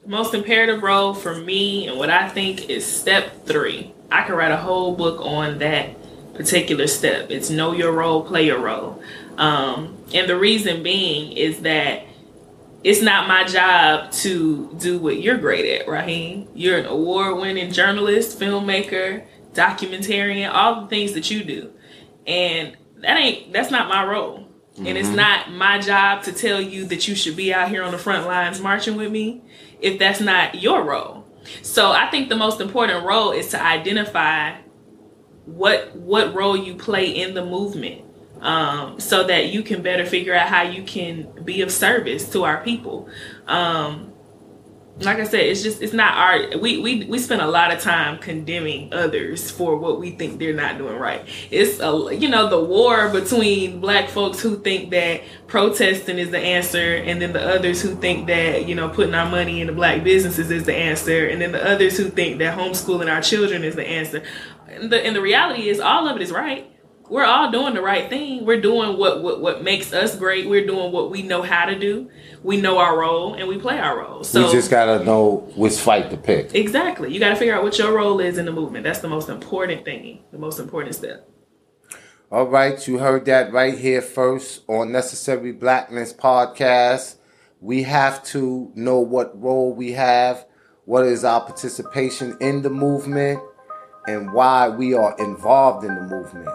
The 0.03 0.09
most 0.09 0.33
imperative 0.33 0.83
role 0.83 1.13
for 1.13 1.35
me 1.35 1.87
and 1.87 1.97
what 1.97 2.09
I 2.09 2.29
think 2.29 2.69
is 2.69 2.85
step 2.85 3.45
three. 3.45 3.93
I 4.11 4.23
could 4.23 4.35
write 4.35 4.51
a 4.51 4.57
whole 4.57 4.95
book 4.95 5.19
on 5.21 5.57
that 5.59 5.95
particular 6.35 6.87
step. 6.87 7.29
It's 7.29 7.49
know 7.49 7.73
your 7.73 7.91
role, 7.91 8.23
play 8.23 8.45
your 8.45 8.59
role. 8.59 9.01
Um, 9.37 9.97
and 10.13 10.29
the 10.29 10.37
reason 10.37 10.83
being 10.83 11.33
is 11.33 11.61
that 11.61 12.03
it's 12.83 13.01
not 13.01 13.27
my 13.27 13.43
job 13.45 14.11
to 14.11 14.75
do 14.79 14.99
what 14.99 15.19
you're 15.19 15.37
great 15.37 15.79
at, 15.79 15.87
Raheem. 15.87 16.47
You're 16.53 16.77
an 16.77 16.85
award 16.85 17.37
winning 17.37 17.71
journalist, 17.71 18.39
filmmaker, 18.39 19.25
documentarian, 19.53 20.53
all 20.53 20.81
the 20.81 20.87
things 20.87 21.13
that 21.13 21.31
you 21.31 21.43
do. 21.43 21.71
And 22.27 22.77
that 22.97 23.17
ain't, 23.17 23.51
that's 23.51 23.71
not 23.71 23.89
my 23.89 24.05
role. 24.05 24.47
Mm-hmm. 24.75 24.87
And 24.87 24.97
it's 24.97 25.07
mm-hmm. 25.07 25.17
not 25.17 25.51
my 25.51 25.79
job 25.79 26.23
to 26.23 26.31
tell 26.31 26.61
you 26.61 26.85
that 26.85 27.07
you 27.07 27.15
should 27.15 27.35
be 27.35 27.53
out 27.53 27.69
here 27.69 27.81
on 27.81 27.91
the 27.91 27.97
front 27.97 28.27
lines 28.27 28.59
marching 28.59 28.97
with 28.97 29.11
me 29.11 29.41
if 29.81 29.97
that's 29.97 30.21
not 30.21 30.61
your 30.61 30.83
role. 30.83 31.25
So 31.61 31.91
I 31.91 32.09
think 32.09 32.29
the 32.29 32.35
most 32.35 32.61
important 32.61 33.05
role 33.05 33.31
is 33.31 33.49
to 33.49 33.61
identify 33.61 34.57
what 35.45 35.95
what 35.95 36.33
role 36.33 36.57
you 36.57 36.75
play 36.75 37.09
in 37.09 37.33
the 37.33 37.45
movement 37.45 38.01
um, 38.41 38.99
so 38.99 39.23
that 39.25 39.47
you 39.47 39.63
can 39.63 39.81
better 39.81 40.05
figure 40.05 40.33
out 40.33 40.47
how 40.47 40.63
you 40.63 40.83
can 40.83 41.27
be 41.43 41.61
of 41.61 41.71
service 41.71 42.29
to 42.29 42.43
our 42.43 42.63
people 42.63 43.09
um, 43.47 44.13
like 44.99 45.19
I 45.19 45.25
said, 45.25 45.41
it's 45.41 45.61
just 45.61 45.81
it's 45.81 45.91
not 45.91 46.15
our 46.15 46.57
we 46.57 46.77
we 46.77 47.03
we 47.05 47.19
spend 47.19 47.41
a 47.41 47.47
lot 47.47 47.73
of 47.73 47.81
time 47.81 48.17
condemning 48.17 48.93
others 48.93 49.51
for 49.51 49.75
what 49.75 49.99
we 49.99 50.11
think 50.11 50.39
they're 50.39 50.53
not 50.53 50.77
doing 50.77 50.95
right. 50.95 51.27
It's 51.51 51.81
a 51.81 52.15
you 52.15 52.29
know 52.29 52.49
the 52.49 52.63
war 52.63 53.09
between 53.09 53.81
black 53.81 54.07
folks 54.07 54.39
who 54.39 54.57
think 54.61 54.91
that 54.91 55.21
protesting 55.47 56.17
is 56.17 56.31
the 56.31 56.39
answer, 56.39 56.95
and 56.95 57.21
then 57.21 57.33
the 57.33 57.45
others 57.45 57.81
who 57.81 57.95
think 57.95 58.27
that 58.27 58.69
you 58.69 58.75
know 58.75 58.87
putting 58.87 59.13
our 59.13 59.29
money 59.29 59.59
into 59.59 59.73
black 59.73 60.01
businesses 60.01 60.49
is 60.49 60.63
the 60.63 60.75
answer, 60.75 61.27
and 61.27 61.41
then 61.41 61.51
the 61.51 61.69
others 61.69 61.97
who 61.97 62.05
think 62.05 62.39
that 62.39 62.57
homeschooling 62.57 63.13
our 63.13 63.21
children 63.21 63.65
is 63.65 63.75
the 63.75 63.85
answer. 63.85 64.23
And 64.75 64.91
the 64.91 65.05
and 65.05 65.15
the 65.15 65.21
reality 65.21 65.69
is 65.69 65.79
all 65.79 66.07
of 66.07 66.15
it 66.15 66.21
is 66.21 66.31
right 66.31 66.71
we're 67.09 67.25
all 67.25 67.51
doing 67.51 67.73
the 67.73 67.81
right 67.81 68.09
thing. 68.09 68.45
We're 68.45 68.61
doing 68.61 68.97
what, 68.97 69.21
what 69.21 69.41
what 69.41 69.63
makes 69.63 69.93
us 69.93 70.17
great. 70.17 70.47
We're 70.47 70.65
doing 70.65 70.91
what 70.91 71.11
we 71.11 71.21
know 71.21 71.41
how 71.41 71.65
to 71.65 71.77
do. 71.77 72.09
We 72.43 72.59
know 72.59 72.77
our 72.77 72.97
role 72.97 73.35
and 73.35 73.47
we 73.47 73.57
play 73.57 73.79
our 73.79 73.99
role. 73.99 74.23
So 74.23 74.45
we 74.45 74.51
just 74.51 74.71
gotta 74.71 75.03
know 75.03 75.51
which 75.55 75.75
fight 75.75 76.09
to 76.11 76.17
pick. 76.17 76.55
Exactly. 76.55 77.13
You 77.13 77.19
gotta 77.19 77.35
figure 77.35 77.55
out 77.55 77.63
what 77.63 77.77
your 77.77 77.93
role 77.93 78.19
is 78.19 78.37
in 78.37 78.45
the 78.45 78.51
movement. 78.51 78.83
That's 78.83 78.99
the 78.99 79.07
most 79.07 79.29
important 79.29 79.85
thing. 79.85 80.23
The 80.31 80.37
most 80.37 80.59
important 80.59 80.95
step. 80.95 81.29
All 82.31 82.47
right, 82.47 82.85
you 82.87 82.97
heard 82.97 83.25
that 83.25 83.53
right 83.53 83.77
here 83.77 84.01
first 84.01 84.63
on 84.67 84.91
Necessary 84.91 85.51
Blackness 85.51 86.11
podcast. 86.11 87.17
We 87.61 87.83
have 87.83 88.23
to 88.25 88.71
know 88.75 88.99
what 88.99 89.39
role 89.39 89.73
we 89.73 89.91
have, 89.91 90.45
what 90.85 91.05
is 91.05 91.23
our 91.23 91.41
participation 91.41 92.35
in 92.41 92.63
the 92.63 92.69
movement, 92.69 93.41
and 94.07 94.31
why 94.31 94.69
we 94.69 94.93
are 94.93 95.15
involved 95.17 95.85
in 95.85 95.95
the 95.95 96.01
movement. 96.01 96.49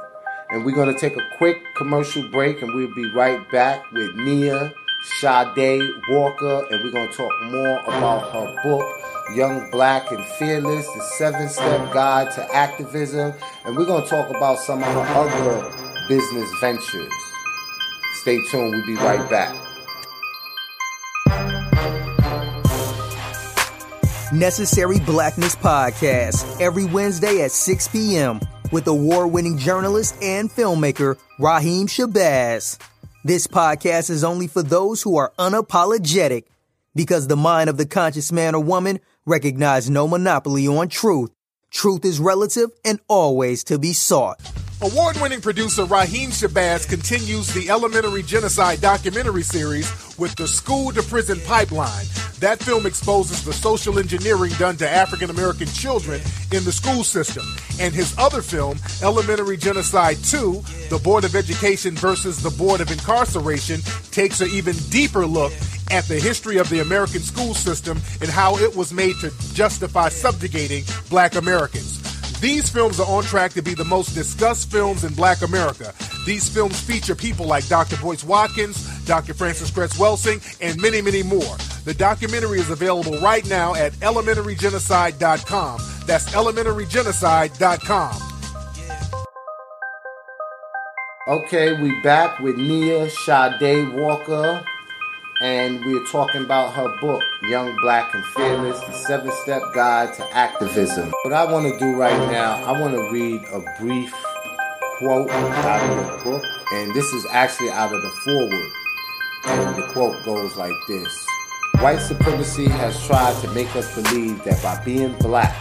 And 0.50 0.64
we're 0.64 0.74
going 0.74 0.92
to 0.92 0.98
take 0.98 1.16
a 1.16 1.28
quick 1.38 1.56
commercial 1.76 2.26
break 2.28 2.60
and 2.60 2.74
we'll 2.74 2.94
be 2.94 3.08
right 3.14 3.40
back 3.50 3.90
with 3.92 4.14
Nia 4.16 4.72
Sade 5.20 5.80
Walker. 6.08 6.66
And 6.70 6.82
we're 6.82 6.90
going 6.90 7.08
to 7.08 7.16
talk 7.16 7.32
more 7.44 7.78
about 7.80 8.32
her 8.32 8.62
book, 8.62 8.84
Young 9.36 9.70
Black 9.70 10.10
and 10.10 10.24
Fearless, 10.24 10.86
the 10.86 11.02
seven 11.18 11.48
step 11.48 11.92
guide 11.92 12.32
to 12.32 12.54
activism. 12.54 13.32
And 13.64 13.76
we're 13.76 13.86
going 13.86 14.02
to 14.02 14.08
talk 14.08 14.28
about 14.30 14.58
some 14.58 14.82
of 14.82 14.92
her 14.92 15.00
other 15.00 15.72
business 16.08 16.50
ventures. 16.60 17.12
Stay 18.22 18.40
tuned. 18.50 18.70
We'll 18.72 18.86
be 18.86 18.96
right 18.96 19.30
back. 19.30 19.56
Necessary 24.32 25.00
Blackness 25.00 25.56
Podcast 25.56 26.60
every 26.60 26.86
Wednesday 26.86 27.42
at 27.42 27.52
6 27.52 27.88
p.m 27.88 28.40
with 28.70 28.86
award 28.86 29.32
winning 29.32 29.58
journalist 29.58 30.16
and 30.22 30.50
filmmaker 30.50 31.18
Raheem 31.38 31.86
Shabazz. 31.86 32.78
This 33.24 33.46
podcast 33.46 34.10
is 34.10 34.24
only 34.24 34.46
for 34.46 34.62
those 34.62 35.02
who 35.02 35.16
are 35.16 35.32
unapologetic 35.38 36.44
because 36.94 37.26
the 37.26 37.36
mind 37.36 37.68
of 37.68 37.76
the 37.76 37.86
conscious 37.86 38.32
man 38.32 38.54
or 38.54 38.62
woman 38.62 39.00
recognizes 39.26 39.90
no 39.90 40.08
monopoly 40.08 40.66
on 40.66 40.88
truth. 40.88 41.30
Truth 41.70 42.04
is 42.04 42.18
relative 42.18 42.70
and 42.84 42.98
always 43.08 43.64
to 43.64 43.78
be 43.78 43.92
sought. 43.92 44.40
Award 44.82 45.18
winning 45.20 45.42
producer 45.42 45.84
Raheem 45.84 46.30
Shabazz 46.30 46.88
continues 46.88 47.52
the 47.52 47.68
Elementary 47.68 48.22
Genocide 48.22 48.80
documentary 48.80 49.42
series 49.42 49.92
with 50.16 50.34
the 50.36 50.48
School 50.48 50.90
to 50.92 51.02
Prison 51.02 51.38
Pipeline. 51.44 52.06
That 52.38 52.62
film 52.62 52.86
exposes 52.86 53.44
the 53.44 53.52
social 53.52 53.98
engineering 53.98 54.52
done 54.52 54.78
to 54.78 54.88
African 54.88 55.28
American 55.28 55.66
children 55.66 56.22
in 56.50 56.64
the 56.64 56.72
school 56.72 57.04
system. 57.04 57.44
And 57.78 57.92
his 57.92 58.16
other 58.16 58.40
film, 58.40 58.78
Elementary 59.02 59.58
Genocide 59.58 60.16
2, 60.24 60.62
The 60.88 61.00
Board 61.04 61.24
of 61.24 61.34
Education 61.34 61.94
versus 61.94 62.42
the 62.42 62.48
Board 62.48 62.80
of 62.80 62.90
Incarceration, 62.90 63.82
takes 64.12 64.40
an 64.40 64.48
even 64.48 64.76
deeper 64.88 65.26
look 65.26 65.52
at 65.90 66.04
the 66.04 66.18
history 66.18 66.56
of 66.56 66.70
the 66.70 66.80
American 66.80 67.20
school 67.20 67.52
system 67.52 68.00
and 68.22 68.30
how 68.30 68.56
it 68.56 68.74
was 68.74 68.94
made 68.94 69.16
to 69.20 69.30
justify 69.52 70.08
subjugating 70.08 70.84
black 71.10 71.34
Americans. 71.34 71.99
These 72.40 72.70
films 72.70 72.98
are 72.98 73.06
on 73.06 73.22
track 73.22 73.52
to 73.52 73.60
be 73.62 73.74
the 73.74 73.84
most 73.84 74.14
discussed 74.14 74.70
films 74.70 75.04
in 75.04 75.12
black 75.12 75.42
America. 75.42 75.92
These 76.24 76.48
films 76.48 76.80
feature 76.80 77.14
people 77.14 77.44
like 77.46 77.68
Dr. 77.68 77.98
Boyce 77.98 78.24
Watkins, 78.24 79.04
Dr. 79.04 79.34
Frances 79.34 79.70
Cress 79.70 79.98
Welsing, 79.98 80.40
and 80.62 80.80
many, 80.80 81.02
many 81.02 81.22
more. 81.22 81.56
The 81.84 81.92
documentary 81.92 82.58
is 82.58 82.70
available 82.70 83.18
right 83.18 83.46
now 83.46 83.74
at 83.74 83.92
elementarygenocide.com. 83.94 85.80
That's 86.06 86.30
elementarygenocide.com. 86.30 88.22
Okay, 91.28 91.80
we 91.80 92.00
back 92.00 92.40
with 92.40 92.56
Nia 92.56 93.10
Sade 93.10 93.92
Walker 93.92 94.64
and 95.40 95.82
we 95.86 95.96
are 95.96 96.04
talking 96.04 96.44
about 96.44 96.74
her 96.74 96.88
book, 97.00 97.22
Young, 97.44 97.74
Black, 97.80 98.14
and 98.14 98.24
Fearless 98.26 98.78
The 98.80 98.92
Seven 98.92 99.32
Step 99.42 99.62
Guide 99.74 100.12
to 100.14 100.36
Activism. 100.36 101.12
What 101.22 101.32
I 101.32 101.50
want 101.50 101.72
to 101.72 101.78
do 101.78 101.96
right 101.96 102.30
now, 102.30 102.62
I 102.62 102.78
want 102.78 102.94
to 102.94 103.10
read 103.10 103.42
a 103.44 103.60
brief 103.80 104.12
quote 104.98 105.30
out 105.30 105.90
of 105.90 105.96
the 105.96 106.24
book, 106.24 106.44
and 106.74 106.94
this 106.94 107.10
is 107.14 107.26
actually 107.32 107.70
out 107.70 107.92
of 107.92 108.02
the 108.02 108.10
foreword. 108.24 108.72
And 109.46 109.82
the 109.82 109.86
quote 109.92 110.22
goes 110.24 110.56
like 110.56 110.74
this 110.86 111.26
White 111.78 112.00
supremacy 112.00 112.68
has 112.68 113.06
tried 113.06 113.40
to 113.40 113.48
make 113.54 113.74
us 113.74 113.94
believe 113.94 114.44
that 114.44 114.62
by 114.62 114.84
being 114.84 115.14
black, 115.20 115.56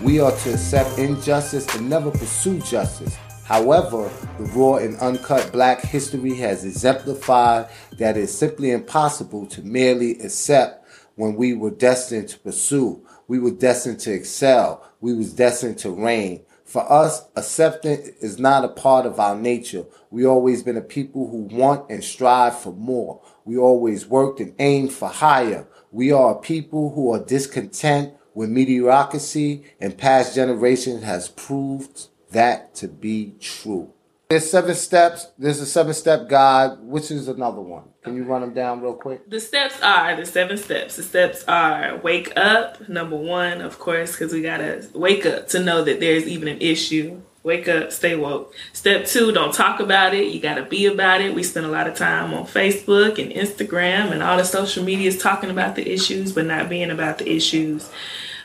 we 0.00 0.20
are 0.20 0.30
to 0.30 0.52
accept 0.54 0.96
injustice 0.98 1.74
and 1.74 1.90
never 1.90 2.12
pursue 2.12 2.60
justice. 2.60 3.16
However, 3.44 4.10
the 4.38 4.44
raw 4.44 4.76
and 4.76 4.96
uncut 4.96 5.52
black 5.52 5.82
history 5.82 6.34
has 6.36 6.64
exemplified 6.64 7.68
that 7.98 8.16
it's 8.16 8.32
simply 8.32 8.70
impossible 8.70 9.46
to 9.48 9.62
merely 9.62 10.12
accept 10.20 10.88
when 11.16 11.34
we 11.34 11.52
were 11.52 11.70
destined 11.70 12.30
to 12.30 12.38
pursue. 12.38 13.06
We 13.28 13.38
were 13.38 13.50
destined 13.50 14.00
to 14.00 14.12
excel. 14.12 14.90
We 15.02 15.12
was 15.12 15.34
destined 15.34 15.76
to 15.80 15.90
reign. 15.90 16.46
For 16.64 16.90
us, 16.90 17.28
acceptance 17.36 18.08
is 18.20 18.38
not 18.38 18.64
a 18.64 18.68
part 18.68 19.04
of 19.04 19.20
our 19.20 19.36
nature. 19.36 19.84
We 20.10 20.24
always 20.24 20.62
been 20.62 20.78
a 20.78 20.82
people 20.82 21.28
who 21.28 21.42
want 21.42 21.90
and 21.90 22.02
strive 22.02 22.58
for 22.58 22.72
more. 22.72 23.20
We 23.44 23.58
always 23.58 24.06
worked 24.06 24.40
and 24.40 24.54
aimed 24.58 24.92
for 24.92 25.08
higher. 25.08 25.68
We 25.92 26.10
are 26.12 26.34
a 26.34 26.40
people 26.40 26.94
who 26.94 27.12
are 27.12 27.22
discontent 27.22 28.14
with 28.32 28.48
mediocrity 28.48 29.64
and 29.80 29.98
past 29.98 30.34
generations 30.34 31.04
has 31.04 31.28
proved 31.28 32.08
that 32.34 32.74
to 32.76 32.88
be 32.88 33.34
true. 33.40 33.92
There's 34.28 34.50
seven 34.50 34.74
steps. 34.74 35.28
There's 35.38 35.60
a 35.60 35.66
seven 35.66 35.94
step 35.94 36.28
guide, 36.28 36.78
which 36.80 37.10
is 37.10 37.28
another 37.28 37.60
one. 37.60 37.84
Can 38.02 38.16
you 38.16 38.24
run 38.24 38.40
them 38.40 38.54
down 38.54 38.80
real 38.80 38.94
quick? 38.94 39.28
The 39.28 39.40
steps 39.40 39.80
are 39.82 40.16
the 40.16 40.26
seven 40.26 40.56
steps. 40.56 40.96
The 40.96 41.02
steps 41.02 41.44
are 41.44 41.98
wake 41.98 42.32
up, 42.36 42.88
number 42.88 43.16
one, 43.16 43.60
of 43.60 43.78
course, 43.78 44.12
because 44.12 44.32
we 44.32 44.42
gotta 44.42 44.86
wake 44.94 45.24
up 45.24 45.48
to 45.48 45.60
know 45.60 45.84
that 45.84 46.00
there's 46.00 46.26
even 46.26 46.48
an 46.48 46.60
issue. 46.60 47.20
Wake 47.42 47.68
up, 47.68 47.92
stay 47.92 48.16
woke. 48.16 48.54
Step 48.72 49.06
two, 49.06 49.30
don't 49.30 49.52
talk 49.52 49.78
about 49.78 50.14
it. 50.14 50.32
You 50.32 50.40
gotta 50.40 50.64
be 50.64 50.86
about 50.86 51.20
it. 51.20 51.34
We 51.34 51.42
spend 51.42 51.66
a 51.66 51.70
lot 51.70 51.86
of 51.86 51.94
time 51.94 52.32
on 52.32 52.46
Facebook 52.46 53.22
and 53.22 53.30
Instagram 53.30 54.12
and 54.12 54.22
all 54.22 54.38
the 54.38 54.44
social 54.44 54.82
medias 54.82 55.18
talking 55.18 55.50
about 55.50 55.76
the 55.76 55.86
issues, 55.86 56.32
but 56.32 56.46
not 56.46 56.70
being 56.70 56.90
about 56.90 57.18
the 57.18 57.30
issues. 57.30 57.90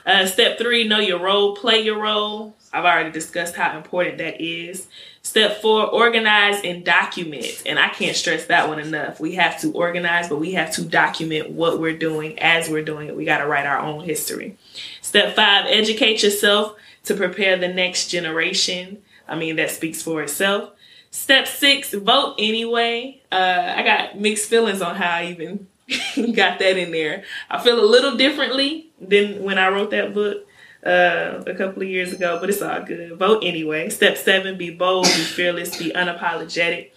Uh, 0.05 0.25
step 0.25 0.57
three, 0.57 0.87
know 0.87 0.99
your 0.99 1.19
role, 1.19 1.55
play 1.55 1.79
your 1.81 2.01
role. 2.01 2.55
I've 2.71 2.85
already 2.85 3.11
discussed 3.11 3.55
how 3.55 3.75
important 3.75 4.19
that 4.19 4.41
is. 4.41 4.87
Step 5.21 5.61
four, 5.61 5.87
organize 5.87 6.61
and 6.63 6.85
document. 6.85 7.63
And 7.65 7.79
I 7.79 7.89
can't 7.89 8.15
stress 8.15 8.45
that 8.45 8.67
one 8.67 8.79
enough. 8.79 9.19
We 9.19 9.35
have 9.35 9.59
to 9.61 9.71
organize, 9.71 10.29
but 10.29 10.39
we 10.39 10.53
have 10.53 10.71
to 10.73 10.83
document 10.83 11.49
what 11.49 11.79
we're 11.79 11.97
doing 11.97 12.37
as 12.39 12.69
we're 12.69 12.83
doing 12.83 13.07
it. 13.07 13.15
We 13.15 13.25
got 13.25 13.39
to 13.39 13.47
write 13.47 13.65
our 13.65 13.79
own 13.79 14.03
history. 14.03 14.57
Step 15.01 15.35
five, 15.35 15.65
educate 15.67 16.23
yourself 16.23 16.75
to 17.05 17.15
prepare 17.15 17.57
the 17.57 17.67
next 17.67 18.07
generation. 18.07 19.01
I 19.27 19.35
mean, 19.35 19.55
that 19.57 19.71
speaks 19.71 20.01
for 20.01 20.21
itself. 20.21 20.71
Step 21.11 21.47
six, 21.47 21.91
vote 21.93 22.35
anyway. 22.37 23.21
Uh, 23.31 23.73
I 23.77 23.83
got 23.83 24.19
mixed 24.19 24.47
feelings 24.47 24.81
on 24.81 24.95
how 24.95 25.09
I 25.09 25.25
even 25.25 25.67
got 26.33 26.59
that 26.59 26.77
in 26.77 26.91
there. 26.91 27.23
I 27.49 27.59
feel 27.61 27.83
a 27.83 27.85
little 27.85 28.15
differently 28.15 28.89
than 29.01 29.43
when 29.43 29.57
I 29.57 29.69
wrote 29.69 29.89
that 29.91 30.13
book 30.13 30.45
uh, 30.85 31.43
a 31.45 31.53
couple 31.55 31.81
of 31.83 31.89
years 31.89 32.13
ago, 32.13 32.37
but 32.39 32.49
it's 32.49 32.61
all 32.61 32.81
good. 32.83 33.17
Vote 33.17 33.43
anyway. 33.43 33.89
Step 33.89 34.17
seven, 34.17 34.57
be 34.57 34.69
bold, 34.69 35.05
be 35.05 35.09
fearless, 35.11 35.77
be 35.77 35.91
unapologetic. 35.91 36.91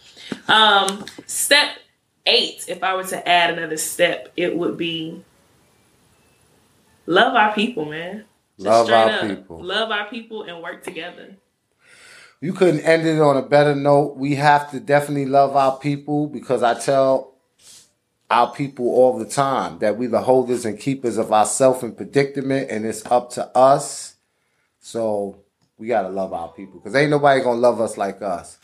Um, 0.49 1.05
step 1.26 1.76
eight, 2.26 2.64
if 2.68 2.83
I 2.83 2.95
were 2.95 3.05
to 3.05 3.28
add 3.28 3.57
another 3.57 3.76
step, 3.76 4.33
it 4.37 4.57
would 4.57 4.76
be 4.76 5.22
love 7.07 7.35
our 7.35 7.55
people, 7.55 7.87
man. 7.87 8.24
Just 8.59 8.66
Love 8.66 8.91
our 8.91 9.11
up. 9.11 9.28
people. 9.28 9.62
Love 9.62 9.91
our 9.91 10.09
people 10.09 10.43
and 10.45 10.62
work 10.62 10.85
together. 10.85 11.37
You 12.41 12.53
couldn't 12.53 12.80
end 12.80 13.07
it 13.07 13.20
on 13.20 13.37
a 13.37 13.43
better 13.43 13.74
note. 13.74 14.16
We 14.16 14.35
have 14.35 14.70
to 14.72 14.80
definitely 14.80 15.26
love 15.26 15.57
our 15.57 15.78
people 15.78 16.26
because 16.26 16.62
I 16.62 16.78
tell 16.78 17.32
our 18.33 18.51
people 18.51 18.87
all 18.87 19.18
the 19.18 19.26
time 19.26 19.78
that 19.80 19.99
we 19.99 20.07
the 20.07 20.22
holders 20.22 20.64
and 20.64 20.80
keepers 20.80 21.18
of 21.18 21.33
ourself 21.33 21.83
and 21.83 21.95
predicament 21.95 22.70
and 22.70 22.87
it's 22.87 23.05
up 23.07 23.30
to 23.30 23.47
us. 23.57 24.16
So 24.80 25.43
we 25.76 25.89
gotta 25.89 26.09
love 26.09 26.33
our 26.33 26.49
people 26.49 26.80
because 26.80 26.95
ain't 26.95 27.11
nobody 27.11 27.43
gonna 27.43 27.61
love 27.61 27.78
us 27.78 27.99
like 27.99 28.22
us. 28.22 28.59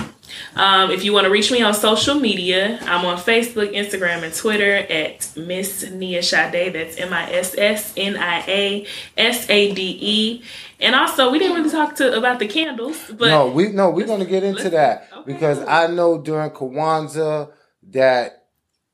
Um, 0.54 0.90
if 0.90 1.04
you 1.04 1.12
want 1.12 1.24
to 1.24 1.30
reach 1.30 1.50
me 1.50 1.62
on 1.62 1.74
social 1.74 2.14
media, 2.14 2.78
I'm 2.82 3.04
on 3.06 3.16
Facebook, 3.16 3.74
Instagram, 3.74 4.22
and 4.22 4.34
Twitter 4.34 4.74
at 4.76 5.30
Miss 5.36 5.90
Nia 5.90 6.22
Sade. 6.22 6.74
That's 6.74 6.96
M 6.96 7.12
I 7.12 7.32
S 7.32 7.54
S 7.56 7.92
N 7.96 8.16
I 8.16 8.44
A 8.46 8.86
S 9.16 9.48
A 9.48 9.74
D 9.74 9.98
E. 10.00 10.42
And 10.80 10.94
also, 10.94 11.30
we 11.30 11.38
didn't 11.38 11.56
really 11.56 11.70
talk 11.70 11.96
to 11.96 12.16
about 12.16 12.38
the 12.38 12.46
candles, 12.46 12.98
but 13.10 13.28
no, 13.28 13.48
we 13.48 13.68
no, 13.68 13.90
we're 13.90 14.06
gonna 14.06 14.24
get 14.24 14.42
into 14.42 14.70
that 14.70 15.08
okay, 15.12 15.32
because. 15.32 15.60
I 15.70 15.86
know 15.86 16.20
during 16.20 16.50
Kwanzaa 16.50 17.52
that 17.90 18.46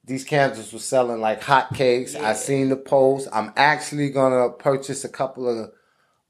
these 0.04 0.24
candles 0.24 0.72
were 0.72 0.78
selling 0.78 1.20
like 1.20 1.40
hotcakes. 1.40 2.14
I 2.14 2.34
seen 2.34 2.68
the 2.68 2.76
post. 2.76 3.28
I'm 3.32 3.52
actually 3.56 4.10
gonna 4.10 4.50
purchase 4.50 5.04
a 5.04 5.08
couple 5.08 5.48
of 5.48 5.72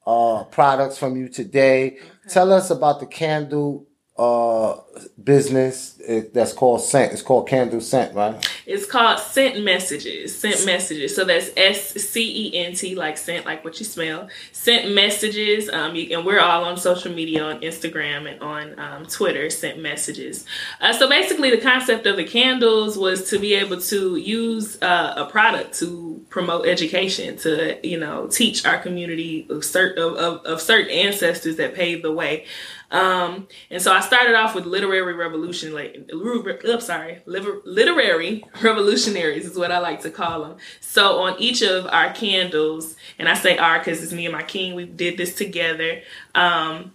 uh 0.07 0.45
products 0.45 0.99
from 0.99 1.17
you 1.17 1.29
today. 1.29 1.99
Tell 2.29 2.53
us 2.53 2.71
about 2.71 3.01
the 3.01 3.07
candle 3.07 3.87
uh 4.19 4.81
business 5.23 5.97
it, 6.07 6.33
that's 6.33 6.53
called 6.53 6.81
scent. 6.81 7.13
It's 7.13 7.23
called 7.23 7.49
candle 7.49 7.81
scent, 7.81 8.15
right? 8.15 8.49
It's 8.65 8.87
called 8.87 9.19
Scent 9.19 9.63
Messages. 9.65 10.39
Scent 10.39 10.65
Messages. 10.65 11.15
So 11.15 11.25
that's 11.25 11.51
S 11.57 11.93
C 11.95 12.51
E 12.51 12.65
N 12.65 12.75
T, 12.75 12.95
like 12.95 13.19
scent, 13.19 13.45
like 13.45 13.65
what 13.65 13.79
you 13.79 13.85
smell. 13.85 14.29
Scent 14.53 14.95
Messages. 14.95 15.69
Um, 15.69 15.95
you, 15.95 16.17
and 16.17 16.25
we're 16.25 16.41
all 16.41 16.65
on 16.65 16.77
social 16.77 17.13
media 17.13 17.45
on 17.45 17.61
Instagram 17.61 18.31
and 18.31 18.41
on 18.41 18.79
um, 18.79 19.07
Twitter. 19.07 19.51
Scent 19.51 19.81
Messages. 19.81 20.45
Uh, 20.81 20.93
so 20.93 21.09
basically, 21.09 21.51
the 21.51 21.61
concept 21.61 22.07
of 22.07 22.17
the 22.17 22.25
candles 22.25 22.97
was 22.97 23.29
to 23.31 23.39
be 23.39 23.55
able 23.55 23.81
to 23.81 24.17
use 24.17 24.81
uh, 24.83 25.15
a 25.17 25.27
product 25.27 25.75
to 25.81 26.25
promote 26.31 26.67
education, 26.67 27.37
to 27.39 27.79
you 27.87 27.99
know 27.99 28.29
teach 28.29 28.65
our 28.65 28.79
community 28.79 29.47
of 29.51 29.65
certain 29.65 30.03
of, 30.03 30.15
of, 30.15 30.45
of 30.45 30.61
certain 30.61 30.91
ancestors 30.91 31.57
that 31.57 31.75
paved 31.75 32.05
the 32.05 32.13
way. 32.13 32.47
Um, 32.91 33.49
and 33.71 33.83
so 33.83 33.93
I 33.93 34.01
started 34.01 34.35
off 34.35 34.55
with 34.55 34.65
literary 34.65 35.15
revolution, 35.15 35.75
like, 35.75 36.09
I'm 36.13 36.81
sorry, 36.81 37.23
literary 37.27 38.45
revolutionaries 38.63 39.47
is 39.47 39.59
what 39.59 39.73
I 39.73 39.79
like 39.79 40.03
to 40.03 40.11
call 40.11 40.45
them. 40.45 40.57
So 40.81 41.21
on 41.21 41.37
each 41.41 41.63
of 41.63 41.87
our 41.87 42.13
candles, 42.13 42.97
and 43.19 43.29
I 43.29 43.35
say 43.35 43.59
our 43.59 43.79
because 43.79 44.03
it's 44.03 44.13
me 44.13 44.27
and 44.27 44.35
my 44.35 44.43
king, 44.43 44.75
we 44.75 44.85
did 44.85 45.17
this 45.17 45.35
together. 45.35 46.03
Um, 46.35 46.93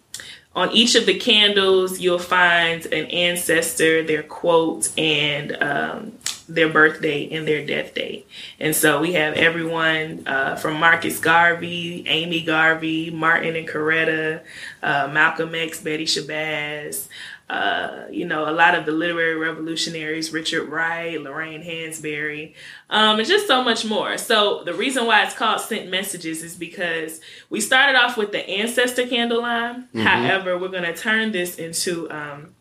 on 0.53 0.71
each 0.71 0.95
of 0.95 1.05
the 1.05 1.17
candles, 1.17 1.99
you'll 1.99 2.19
find 2.19 2.85
an 2.87 3.05
ancestor, 3.05 4.03
their 4.03 4.23
quote, 4.23 4.91
and 4.97 5.55
um, 5.63 6.11
their 6.53 6.69
birthday 6.69 7.29
and 7.31 7.47
their 7.47 7.65
death 7.65 7.93
date. 7.93 8.27
And 8.59 8.75
so 8.75 8.99
we 8.99 9.13
have 9.13 9.35
everyone 9.35 10.27
uh, 10.27 10.55
from 10.55 10.79
Marcus 10.79 11.19
Garvey, 11.19 12.03
Amy 12.07 12.41
Garvey, 12.41 13.09
Martin 13.09 13.55
and 13.55 13.67
Coretta, 13.67 14.41
uh, 14.83 15.09
Malcolm 15.11 15.55
X, 15.55 15.79
Betty 15.79 16.05
Shabazz, 16.05 17.07
uh, 17.49 18.05
you 18.09 18.25
know, 18.25 18.49
a 18.49 18.51
lot 18.51 18.75
of 18.75 18.85
the 18.85 18.93
literary 18.93 19.35
revolutionaries, 19.35 20.31
Richard 20.31 20.69
Wright, 20.69 21.19
Lorraine 21.19 21.61
Hansberry, 21.61 22.53
um, 22.89 23.19
and 23.19 23.27
just 23.27 23.45
so 23.45 23.61
much 23.61 23.83
more. 23.83 24.17
So 24.17 24.63
the 24.63 24.73
reason 24.73 25.05
why 25.05 25.23
it's 25.23 25.35
called 25.35 25.59
Scent 25.59 25.89
Messages 25.89 26.43
is 26.43 26.55
because 26.55 27.19
we 27.49 27.59
started 27.59 27.97
off 27.97 28.15
with 28.15 28.31
the 28.31 28.49
ancestor 28.49 29.05
candle 29.05 29.41
line. 29.41 29.89
However, 29.95 30.57
we're 30.57 30.69
going 30.69 30.83
to 30.83 30.95
turn 30.95 31.33
this 31.33 31.57
into 31.57 32.09
um, 32.09 32.55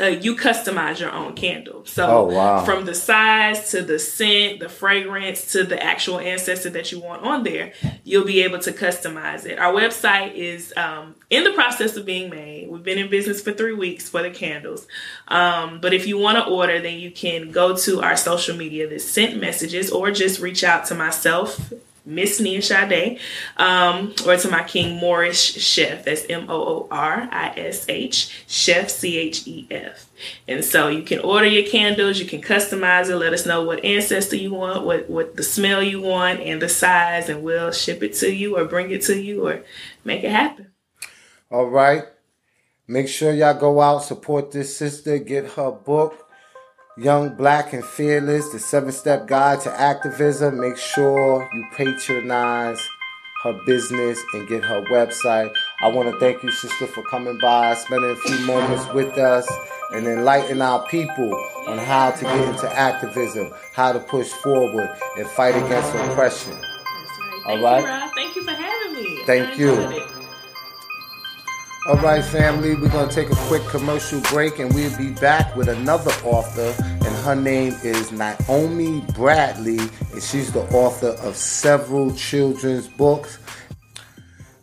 uh, 0.00 0.04
you 0.06 0.34
customize 0.34 0.98
your 0.98 1.12
own 1.12 1.34
candle. 1.34 1.84
So 1.86 2.06
Oh, 2.06 2.22
wow. 2.24 2.64
from 2.64 2.86
the 2.86 2.94
size 2.94 3.70
to 3.70 3.82
the 3.82 3.98
scent, 3.98 4.58
the 4.58 4.68
fragrance 4.68 5.52
to 5.52 5.62
the 5.62 5.80
actual 5.82 6.18
ancestor 6.18 6.70
that 6.70 6.90
you 6.90 6.98
want 6.98 7.22
on 7.22 7.44
there, 7.44 7.72
you'll 8.02 8.24
be 8.24 8.42
able 8.42 8.58
to 8.60 8.72
customize 8.72 9.46
it. 9.46 9.58
Our 9.58 9.72
website 9.72 10.34
is 10.34 10.74
um, 10.76 11.14
in 11.30 11.44
the 11.44 11.52
process 11.52 11.96
of 11.96 12.04
being 12.04 12.30
made. 12.30 12.68
We've 12.68 12.82
been 12.82 12.98
in 12.98 13.08
business 13.08 13.40
for 13.40 13.52
three 13.52 13.74
weeks 13.74 14.08
for 14.08 14.22
the 14.22 14.30
candles. 14.30 14.88
Um, 15.28 15.80
but 15.80 15.94
if 15.94 16.06
you 16.08 16.18
want 16.18 16.38
to 16.38 16.44
order, 16.50 16.80
then 16.80 16.98
you 16.98 17.10
can 17.12 17.52
go 17.52 17.76
to 17.76 18.02
our 18.02 18.16
social 18.16 18.56
media, 18.56 18.88
the 18.88 18.98
Scent 18.98 19.40
Messages, 19.40 19.90
or 19.90 20.10
just 20.10 20.40
reach 20.40 20.64
out 20.64 20.86
to 20.86 20.94
myself. 20.96 21.72
Miss 22.06 22.40
Nia 22.40 22.62
Sade, 22.62 23.18
um, 23.56 24.14
or 24.24 24.36
to 24.36 24.48
my 24.48 24.62
King 24.62 24.98
Moorish 25.00 25.54
Chef. 25.54 26.04
That's 26.04 26.24
M 26.30 26.48
O 26.48 26.54
O 26.54 26.88
R 26.90 27.28
I 27.30 27.52
S 27.56 27.86
H, 27.88 28.44
Chef 28.46 28.88
C 28.88 29.18
H 29.18 29.46
E 29.46 29.66
F. 29.70 30.08
And 30.48 30.64
so 30.64 30.88
you 30.88 31.02
can 31.02 31.18
order 31.18 31.46
your 31.46 31.68
candles, 31.68 32.18
you 32.18 32.26
can 32.26 32.40
customize 32.40 33.10
it, 33.10 33.16
let 33.16 33.32
us 33.32 33.44
know 33.44 33.64
what 33.64 33.84
ancestor 33.84 34.36
you 34.36 34.54
want, 34.54 34.86
what, 34.86 35.10
what 35.10 35.36
the 35.36 35.42
smell 35.42 35.82
you 35.82 36.00
want, 36.00 36.40
and 36.40 36.62
the 36.62 36.68
size, 36.68 37.28
and 37.28 37.42
we'll 37.42 37.72
ship 37.72 38.02
it 38.02 38.14
to 38.14 38.32
you 38.32 38.56
or 38.56 38.64
bring 38.64 38.90
it 38.90 39.02
to 39.02 39.20
you 39.20 39.46
or 39.46 39.62
make 40.04 40.24
it 40.24 40.30
happen. 40.30 40.68
All 41.50 41.66
right. 41.66 42.04
Make 42.88 43.08
sure 43.08 43.32
y'all 43.32 43.58
go 43.58 43.80
out, 43.80 44.04
support 44.04 44.52
this 44.52 44.76
sister, 44.76 45.18
get 45.18 45.50
her 45.52 45.72
book, 45.72 46.25
Young, 46.98 47.34
Black, 47.34 47.74
and 47.74 47.84
Fearless, 47.84 48.48
the 48.48 48.58
seven 48.58 48.90
step 48.90 49.26
guide 49.26 49.60
to 49.60 49.80
activism. 49.80 50.58
Make 50.58 50.78
sure 50.78 51.46
you 51.52 51.66
patronize 51.76 52.80
her 53.42 53.52
business 53.66 54.18
and 54.32 54.48
get 54.48 54.64
her 54.64 54.82
website. 54.84 55.52
I 55.82 55.88
want 55.88 56.10
to 56.10 56.18
thank 56.18 56.42
you, 56.42 56.50
sister, 56.50 56.86
for 56.86 57.02
coming 57.10 57.38
by, 57.38 57.74
spending 57.74 58.10
a 58.10 58.16
few 58.16 58.46
moments 58.46 58.90
with 58.94 59.18
us, 59.18 59.46
and 59.92 60.06
enlighten 60.06 60.62
our 60.62 60.86
people 60.86 61.34
on 61.68 61.76
how 61.76 62.12
to 62.12 62.24
get 62.24 62.48
into 62.48 62.78
activism, 62.78 63.52
how 63.74 63.92
to 63.92 64.00
push 64.00 64.28
forward, 64.28 64.88
and 65.18 65.28
fight 65.28 65.54
against 65.54 65.94
oppression. 65.94 66.58
All 67.44 67.60
right. 67.60 68.10
Thank 68.14 68.36
you 68.36 68.42
for 68.42 68.52
having 68.52 68.94
me. 68.94 69.22
Thank 69.26 69.58
you. 69.58 70.15
All 71.88 71.96
right, 71.98 72.24
family, 72.24 72.74
we're 72.74 72.88
going 72.88 73.08
to 73.08 73.14
take 73.14 73.30
a 73.30 73.36
quick 73.46 73.62
commercial 73.68 74.20
break 74.22 74.58
and 74.58 74.74
we'll 74.74 74.96
be 74.98 75.10
back 75.20 75.54
with 75.54 75.68
another 75.68 76.10
author. 76.24 76.74
And 76.82 77.14
her 77.24 77.36
name 77.36 77.74
is 77.84 78.10
Naomi 78.10 79.02
Bradley, 79.14 79.78
and 79.78 80.20
she's 80.20 80.52
the 80.52 80.64
author 80.74 81.10
of 81.22 81.36
several 81.36 82.12
children's 82.16 82.88
books. 82.88 83.38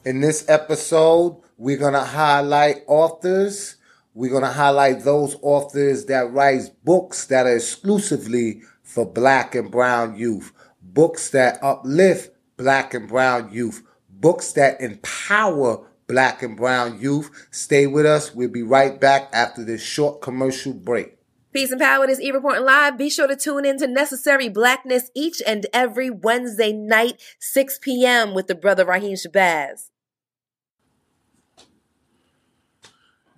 In 0.03 0.19
this 0.19 0.43
episode, 0.49 1.41
We're 1.57 1.77
going 1.77 1.93
to 1.93 2.01
highlight 2.01 2.81
authors. 2.87 3.77
We're 4.13 4.31
going 4.31 4.43
to 4.43 4.51
highlight 4.51 5.05
those 5.05 5.37
authors 5.41 6.05
that 6.07 6.33
write 6.33 6.63
books 6.83 7.27
that 7.27 7.45
are 7.45 7.55
exclusively 7.55 8.63
for 8.81 9.05
black 9.05 9.55
and 9.55 9.71
brown 9.71 10.17
youth, 10.17 10.51
books 10.81 11.29
that 11.29 11.63
uplift 11.63 12.31
black 12.57 12.93
and 12.93 13.07
brown 13.07 13.53
youth, 13.53 13.81
books 14.09 14.51
that 14.53 14.81
empower 14.81 15.87
black 16.13 16.43
and 16.43 16.55
brown 16.55 17.01
youth. 17.01 17.47
Stay 17.49 17.87
with 17.87 18.05
us. 18.05 18.35
We'll 18.35 18.47
be 18.47 18.61
right 18.61 19.01
back 19.01 19.29
after 19.33 19.65
this 19.65 19.81
short 19.81 20.21
commercial 20.21 20.71
break. 20.71 21.17
Peace 21.51 21.71
and 21.71 21.81
power. 21.81 22.05
This 22.05 22.21
E 22.21 22.29
Reporting 22.29 22.65
Live. 22.65 22.99
Be 22.99 23.09
sure 23.09 23.25
to 23.25 23.35
tune 23.35 23.65
in 23.65 23.79
to 23.79 23.87
Necessary 23.87 24.47
Blackness 24.47 25.09
each 25.15 25.41
and 25.45 25.65
every 25.73 26.11
Wednesday 26.11 26.71
night, 26.71 27.19
6 27.39 27.79
p.m. 27.79 28.35
with 28.35 28.45
the 28.45 28.53
brother 28.53 28.85
Raheem 28.85 29.15
Shabazz. 29.15 29.89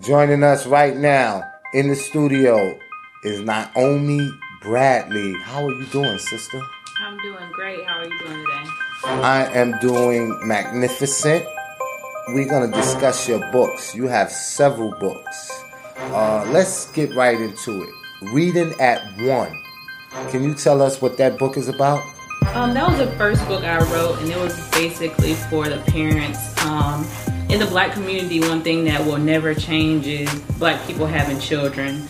Joining 0.00 0.42
us 0.42 0.66
right 0.66 0.96
now 0.96 1.44
in 1.72 1.88
the 1.88 1.94
studio 1.94 2.76
is 3.24 3.40
Naomi 3.40 4.30
Bradley. 4.60 5.32
How 5.40 5.64
are 5.64 5.70
you 5.70 5.86
doing, 5.86 6.18
sister? 6.18 6.60
I'm 7.00 7.16
doing 7.22 7.50
great. 7.52 7.84
How 7.84 8.00
are 8.00 8.04
you 8.04 8.18
doing 8.18 8.44
today? 8.44 8.70
I 9.04 9.50
am 9.54 9.78
doing 9.80 10.38
magnificent. 10.46 11.44
We're 12.28 12.48
going 12.48 12.70
to 12.70 12.76
discuss 12.76 13.26
your 13.26 13.40
books. 13.50 13.94
You 13.94 14.06
have 14.08 14.30
several 14.30 14.92
books. 15.00 15.64
Uh, 15.96 16.44
let's 16.50 16.90
get 16.92 17.14
right 17.14 17.40
into 17.40 17.82
it. 17.82 17.88
Reading 18.32 18.74
at 18.78 19.02
One. 19.22 19.52
Can 20.30 20.44
you 20.44 20.54
tell 20.54 20.82
us 20.82 21.00
what 21.00 21.16
that 21.16 21.38
book 21.38 21.56
is 21.56 21.68
about? 21.68 22.02
Um, 22.54 22.74
that 22.74 22.86
was 22.88 22.98
the 22.98 23.10
first 23.16 23.46
book 23.48 23.64
I 23.64 23.78
wrote, 23.92 24.18
and 24.20 24.30
it 24.30 24.38
was 24.38 24.70
basically 24.70 25.32
for 25.34 25.68
the 25.68 25.78
parents. 25.90 26.38
Um, 26.64 27.06
in 27.48 27.58
the 27.58 27.66
black 27.66 27.92
community, 27.92 28.40
one 28.40 28.60
thing 28.60 28.84
that 28.84 29.04
will 29.04 29.18
never 29.18 29.54
change 29.54 30.06
is 30.06 30.32
black 30.58 30.86
people 30.86 31.06
having 31.06 31.40
children. 31.40 32.06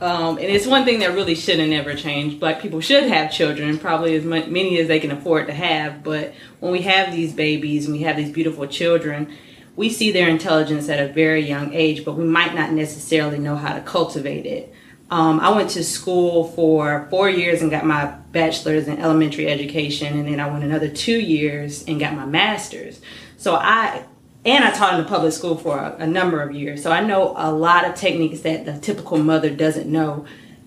Um, 0.00 0.38
and 0.38 0.46
it's 0.46 0.66
one 0.66 0.84
thing 0.84 1.00
that 1.00 1.14
really 1.14 1.34
shouldn't 1.34 1.72
ever 1.72 1.94
change. 1.94 2.38
Black 2.38 2.60
people 2.60 2.80
should 2.80 3.04
have 3.04 3.32
children, 3.32 3.78
probably 3.78 4.14
as 4.14 4.24
many 4.24 4.78
as 4.78 4.86
they 4.86 5.00
can 5.00 5.10
afford 5.10 5.48
to 5.48 5.52
have. 5.52 6.04
But 6.04 6.34
when 6.60 6.70
we 6.70 6.82
have 6.82 7.12
these 7.12 7.32
babies 7.32 7.86
and 7.86 7.96
we 7.96 8.02
have 8.04 8.16
these 8.16 8.30
beautiful 8.30 8.66
children, 8.66 9.36
we 9.74 9.90
see 9.90 10.12
their 10.12 10.28
intelligence 10.28 10.88
at 10.88 11.00
a 11.00 11.12
very 11.12 11.46
young 11.46 11.72
age, 11.72 12.04
but 12.04 12.14
we 12.14 12.24
might 12.24 12.54
not 12.54 12.72
necessarily 12.72 13.38
know 13.38 13.56
how 13.56 13.74
to 13.74 13.80
cultivate 13.80 14.46
it. 14.46 14.72
Um, 15.10 15.40
I 15.40 15.50
went 15.50 15.70
to 15.70 15.82
school 15.82 16.48
for 16.48 17.06
four 17.10 17.30
years 17.30 17.62
and 17.62 17.70
got 17.70 17.86
my 17.86 18.06
bachelor's 18.30 18.88
in 18.88 18.98
elementary 18.98 19.48
education, 19.48 20.18
and 20.18 20.28
then 20.28 20.38
I 20.38 20.50
went 20.50 20.64
another 20.64 20.88
two 20.88 21.18
years 21.18 21.82
and 21.84 21.98
got 21.98 22.14
my 22.14 22.26
master's. 22.26 23.00
So 23.36 23.54
I 23.54 24.04
and 24.44 24.64
I 24.64 24.70
taught 24.70 24.94
in 24.94 25.04
a 25.04 25.08
public 25.08 25.32
school 25.32 25.56
for 25.56 25.78
a, 25.78 25.96
a, 25.98 26.06
number 26.06 26.40
of 26.40 26.54
years. 26.54 26.82
So 26.82 26.92
I 26.92 27.00
know 27.00 27.34
a 27.36 27.52
lot 27.52 27.84
of 27.84 27.94
techniques 27.94 28.40
that 28.40 28.64
the 28.64 28.78
typical 28.78 29.18
mother 29.18 29.50
doesn't 29.50 29.90
know 29.90 30.26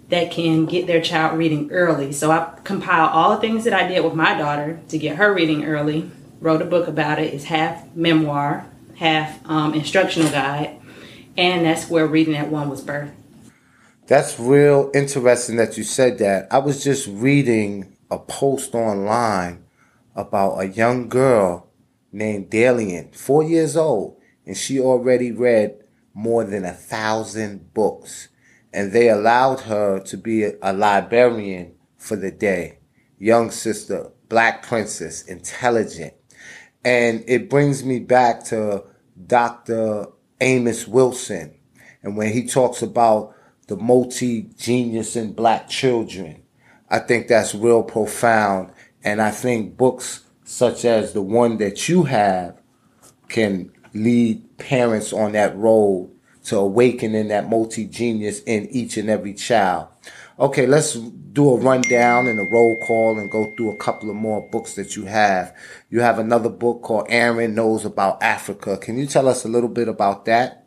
that 0.09 0.29
can 0.29 0.65
get 0.65 0.87
their 0.87 1.01
child 1.01 1.37
reading 1.37 1.71
early. 1.71 2.11
So 2.11 2.31
I 2.31 2.59
compiled 2.63 3.11
all 3.11 3.31
the 3.31 3.41
things 3.41 3.63
that 3.63 3.73
I 3.73 3.87
did 3.87 4.03
with 4.03 4.13
my 4.13 4.37
daughter 4.37 4.81
to 4.89 4.97
get 4.97 5.15
her 5.15 5.33
reading 5.33 5.63
early, 5.63 6.11
wrote 6.41 6.61
a 6.61 6.65
book 6.65 6.87
about 6.87 7.17
it. 7.17 7.33
It's 7.33 7.45
half 7.45 7.95
memoir, 7.95 8.65
half 8.97 9.39
um, 9.49 9.73
instructional 9.73 10.29
guide, 10.29 10.77
and 11.37 11.65
that's 11.65 11.89
where 11.89 12.05
Reading 12.05 12.35
at 12.35 12.49
One 12.49 12.69
was 12.69 12.83
birthed. 12.83 13.13
That's 14.07 14.37
real 14.37 14.91
interesting 14.93 15.55
that 15.55 15.77
you 15.77 15.85
said 15.85 16.17
that. 16.17 16.51
I 16.51 16.57
was 16.57 16.83
just 16.83 17.07
reading 17.07 17.95
a 18.11 18.19
post 18.19 18.75
online 18.75 19.63
about 20.13 20.59
a 20.59 20.67
young 20.67 21.07
girl 21.07 21.70
named 22.11 22.49
Dalian, 22.49 23.15
four 23.15 23.43
years 23.43 23.77
old, 23.77 24.17
and 24.45 24.57
she 24.57 24.79
already 24.79 25.31
read 25.31 25.83
more 26.13 26.43
than 26.43 26.65
a 26.65 26.73
thousand 26.73 27.73
books. 27.73 28.29
And 28.73 28.91
they 28.91 29.09
allowed 29.09 29.61
her 29.61 29.99
to 29.99 30.17
be 30.17 30.43
a 30.43 30.73
librarian 30.73 31.75
for 31.97 32.15
the 32.15 32.31
day. 32.31 32.79
Young 33.17 33.51
sister, 33.51 34.11
black 34.29 34.63
princess, 34.63 35.23
intelligent. 35.23 36.13
And 36.83 37.23
it 37.27 37.49
brings 37.49 37.83
me 37.83 37.99
back 37.99 38.43
to 38.45 38.85
Dr. 39.27 40.07
Amos 40.39 40.87
Wilson. 40.87 41.55
And 42.01 42.17
when 42.17 42.33
he 42.33 42.47
talks 42.47 42.81
about 42.81 43.35
the 43.67 43.75
multi 43.77 44.43
genius 44.57 45.15
in 45.15 45.33
black 45.33 45.69
children, 45.69 46.43
I 46.89 46.99
think 46.99 47.27
that's 47.27 47.53
real 47.53 47.83
profound. 47.83 48.71
And 49.03 49.21
I 49.21 49.31
think 49.31 49.77
books 49.77 50.25
such 50.51 50.83
as 50.83 51.13
the 51.13 51.21
one 51.21 51.57
that 51.57 51.87
you 51.87 52.03
have 52.03 52.57
can 53.29 53.71
lead 53.93 54.57
parents 54.57 55.13
on 55.13 55.31
that 55.31 55.55
road 55.55 56.11
to 56.43 56.57
awakening 56.57 57.29
that 57.29 57.47
multi 57.47 57.85
genius 57.85 58.41
in 58.41 58.67
each 58.69 58.97
and 58.97 59.09
every 59.09 59.33
child. 59.33 59.87
Okay, 60.37 60.65
let's 60.65 60.95
do 60.95 61.51
a 61.51 61.57
rundown 61.57 62.27
and 62.27 62.37
a 62.37 62.43
roll 62.51 62.77
call 62.85 63.17
and 63.17 63.31
go 63.31 63.53
through 63.55 63.71
a 63.71 63.77
couple 63.77 64.09
of 64.09 64.15
more 64.17 64.45
books 64.49 64.73
that 64.73 64.97
you 64.97 65.05
have. 65.05 65.55
You 65.89 66.01
have 66.01 66.19
another 66.19 66.49
book 66.49 66.81
called 66.81 67.05
Aaron 67.07 67.55
Knows 67.55 67.85
About 67.85 68.21
Africa. 68.21 68.77
Can 68.77 68.97
you 68.97 69.05
tell 69.05 69.29
us 69.29 69.45
a 69.45 69.47
little 69.47 69.69
bit 69.69 69.87
about 69.87 70.25
that? 70.25 70.60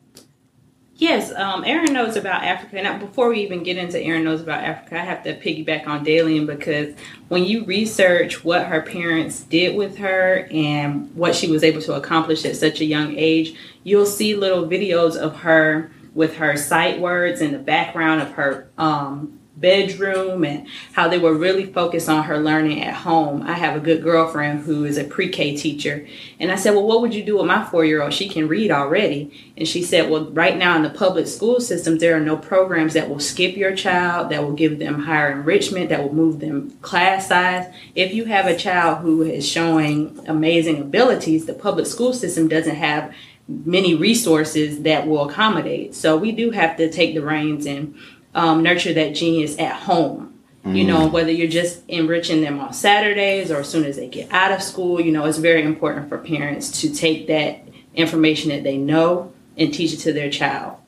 Yes, 0.96 1.32
um, 1.32 1.64
Aaron 1.64 1.92
knows 1.92 2.14
about 2.14 2.44
Africa. 2.44 2.80
Now, 2.80 2.98
before 2.98 3.28
we 3.28 3.40
even 3.40 3.64
get 3.64 3.76
into 3.76 4.00
Aaron 4.00 4.22
knows 4.22 4.40
about 4.40 4.62
Africa, 4.62 5.00
I 5.00 5.04
have 5.04 5.24
to 5.24 5.36
piggyback 5.36 5.88
on 5.88 6.04
Dalian 6.04 6.46
because 6.46 6.94
when 7.26 7.44
you 7.44 7.64
research 7.64 8.44
what 8.44 8.66
her 8.66 8.80
parents 8.80 9.40
did 9.40 9.76
with 9.76 9.98
her 9.98 10.46
and 10.52 11.12
what 11.16 11.34
she 11.34 11.50
was 11.50 11.64
able 11.64 11.82
to 11.82 11.94
accomplish 11.94 12.44
at 12.44 12.56
such 12.56 12.80
a 12.80 12.84
young 12.84 13.16
age, 13.16 13.56
you'll 13.82 14.06
see 14.06 14.36
little 14.36 14.68
videos 14.68 15.16
of 15.16 15.34
her 15.38 15.90
with 16.14 16.36
her 16.36 16.56
sight 16.56 17.00
words 17.00 17.40
in 17.40 17.50
the 17.50 17.58
background 17.58 18.22
of 18.22 18.30
her 18.32 18.70
um, 18.78 19.40
bedroom 19.64 20.44
and 20.44 20.68
how 20.92 21.08
they 21.08 21.18
were 21.18 21.32
really 21.32 21.64
focused 21.64 22.06
on 22.06 22.24
her 22.24 22.38
learning 22.38 22.82
at 22.82 22.92
home. 22.92 23.40
I 23.42 23.54
have 23.54 23.74
a 23.74 23.80
good 23.80 24.02
girlfriend 24.02 24.60
who 24.60 24.84
is 24.84 24.98
a 24.98 25.04
pre 25.04 25.30
K 25.30 25.56
teacher. 25.56 26.06
And 26.38 26.52
I 26.52 26.56
said, 26.56 26.74
Well, 26.74 26.86
what 26.86 27.00
would 27.00 27.14
you 27.14 27.24
do 27.24 27.38
with 27.38 27.46
my 27.46 27.64
four 27.64 27.82
year 27.82 28.02
old? 28.02 28.12
She 28.12 28.28
can 28.28 28.46
read 28.46 28.70
already. 28.70 29.52
And 29.56 29.66
she 29.66 29.82
said, 29.82 30.10
Well, 30.10 30.30
right 30.32 30.58
now 30.58 30.76
in 30.76 30.82
the 30.82 30.90
public 30.90 31.26
school 31.26 31.60
systems, 31.60 32.00
there 32.00 32.14
are 32.14 32.20
no 32.20 32.36
programs 32.36 32.92
that 32.92 33.08
will 33.08 33.20
skip 33.20 33.56
your 33.56 33.74
child, 33.74 34.28
that 34.28 34.42
will 34.42 34.52
give 34.52 34.78
them 34.78 35.04
higher 35.04 35.32
enrichment, 35.32 35.88
that 35.88 36.02
will 36.02 36.14
move 36.14 36.40
them 36.40 36.72
class 36.82 37.28
size. 37.28 37.66
If 37.94 38.12
you 38.12 38.26
have 38.26 38.46
a 38.46 38.56
child 38.56 38.98
who 38.98 39.22
is 39.22 39.48
showing 39.48 40.20
amazing 40.28 40.78
abilities, 40.78 41.46
the 41.46 41.54
public 41.54 41.86
school 41.86 42.12
system 42.12 42.48
doesn't 42.48 42.76
have 42.76 43.14
many 43.46 43.94
resources 43.94 44.82
that 44.82 45.06
will 45.06 45.28
accommodate. 45.28 45.94
So 45.94 46.16
we 46.16 46.32
do 46.32 46.50
have 46.50 46.76
to 46.78 46.90
take 46.90 47.14
the 47.14 47.22
reins 47.22 47.66
and 47.66 47.94
um, 48.34 48.62
nurture 48.62 48.92
that 48.94 49.14
genius 49.14 49.58
at 49.58 49.74
home. 49.74 50.34
Mm. 50.64 50.76
You 50.76 50.84
know, 50.84 51.06
whether 51.06 51.30
you're 51.30 51.46
just 51.46 51.82
enriching 51.88 52.40
them 52.40 52.58
on 52.58 52.72
Saturdays 52.72 53.50
or 53.50 53.60
as 53.60 53.68
soon 53.68 53.84
as 53.84 53.96
they 53.96 54.08
get 54.08 54.32
out 54.32 54.52
of 54.52 54.62
school, 54.62 55.00
you 55.00 55.12
know, 55.12 55.26
it's 55.26 55.38
very 55.38 55.62
important 55.62 56.08
for 56.08 56.18
parents 56.18 56.80
to 56.80 56.92
take 56.92 57.26
that 57.26 57.60
information 57.94 58.50
that 58.50 58.64
they 58.64 58.76
know 58.76 59.32
and 59.56 59.72
teach 59.72 59.92
it 59.92 59.98
to 59.98 60.12
their 60.12 60.30
child. 60.30 60.78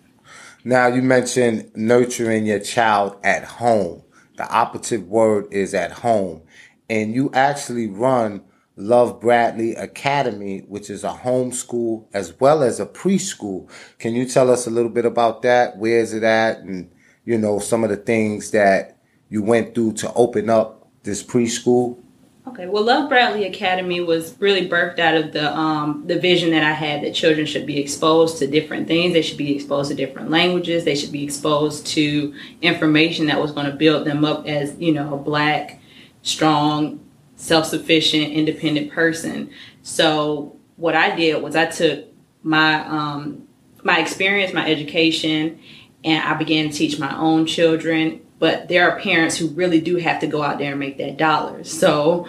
Now, 0.65 0.89
you 0.89 1.03
mentioned 1.03 1.71
nurturing 1.77 2.47
your 2.47 2.59
child 2.59 3.17
at 3.23 3.45
home. 3.45 4.03
The 4.37 4.49
operative 4.51 5.07
word 5.07 5.47
is 5.53 5.75
at 5.75 5.93
home. 5.93 6.43
And 6.91 7.15
you 7.15 7.31
actually 7.33 7.87
run 7.87 8.43
Love 8.77 9.21
Bradley 9.21 9.75
Academy, 9.75 10.61
which 10.69 10.91
is 10.91 11.05
a 11.05 11.21
homeschool 11.23 12.07
as 12.13 12.39
well 12.41 12.63
as 12.63 12.81
a 12.81 12.87
preschool. 12.87 13.71
Can 13.99 14.15
you 14.15 14.27
tell 14.27 14.51
us 14.51 14.67
a 14.67 14.71
little 14.71 14.91
bit 14.91 15.05
about 15.05 15.43
that? 15.43 15.77
Where 15.79 15.99
is 15.99 16.13
it 16.13 16.23
at? 16.23 16.59
And 16.59 16.91
you 17.27 17.37
know, 17.37 17.59
some 17.59 17.85
of 17.85 17.91
the 17.91 17.97
things 17.97 18.53
that 18.53 18.97
you 19.29 19.43
went 19.43 19.75
through 19.75 19.93
to 19.95 20.13
open 20.15 20.49
up 20.49 20.89
this 21.03 21.23
preschool? 21.23 21.99
Okay, 22.47 22.69
well, 22.69 22.85
Love 22.85 23.09
Bradley 23.09 23.45
Academy 23.45 24.01
was 24.01 24.37
really 24.39 24.69
birthed 24.69 25.01
out 25.01 25.17
of 25.17 25.33
the 25.33 25.53
um, 25.55 26.05
the 26.07 26.17
vision 26.17 26.51
that 26.51 26.63
I 26.63 26.71
had 26.71 27.03
that 27.03 27.13
children 27.13 27.45
should 27.45 27.67
be 27.67 27.81
exposed 27.81 28.39
to 28.39 28.47
different 28.47 28.87
things. 28.87 29.13
They 29.13 29.23
should 29.23 29.37
be 29.37 29.57
exposed 29.57 29.91
to 29.91 29.97
different 29.97 30.31
languages. 30.31 30.85
They 30.85 30.95
should 30.95 31.11
be 31.11 31.25
exposed 31.25 31.89
to 31.89 32.33
information 32.63 33.27
that 33.27 33.41
was 33.41 33.51
going 33.51 33.67
to 33.67 33.73
build 33.73 34.07
them 34.07 34.25
up 34.25 34.47
as 34.47 34.79
you 34.79 34.93
know 34.93 35.13
a 35.13 35.17
black, 35.17 35.81
strong, 36.23 37.05
self 37.35 37.67
sufficient, 37.67 38.33
independent 38.33 38.93
person. 38.93 39.51
So 39.83 40.57
what 40.77 40.95
I 40.95 41.17
did 41.17 41.43
was 41.43 41.57
I 41.57 41.67
took 41.67 42.07
my 42.45 42.87
um, 42.87 43.49
my 43.83 43.99
experience, 43.99 44.53
my 44.53 44.71
education, 44.71 45.59
and 46.05 46.23
I 46.23 46.35
began 46.35 46.71
to 46.71 46.77
teach 46.77 46.99
my 46.99 47.17
own 47.17 47.47
children 47.47 48.21
but 48.39 48.69
there 48.69 48.91
are 48.91 49.01
parents 49.01 49.37
who 49.37 49.49
really 49.49 49.81
do 49.81 49.97
have 49.97 50.21
to 50.21 50.27
go 50.27 50.43
out 50.43 50.59
there 50.59 50.73
and 50.73 50.81
make 50.81 50.99
that 50.99 51.17
dollar. 51.17 51.65
So 51.65 52.29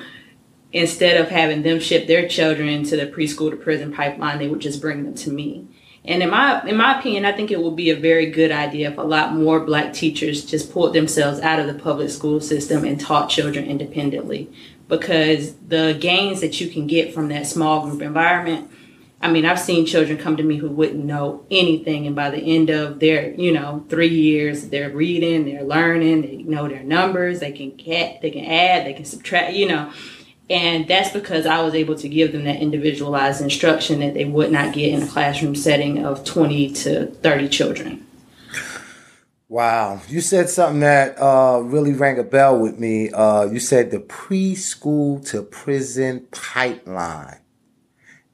instead 0.72 1.20
of 1.20 1.30
having 1.30 1.64
them 1.64 1.80
ship 1.80 2.08
their 2.08 2.28
children 2.28 2.84
to 2.86 2.96
the 2.96 3.08
preschool 3.08 3.52
to 3.52 3.58
prison 3.58 3.94
pipeline, 3.94 4.40
they 4.40 4.48
would 4.48 4.62
just 4.62 4.82
bring 4.82 5.04
them 5.04 5.16
to 5.16 5.32
me. 5.32 5.68
And 6.06 6.24
in 6.24 6.30
my 6.30 6.66
in 6.66 6.78
my 6.78 6.98
opinion, 6.98 7.26
I 7.26 7.34
think 7.34 7.52
it 7.52 7.62
would 7.62 7.76
be 7.76 7.90
a 7.90 7.96
very 7.96 8.28
good 8.32 8.52
idea 8.52 8.92
if 8.92 8.98
a 8.98 9.02
lot 9.02 9.34
more 9.34 9.60
black 9.60 9.94
teachers 9.94 10.46
just 10.46 10.72
pulled 10.72 10.94
themselves 10.94 11.42
out 11.42 11.60
of 11.60 11.68
the 11.68 11.74
public 11.74 12.10
school 12.10 12.40
system 12.40 12.86
and 12.86 13.00
taught 13.00 13.30
children 13.30 13.66
independently. 13.66 14.50
Because 14.88 15.56
the 15.56 15.98
gains 16.00 16.40
that 16.40 16.62
you 16.62 16.70
can 16.70 16.88
get 16.88 17.14
from 17.14 17.28
that 17.28 17.46
small 17.46 17.86
group 17.86 18.02
environment 18.02 18.72
I 19.20 19.32
mean, 19.32 19.46
I've 19.46 19.60
seen 19.60 19.88
children 19.88 20.20
come 20.20 20.38
to 20.38 20.44
me 20.44 20.58
who 20.58 20.70
wouldn't 20.70 21.04
know 21.04 21.44
anything, 21.50 22.06
and 22.06 22.16
by 22.16 22.30
the 22.30 22.38
end 22.38 22.70
of 22.70 23.00
their, 23.00 23.34
you 23.34 23.52
know, 23.52 23.84
three 23.90 24.10
years, 24.10 24.70
they're 24.70 24.92
reading, 24.92 25.46
they're 25.46 25.64
learning, 25.64 26.22
they 26.22 26.38
know 26.44 26.68
their 26.68 26.84
numbers, 26.84 27.40
they 27.40 27.52
can 27.52 27.76
get, 27.76 28.22
they 28.22 28.30
can 28.30 28.46
add, 28.46 28.86
they 28.86 28.94
can 28.94 29.06
subtract, 29.06 29.54
you 29.54 29.68
know, 29.68 29.92
and 30.50 30.88
that's 30.88 31.12
because 31.12 31.48
I 31.48 31.62
was 31.62 31.74
able 31.74 31.96
to 31.96 32.08
give 32.08 32.32
them 32.32 32.44
that 32.46 32.62
individualized 32.62 33.42
instruction 33.42 34.02
that 34.02 34.14
they 34.14 34.26
would 34.26 34.52
not 34.52 34.74
get 34.74 34.94
in 34.94 35.02
a 35.02 35.08
classroom 35.08 35.56
setting 35.56 36.06
of 36.06 36.24
twenty 36.24 36.72
to 36.74 37.08
thirty 37.08 37.50
children. 37.50 38.06
Wow, 39.50 40.02
you 40.10 40.22
said 40.22 40.50
something 40.50 40.82
that 40.82 41.20
uh, 41.20 41.62
really 41.64 41.94
rang 41.94 42.20
a 42.20 42.24
bell 42.24 42.60
with 42.60 42.80
me. 42.80 43.10
Uh, 43.12 43.46
you 43.46 43.60
said 43.60 43.92
the 43.92 44.00
preschool 44.00 45.26
to 45.32 45.42
prison 45.42 46.28
pipeline. 46.32 47.40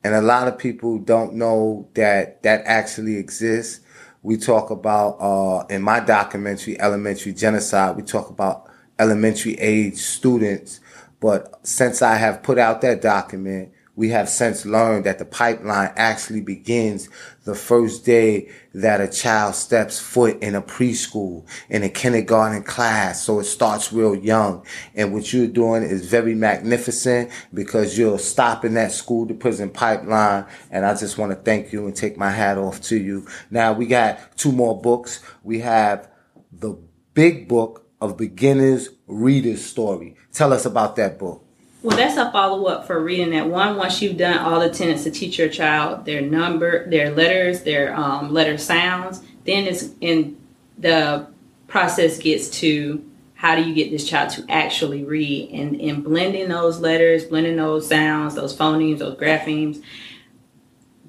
And 0.03 0.13
a 0.13 0.21
lot 0.21 0.47
of 0.47 0.57
people 0.57 0.99
don't 0.99 1.35
know 1.35 1.87
that 1.93 2.43
that 2.43 2.63
actually 2.65 3.17
exists. 3.17 3.79
We 4.21 4.37
talk 4.37 4.69
about, 4.69 5.17
uh, 5.19 5.65
in 5.69 5.81
my 5.81 5.99
documentary, 5.99 6.79
Elementary 6.79 7.33
Genocide, 7.33 7.95
we 7.95 8.03
talk 8.03 8.29
about 8.29 8.69
elementary 8.99 9.55
age 9.59 9.97
students. 9.97 10.79
But 11.19 11.59
since 11.65 12.01
I 12.01 12.15
have 12.15 12.43
put 12.43 12.57
out 12.57 12.81
that 12.81 13.01
document, 13.01 13.71
we 13.95 14.09
have 14.09 14.27
since 14.27 14.65
learned 14.65 15.05
that 15.05 15.19
the 15.19 15.25
pipeline 15.25 15.91
actually 15.95 16.41
begins 16.41 17.09
the 17.43 17.53
first 17.53 18.05
day 18.05 18.49
that 18.73 19.01
a 19.01 19.07
child 19.07 19.53
steps 19.53 19.99
foot 19.99 20.41
in 20.41 20.55
a 20.55 20.61
preschool, 20.61 21.45
in 21.69 21.83
a 21.83 21.89
kindergarten 21.89 22.63
class. 22.63 23.23
So 23.23 23.39
it 23.39 23.43
starts 23.43 23.93
real 23.93 24.15
young. 24.15 24.65
And 24.95 25.13
what 25.13 25.31
you're 25.31 25.47
doing 25.47 25.83
is 25.83 26.07
very 26.07 26.33
magnificent 26.33 27.29
because 27.53 27.97
you're 27.97 28.17
stopping 28.17 28.73
that 28.73 28.91
school 28.91 29.27
to 29.27 29.33
prison 29.35 29.69
pipeline. 29.69 30.45
And 30.71 30.85
I 30.85 30.95
just 30.95 31.19
want 31.19 31.31
to 31.31 31.35
thank 31.35 31.71
you 31.71 31.85
and 31.85 31.95
take 31.95 32.17
my 32.17 32.31
hat 32.31 32.57
off 32.57 32.81
to 32.83 32.97
you. 32.97 33.27
Now 33.51 33.73
we 33.73 33.85
got 33.85 34.37
two 34.37 34.51
more 34.51 34.81
books. 34.81 35.19
We 35.43 35.59
have 35.59 36.09
the 36.51 36.79
big 37.13 37.47
book 37.47 37.87
of 38.01 38.17
beginners 38.17 38.89
reader's 39.05 39.63
story. 39.63 40.15
Tell 40.31 40.51
us 40.51 40.65
about 40.65 40.95
that 40.95 41.19
book. 41.19 41.42
Well, 41.83 41.97
that's 41.97 42.15
a 42.15 42.31
follow 42.31 42.63
up 42.67 42.87
for 42.87 42.97
Reading 43.03 43.35
at 43.35 43.49
One. 43.49 43.75
Once 43.75 44.01
you've 44.01 44.15
done 44.15 44.37
all 44.37 44.61
the 44.61 44.69
tenets 44.69 45.03
to 45.03 45.11
teach 45.11 45.37
your 45.37 45.49
child 45.49 46.05
their 46.05 46.21
number, 46.21 46.89
their 46.89 47.11
letters, 47.11 47.63
their 47.63 47.93
um, 47.93 48.31
letter 48.31 48.57
sounds, 48.57 49.21
then 49.43 49.67
it's 49.67 49.89
in 49.99 50.37
the 50.77 51.27
process 51.67 52.19
gets 52.19 52.49
to 52.61 53.03
how 53.33 53.55
do 53.55 53.63
you 53.63 53.75
get 53.75 53.91
this 53.91 54.07
child 54.07 54.29
to 54.29 54.45
actually 54.47 55.03
read 55.03 55.49
and 55.51 55.75
in 55.75 56.01
blending 56.01 56.47
those 56.47 56.79
letters, 56.79 57.25
blending 57.25 57.57
those 57.57 57.85
sounds, 57.85 58.35
those 58.35 58.55
phonemes, 58.55 58.99
those 58.99 59.17
graphemes. 59.17 59.83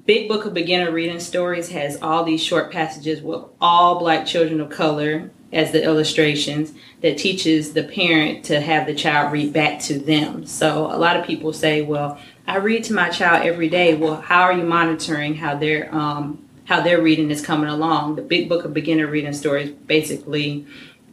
Big 0.05 0.27
Book 0.27 0.43
of 0.43 0.53
Beginner 0.53 0.91
Reading 0.91 1.21
Stories 1.21 1.69
has 1.69 2.01
all 2.01 2.25
these 2.25 2.43
short 2.43 2.69
passages 2.69 3.21
with 3.21 3.45
all 3.61 3.97
black 3.97 4.25
children 4.25 4.59
of 4.59 4.69
color 4.69 5.31
as 5.53 5.71
the 5.71 5.81
illustrations 5.81 6.73
that 7.05 7.19
teaches 7.19 7.73
the 7.73 7.83
parent 7.83 8.43
to 8.45 8.59
have 8.59 8.87
the 8.87 8.95
child 8.95 9.31
read 9.31 9.53
back 9.53 9.79
to 9.79 9.99
them. 9.99 10.43
So 10.47 10.87
a 10.87 10.97
lot 10.97 11.15
of 11.15 11.23
people 11.23 11.53
say, 11.53 11.83
well, 11.83 12.19
I 12.47 12.57
read 12.57 12.83
to 12.85 12.93
my 12.93 13.09
child 13.09 13.45
every 13.45 13.69
day. 13.69 13.93
Well, 13.93 14.19
how 14.19 14.41
are 14.41 14.53
you 14.53 14.63
monitoring 14.63 15.35
how 15.35 15.55
their 15.55 15.93
um, 15.93 16.43
how 16.63 16.81
their 16.81 16.99
reading 16.99 17.29
is 17.29 17.45
coming 17.45 17.69
along? 17.69 18.15
The 18.15 18.23
Big 18.23 18.49
Book 18.49 18.65
of 18.65 18.73
Beginner 18.73 19.05
Reading 19.05 19.33
Stories 19.33 19.69
basically 19.69 20.65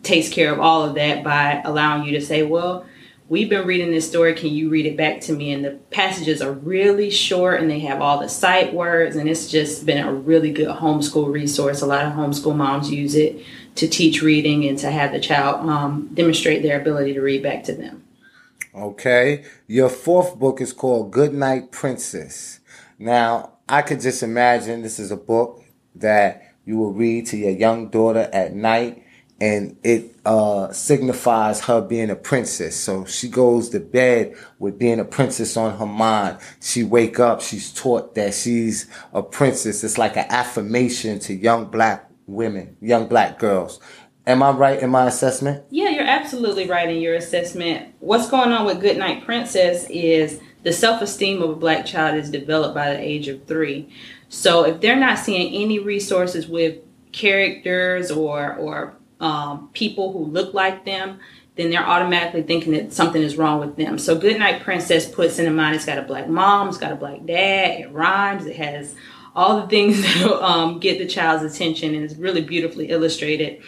takes 0.02 0.30
care 0.30 0.50
of 0.50 0.60
all 0.60 0.82
of 0.82 0.94
that 0.94 1.22
by 1.22 1.60
allowing 1.62 2.06
you 2.06 2.12
to 2.12 2.24
say, 2.24 2.42
well, 2.42 2.86
we've 3.28 3.50
been 3.50 3.66
reading 3.66 3.90
this 3.90 4.08
story. 4.08 4.32
Can 4.32 4.48
you 4.48 4.70
read 4.70 4.86
it 4.86 4.96
back 4.96 5.20
to 5.22 5.34
me? 5.34 5.52
And 5.52 5.62
the 5.62 5.72
passages 5.90 6.40
are 6.40 6.52
really 6.52 7.10
short 7.10 7.60
and 7.60 7.70
they 7.70 7.80
have 7.80 8.00
all 8.00 8.18
the 8.18 8.30
sight 8.30 8.72
words. 8.72 9.14
And 9.14 9.28
it's 9.28 9.50
just 9.50 9.84
been 9.84 10.02
a 10.02 10.10
really 10.10 10.52
good 10.52 10.68
homeschool 10.68 11.30
resource. 11.30 11.82
A 11.82 11.86
lot 11.86 12.06
of 12.06 12.14
homeschool 12.14 12.56
moms 12.56 12.90
use 12.90 13.14
it 13.14 13.44
to 13.74 13.88
teach 13.88 14.22
reading 14.22 14.64
and 14.66 14.78
to 14.78 14.90
have 14.90 15.12
the 15.12 15.20
child 15.20 15.68
um, 15.68 16.10
demonstrate 16.12 16.62
their 16.62 16.80
ability 16.80 17.14
to 17.14 17.20
read 17.20 17.42
back 17.42 17.64
to 17.64 17.74
them. 17.74 18.04
Okay. 18.74 19.44
Your 19.66 19.88
fourth 19.88 20.38
book 20.38 20.60
is 20.60 20.72
called 20.72 21.10
Goodnight 21.10 21.72
Princess. 21.72 22.60
Now, 22.98 23.54
I 23.68 23.82
could 23.82 24.00
just 24.00 24.22
imagine 24.22 24.82
this 24.82 24.98
is 24.98 25.10
a 25.10 25.16
book 25.16 25.62
that 25.96 26.54
you 26.64 26.76
will 26.76 26.92
read 26.92 27.26
to 27.26 27.36
your 27.36 27.50
young 27.50 27.88
daughter 27.88 28.30
at 28.32 28.54
night 28.54 29.04
and 29.40 29.76
it 29.82 30.14
uh, 30.24 30.72
signifies 30.72 31.62
her 31.62 31.80
being 31.80 32.10
a 32.10 32.14
princess. 32.14 32.76
So 32.76 33.04
she 33.06 33.28
goes 33.28 33.70
to 33.70 33.80
bed 33.80 34.36
with 34.60 34.78
being 34.78 35.00
a 35.00 35.04
princess 35.04 35.56
on 35.56 35.78
her 35.78 35.86
mind. 35.86 36.38
She 36.60 36.84
wake 36.84 37.18
up, 37.18 37.40
she's 37.40 37.72
taught 37.72 38.14
that 38.14 38.34
she's 38.34 38.86
a 39.12 39.20
princess. 39.20 39.82
It's 39.82 39.98
like 39.98 40.16
an 40.16 40.26
affirmation 40.28 41.18
to 41.20 41.34
young 41.34 41.64
black 41.64 42.08
women, 42.32 42.76
young 42.80 43.06
black 43.06 43.38
girls. 43.38 43.80
Am 44.26 44.42
I 44.42 44.50
right 44.52 44.80
in 44.80 44.90
my 44.90 45.06
assessment? 45.06 45.64
Yeah, 45.70 45.88
you're 45.88 46.04
absolutely 46.04 46.68
right 46.68 46.88
in 46.88 47.00
your 47.00 47.14
assessment. 47.14 47.94
What's 47.98 48.30
going 48.30 48.52
on 48.52 48.64
with 48.66 48.80
Goodnight 48.80 49.24
Princess 49.24 49.86
is 49.90 50.40
the 50.62 50.72
self 50.72 51.02
esteem 51.02 51.42
of 51.42 51.50
a 51.50 51.56
black 51.56 51.84
child 51.84 52.16
is 52.16 52.30
developed 52.30 52.74
by 52.74 52.90
the 52.90 53.00
age 53.00 53.26
of 53.28 53.44
three. 53.46 53.92
So 54.28 54.64
if 54.64 54.80
they're 54.80 54.96
not 54.96 55.18
seeing 55.18 55.52
any 55.54 55.78
resources 55.78 56.46
with 56.46 56.78
characters 57.10 58.10
or 58.10 58.54
or 58.54 58.94
um, 59.20 59.70
people 59.72 60.12
who 60.12 60.24
look 60.24 60.54
like 60.54 60.84
them, 60.84 61.18
then 61.56 61.70
they're 61.70 61.84
automatically 61.84 62.42
thinking 62.42 62.72
that 62.72 62.92
something 62.92 63.22
is 63.22 63.36
wrong 63.36 63.60
with 63.60 63.76
them. 63.76 63.98
So 63.98 64.16
Goodnight 64.16 64.62
Princess 64.62 65.08
puts 65.08 65.38
in 65.38 65.54
mind 65.54 65.76
it's 65.76 65.84
got 65.84 65.98
a 65.98 66.02
black 66.02 66.28
mom, 66.28 66.68
it's 66.68 66.78
got 66.78 66.92
a 66.92 66.96
black 66.96 67.24
dad, 67.26 67.80
it 67.80 67.92
rhymes, 67.92 68.46
it 68.46 68.56
has 68.56 68.94
all 69.34 69.60
the 69.60 69.66
things 69.66 70.02
that 70.02 70.42
um, 70.42 70.78
get 70.78 70.98
the 70.98 71.06
child's 71.06 71.44
attention 71.44 71.94
and 71.94 72.04
it's 72.04 72.14
really 72.14 72.42
beautifully 72.42 72.88
illustrated. 72.88 73.62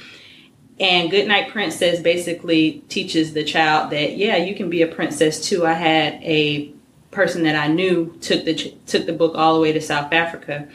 And 0.80 1.10
Goodnight 1.10 1.50
Princess 1.50 2.00
basically 2.00 2.82
teaches 2.88 3.32
the 3.32 3.44
child 3.44 3.90
that 3.90 4.16
yeah, 4.16 4.36
you 4.36 4.54
can 4.54 4.70
be 4.70 4.82
a 4.82 4.88
princess 4.88 5.48
too. 5.48 5.64
I 5.64 5.74
had 5.74 6.14
a 6.22 6.72
person 7.12 7.44
that 7.44 7.54
I 7.54 7.68
knew 7.68 8.18
took 8.20 8.44
the 8.44 8.54
took 8.86 9.06
the 9.06 9.12
book 9.12 9.34
all 9.36 9.54
the 9.54 9.60
way 9.60 9.72
to 9.72 9.80
South 9.80 10.12
Africa. 10.12 10.68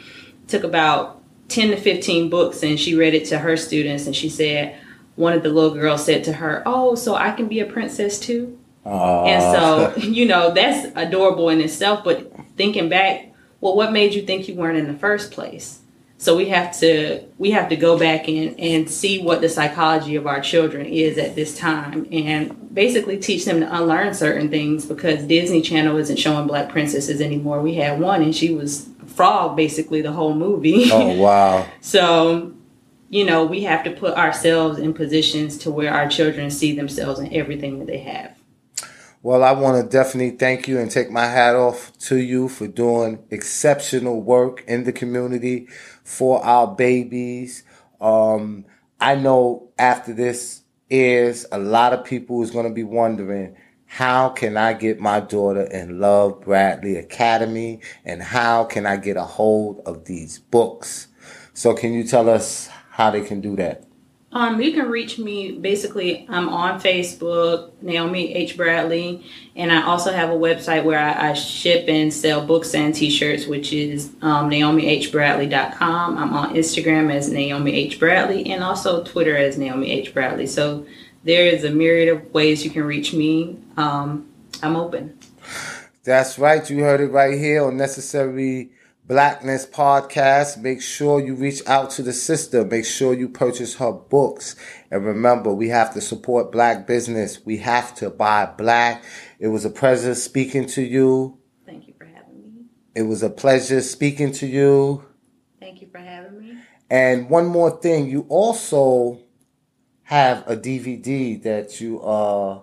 Took 0.48 0.64
about 0.64 1.22
10 1.50 1.72
to 1.72 1.78
15 1.78 2.30
books 2.30 2.64
and 2.64 2.80
she 2.80 2.96
read 2.96 3.14
it 3.14 3.26
to 3.26 3.40
her 3.40 3.58
students 3.58 4.06
and 4.06 4.16
she 4.16 4.30
said 4.30 4.78
one 5.16 5.34
of 5.34 5.44
the 5.44 5.50
little 5.50 5.74
girls 5.74 6.06
said 6.06 6.24
to 6.24 6.34
her, 6.34 6.64
"Oh, 6.66 6.96
so 6.96 7.16
I 7.16 7.32
can 7.32 7.50
be 7.50 7.60
a 7.60 7.66
princess 7.66 8.20
too?" 8.20 8.58
Uh. 8.86 9.26
And 9.26 9.42
so, 9.42 9.98
you 10.08 10.26
know, 10.26 10.54
that's 10.54 10.88
adorable 10.96 11.50
in 11.50 11.60
itself, 11.60 12.06
but 12.06 12.32
thinking 12.56 12.88
back 12.88 13.29
well 13.62 13.76
what 13.76 13.92
made 13.92 14.14
you 14.14 14.22
think 14.22 14.48
you 14.48 14.56
weren't 14.56 14.78
in 14.78 14.88
the 14.88 14.98
first 14.98 15.32
place? 15.32 15.80
So 16.20 16.36
we 16.36 16.50
have 16.50 16.78
to 16.80 17.24
we 17.38 17.52
have 17.52 17.70
to 17.70 17.78
go 17.78 17.98
back 17.98 18.28
and, 18.28 18.60
and 18.60 18.90
see 18.90 19.24
what 19.24 19.40
the 19.40 19.48
psychology 19.48 20.18
of 20.18 20.28
our 20.28 20.42
children 20.42 20.86
is 20.86 21.18
at 21.18 21.34
this 21.34 21.58
time 21.58 22.06
and 22.12 22.76
basically 22.76 23.18
teach 23.18 23.46
them 23.46 23.62
to 23.62 23.74
unlearn 23.74 24.14
certain 24.14 24.50
things 24.50 24.86
because 24.86 25.24
disney 25.24 25.62
channel 25.62 25.96
isn't 25.96 26.18
showing 26.18 26.46
black 26.46 26.70
princesses 26.70 27.22
anymore. 27.22 27.62
We 27.62 27.76
had 27.76 28.02
one 28.02 28.22
and 28.22 28.36
she 28.36 28.54
was 28.54 28.90
a 29.02 29.06
frog 29.06 29.56
basically 29.56 30.02
the 30.02 30.12
whole 30.12 30.36
movie. 30.36 30.92
Oh 30.92 31.14
wow. 31.22 31.66
So 31.80 32.52
you 33.08 33.24
know 33.24 33.46
we 33.46 33.64
have 33.64 33.86
to 33.86 33.92
put 33.92 34.16
ourselves 34.16 34.78
in 34.78 34.94
positions 34.94 35.58
to 35.60 35.72
where 35.72 35.94
our 35.94 36.10
children 36.10 36.52
see 36.52 36.76
themselves 36.76 37.22
in 37.22 37.34
everything 37.34 37.80
that 37.80 37.88
they 37.88 38.00
have 38.00 38.39
well, 39.22 39.44
I 39.44 39.52
want 39.52 39.84
to 39.84 39.90
definitely 39.90 40.38
thank 40.38 40.68
you 40.68 40.80
and 40.80 40.90
take 40.90 41.12
my 41.12 41.26
hat 41.26 41.56
off 41.56 41.98
to 42.00 42.18
you 42.18 42.48
for 42.48 42.68
doing 42.68 43.20
exceptional 43.30 44.22
work 44.22 44.64
in 44.66 44.86
the 44.86 44.94
community 44.94 45.68
for 46.04 46.44
our 46.46 46.74
babies. 46.74 47.64
Um, 48.00 48.66
I 49.00 49.16
know 49.16 49.72
after 49.78 50.14
this 50.14 50.62
airs, 50.90 51.46
a 51.52 51.60
lot 51.60 51.92
of 51.92 52.06
people 52.06 52.42
is 52.44 52.52
going 52.52 52.68
to 52.68 52.74
be 52.74 52.86
wondering 52.86 53.58
how 53.86 54.30
can 54.30 54.56
I 54.56 54.74
get 54.74 55.02
my 55.02 55.20
daughter 55.20 55.64
in 55.64 56.00
Love 56.00 56.42
Bradley 56.42 56.96
Academy 56.96 57.82
and 58.06 58.22
how 58.22 58.64
can 58.64 58.86
I 58.86 58.96
get 58.96 59.18
a 59.18 59.24
hold 59.24 59.82
of 59.86 60.06
these 60.06 60.40
books? 60.40 61.08
So 61.54 61.74
can 61.74 61.92
you 61.92 62.06
tell 62.06 62.30
us 62.30 62.70
how 62.92 63.12
they 63.12 63.22
can 63.22 63.42
do 63.42 63.58
that? 63.58 63.89
Um, 64.32 64.62
you 64.62 64.74
can 64.74 64.90
reach 64.90 65.18
me 65.18 65.54
basically. 65.54 66.28
I'm 66.30 66.50
on 66.50 66.80
Facebook, 66.80 67.72
Naomi 67.82 68.34
H 68.36 68.56
Bradley, 68.56 69.26
and 69.56 69.72
I 69.72 69.84
also 69.84 70.12
have 70.12 70.30
a 70.30 70.34
website 70.34 70.84
where 70.84 71.00
I, 71.00 71.30
I 71.30 71.34
ship 71.34 71.86
and 71.88 72.14
sell 72.14 72.46
books 72.46 72.76
and 72.76 72.94
T-shirts, 72.94 73.48
which 73.48 73.74
is 73.74 74.12
um, 74.22 74.50
NaomiHBradley.com. 74.52 76.18
I'm 76.18 76.34
on 76.34 76.54
Instagram 76.54 77.12
as 77.12 77.32
Naomi 77.32 77.74
H 77.74 78.00
Bradley, 78.00 78.52
and 78.52 78.64
also 78.64 79.04
Twitter 79.04 79.36
as 79.36 79.58
Naomi 79.58 79.92
H 79.92 80.14
Bradley. 80.14 80.46
So 80.46 80.86
there 81.24 81.48
is 81.48 81.64
a 81.64 81.72
myriad 81.72 82.10
of 82.10 82.32
ways 82.32 82.64
you 82.64 82.70
can 82.70 82.84
reach 82.84 83.14
me. 83.14 83.58
Um, 83.78 84.30
I'm 84.62 84.76
open. 84.76 85.18
That's 86.04 86.38
right. 86.38 86.68
You 86.70 86.84
heard 86.84 87.02
it 87.02 87.08
right 87.08 87.38
here 87.38 87.64
on 87.64 87.78
Necessary 87.78 88.72
Blackness 89.10 89.66
podcast. 89.66 90.62
Make 90.62 90.84
sure 90.84 91.20
you 91.20 91.34
reach 91.34 91.66
out 91.66 91.90
to 91.92 92.04
the 92.04 92.14
sister. 92.14 92.64
Make 92.64 92.86
sure 92.86 93.12
you 93.12 93.28
purchase 93.28 93.78
her 93.78 93.92
books. 93.92 94.56
And 94.92 95.04
remember, 95.04 95.52
we 95.52 95.70
have 95.70 95.96
to 95.96 96.02
support 96.02 96.52
black 96.52 96.86
business. 96.86 97.44
We 97.44 97.58
have 97.58 97.96
to 97.96 98.12
buy 98.12 98.46
black. 98.46 99.04
It 99.40 99.48
was 99.48 99.66
a 99.66 99.72
pleasure 99.72 100.14
speaking 100.14 100.68
to 100.68 100.84
you. 100.84 101.40
Thank 101.66 101.88
you 101.88 101.96
for 101.98 102.06
having 102.06 102.54
me. 102.54 102.66
It 102.94 103.02
was 103.02 103.24
a 103.24 103.32
pleasure 103.32 103.82
speaking 103.82 104.32
to 104.34 104.46
you. 104.46 105.04
Thank 105.60 105.82
you 105.82 105.88
for 105.92 105.98
having 105.98 106.40
me. 106.40 106.60
And 106.92 107.32
one 107.32 107.48
more 107.48 107.82
thing, 107.82 108.12
you 108.12 108.28
also 108.30 109.22
have 110.04 110.48
a 110.48 110.56
DVD 110.56 111.42
that 111.42 111.82
you 111.82 112.00
uh 112.02 112.60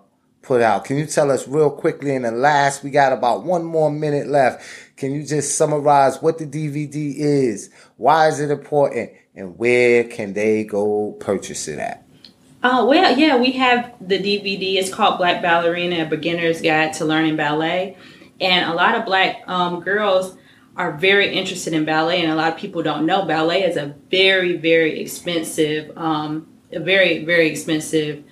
put 0.47 0.63
out. 0.63 0.85
Can 0.85 0.97
you 0.97 1.07
tell 1.07 1.33
us 1.33 1.49
real 1.49 1.71
quickly 1.71 2.15
in 2.15 2.23
the 2.23 2.31
last, 2.31 2.85
we 2.85 2.91
got 2.91 3.13
about 3.13 3.43
one 3.43 3.65
more 3.65 3.91
minute 3.91 4.29
left. 4.29 4.65
Can 4.97 5.15
you 5.15 5.25
just 5.25 5.57
summarize 5.57 6.23
what 6.23 6.39
the 6.39 6.47
DVD 6.47 7.15
is? 7.17 7.71
Why 7.97 8.29
is 8.29 8.41
it 8.41 8.51
important? 8.51 9.11
And 9.35 9.59
where 9.59 10.05
can 10.05 10.33
they 10.33 10.65
go 10.65 11.13
purchase 11.21 11.69
it 11.69 11.79
at? 11.79 12.07
Oh, 12.63 12.87
well, 12.87 13.17
yeah, 13.17 13.37
we 13.37 13.53
have 13.53 13.93
the 14.01 14.19
DVD. 14.19 14.77
It's 14.77 14.93
called 14.93 15.19
Black 15.19 15.43
Ballerina, 15.43 16.05
a 16.05 16.07
beginner's 16.07 16.63
guide 16.63 16.95
to 16.95 17.05
learning 17.05 17.37
ballet. 17.37 17.97
And 18.41 18.71
a 18.71 18.75
lot 18.75 18.95
of 18.95 19.05
black 19.05 19.43
um, 19.47 19.81
girls 19.81 20.37
are 20.77 20.97
very 20.97 21.33
interested 21.33 21.73
in 21.73 21.85
ballet, 21.85 22.23
and 22.23 22.33
a 22.33 22.35
lot 22.35 22.53
of 22.53 22.59
people 22.59 22.83
don't 22.83 23.07
know 23.07 23.25
ballet 23.25 23.63
is 23.63 23.77
a 23.77 23.95
very, 24.11 24.57
very 24.57 25.01
expensive, 25.01 25.97
um, 25.97 26.47
a 26.73 26.81
very, 26.81 27.25
very 27.25 27.49
expensive 27.49 28.25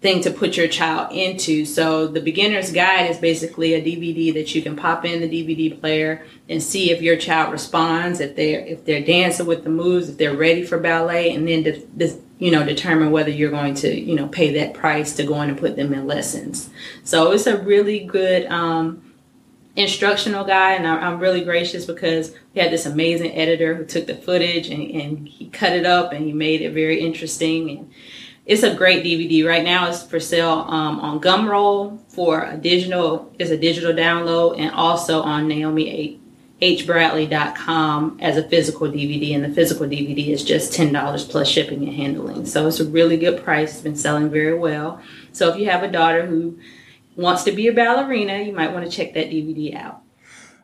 thing 0.00 0.22
to 0.22 0.30
put 0.30 0.56
your 0.56 0.68
child 0.68 1.12
into. 1.12 1.64
So 1.66 2.06
the 2.06 2.20
beginner's 2.20 2.72
guide 2.72 3.10
is 3.10 3.18
basically 3.18 3.74
a 3.74 3.82
DVD 3.82 4.32
that 4.34 4.54
you 4.54 4.62
can 4.62 4.74
pop 4.74 5.04
in 5.04 5.20
the 5.20 5.28
DVD 5.28 5.78
player 5.78 6.24
and 6.48 6.62
see 6.62 6.90
if 6.90 7.02
your 7.02 7.16
child 7.16 7.52
responds, 7.52 8.20
if 8.20 8.34
they're 8.34 8.60
if 8.60 8.84
they're 8.84 9.04
dancing 9.04 9.46
with 9.46 9.64
the 9.64 9.70
moves, 9.70 10.08
if 10.08 10.16
they're 10.16 10.36
ready 10.36 10.64
for 10.64 10.78
ballet, 10.78 11.34
and 11.34 11.46
then 11.46 11.64
to, 11.64 12.20
you 12.38 12.50
know 12.50 12.64
determine 12.64 13.10
whether 13.10 13.30
you're 13.30 13.50
going 13.50 13.74
to 13.74 13.94
you 13.94 14.14
know 14.14 14.26
pay 14.28 14.54
that 14.54 14.72
price 14.72 15.14
to 15.16 15.24
go 15.24 15.40
in 15.42 15.50
and 15.50 15.58
put 15.58 15.76
them 15.76 15.92
in 15.92 16.06
lessons. 16.06 16.70
So 17.04 17.32
it's 17.32 17.46
a 17.46 17.58
really 17.58 18.00
good. 18.00 18.46
Um, 18.46 19.04
instructional 19.76 20.44
guide 20.44 20.80
and 20.80 20.86
I'm 20.86 21.20
really 21.20 21.44
gracious 21.44 21.86
because 21.86 22.34
we 22.52 22.60
had 22.60 22.72
this 22.72 22.86
amazing 22.86 23.32
editor 23.36 23.76
who 23.76 23.84
took 23.84 24.08
the 24.08 24.16
footage 24.16 24.68
and, 24.68 24.82
and 24.90 25.28
he 25.28 25.48
cut 25.48 25.72
it 25.72 25.86
up 25.86 26.12
and 26.12 26.26
he 26.26 26.32
made 26.32 26.60
it 26.60 26.72
very 26.72 27.00
interesting 27.00 27.70
and 27.70 27.92
it's 28.46 28.62
a 28.62 28.74
great 28.74 29.04
DVD. 29.04 29.46
Right 29.46 29.64
now, 29.64 29.88
it's 29.88 30.02
for 30.02 30.18
sale 30.18 30.64
um, 30.68 30.98
on 31.00 31.20
Gumroad 31.20 32.00
for 32.08 32.42
a 32.42 32.56
digital. 32.56 33.32
It's 33.38 33.50
a 33.50 33.58
digital 33.58 33.92
download, 33.92 34.58
and 34.58 34.70
also 34.72 35.22
on 35.22 35.48
Naomi 35.48 36.20
hbradley.com 36.60 38.18
as 38.20 38.36
a 38.36 38.42
physical 38.42 38.88
DVD, 38.88 39.34
and 39.34 39.42
the 39.44 39.48
physical 39.48 39.86
DVD 39.86 40.28
is 40.28 40.44
just 40.44 40.72
ten 40.72 40.92
dollars 40.92 41.24
plus 41.24 41.48
shipping 41.48 41.82
and 41.82 41.94
handling. 41.94 42.46
So 42.46 42.66
it's 42.66 42.80
a 42.80 42.84
really 42.84 43.16
good 43.16 43.42
price. 43.42 43.72
It's 43.72 43.82
been 43.82 43.96
selling 43.96 44.30
very 44.30 44.58
well. 44.58 45.00
So 45.32 45.50
if 45.50 45.58
you 45.58 45.70
have 45.70 45.82
a 45.82 45.90
daughter 45.90 46.26
who 46.26 46.58
wants 47.16 47.44
to 47.44 47.52
be 47.52 47.68
a 47.68 47.72
ballerina, 47.72 48.38
you 48.38 48.52
might 48.52 48.72
want 48.72 48.84
to 48.84 48.90
check 48.90 49.14
that 49.14 49.30
DVD 49.30 49.74
out. 49.74 50.02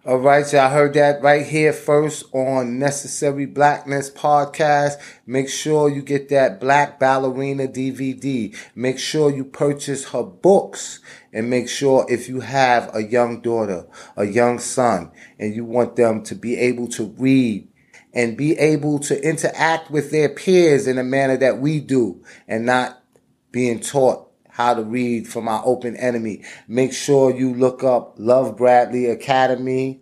All 0.07 0.19
right, 0.19 0.53
y'all 0.53 0.71
heard 0.71 0.95
that 0.95 1.21
right 1.21 1.45
here 1.45 1.73
first 1.73 2.33
on 2.33 2.79
Necessary 2.79 3.45
Blackness 3.45 4.09
podcast. 4.09 5.01
Make 5.27 5.49
sure 5.49 5.89
you 5.89 6.01
get 6.01 6.29
that 6.29 6.61
Black 6.61 7.01
Ballerina 7.01 7.67
DVD. 7.67 8.57
Make 8.77 9.01
sure 9.01 9.35
you 9.35 9.45
purchase 9.45 10.11
her 10.11 10.23
books 10.23 11.01
and 11.33 11.51
make 11.51 11.69
sure 11.69 12.07
if 12.09 12.29
you 12.29 12.39
have 12.39 12.89
a 12.95 13.03
young 13.03 13.41
daughter, 13.41 13.89
a 14.17 14.27
young 14.27 14.61
son, 14.61 15.11
and 15.41 15.57
you 15.57 15.65
want 15.65 15.97
them 15.97 16.23
to 16.23 16.37
be 16.37 16.57
able 16.57 16.87
to 16.91 17.07
read 17.19 17.67
and 18.15 18.37
be 18.37 18.57
able 18.59 19.01
to 19.01 19.21
interact 19.29 19.91
with 19.91 20.13
their 20.13 20.29
peers 20.29 20.87
in 20.87 20.99
a 20.99 21.03
manner 21.03 21.37
that 21.37 21.59
we 21.59 21.81
do 21.81 22.23
and 22.47 22.65
not 22.65 23.03
being 23.51 23.81
taught 23.81 24.26
how 24.57 24.73
to 24.73 24.83
read 24.83 25.29
from 25.29 25.49
our 25.49 25.61
open 25.67 25.95
enemy. 25.97 26.43
Make 26.67 26.95
sure 26.95 27.31
you 27.31 27.53
look 27.53 27.85
up 27.85 28.15
Love 28.17 28.57
Bradley 28.57 29.05
Academy 29.05 30.01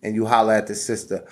and 0.00 0.14
you 0.14 0.24
holler 0.24 0.54
at 0.54 0.68
the 0.68 0.76
sister. 0.76 1.26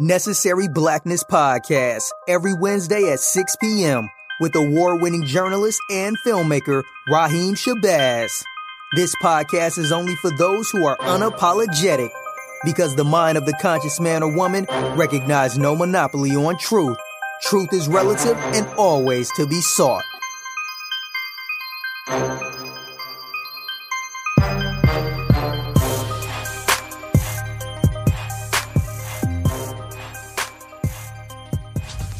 Necessary 0.00 0.68
Blackness 0.68 1.22
Podcast 1.24 2.08
every 2.26 2.54
Wednesday 2.54 3.12
at 3.12 3.20
6 3.20 3.56
p.m. 3.56 4.08
with 4.40 4.56
award 4.56 5.02
winning 5.02 5.26
journalist 5.26 5.78
and 5.90 6.16
filmmaker 6.26 6.82
Raheem 7.06 7.54
Shabazz. 7.54 8.30
This 8.96 9.14
podcast 9.22 9.76
is 9.76 9.92
only 9.92 10.16
for 10.16 10.30
those 10.38 10.70
who 10.70 10.86
are 10.86 10.96
unapologetic 10.96 12.08
because 12.64 12.96
the 12.96 13.04
mind 13.04 13.36
of 13.36 13.44
the 13.44 13.56
conscious 13.60 14.00
man 14.00 14.22
or 14.22 14.34
woman 14.34 14.66
recognize 14.96 15.58
no 15.58 15.76
monopoly 15.76 16.30
on 16.30 16.56
truth. 16.56 16.96
Truth 17.42 17.72
is 17.72 17.88
relative 17.88 18.36
and 18.54 18.66
always 18.76 19.30
to 19.32 19.46
be 19.46 19.60
sought. 19.60 20.04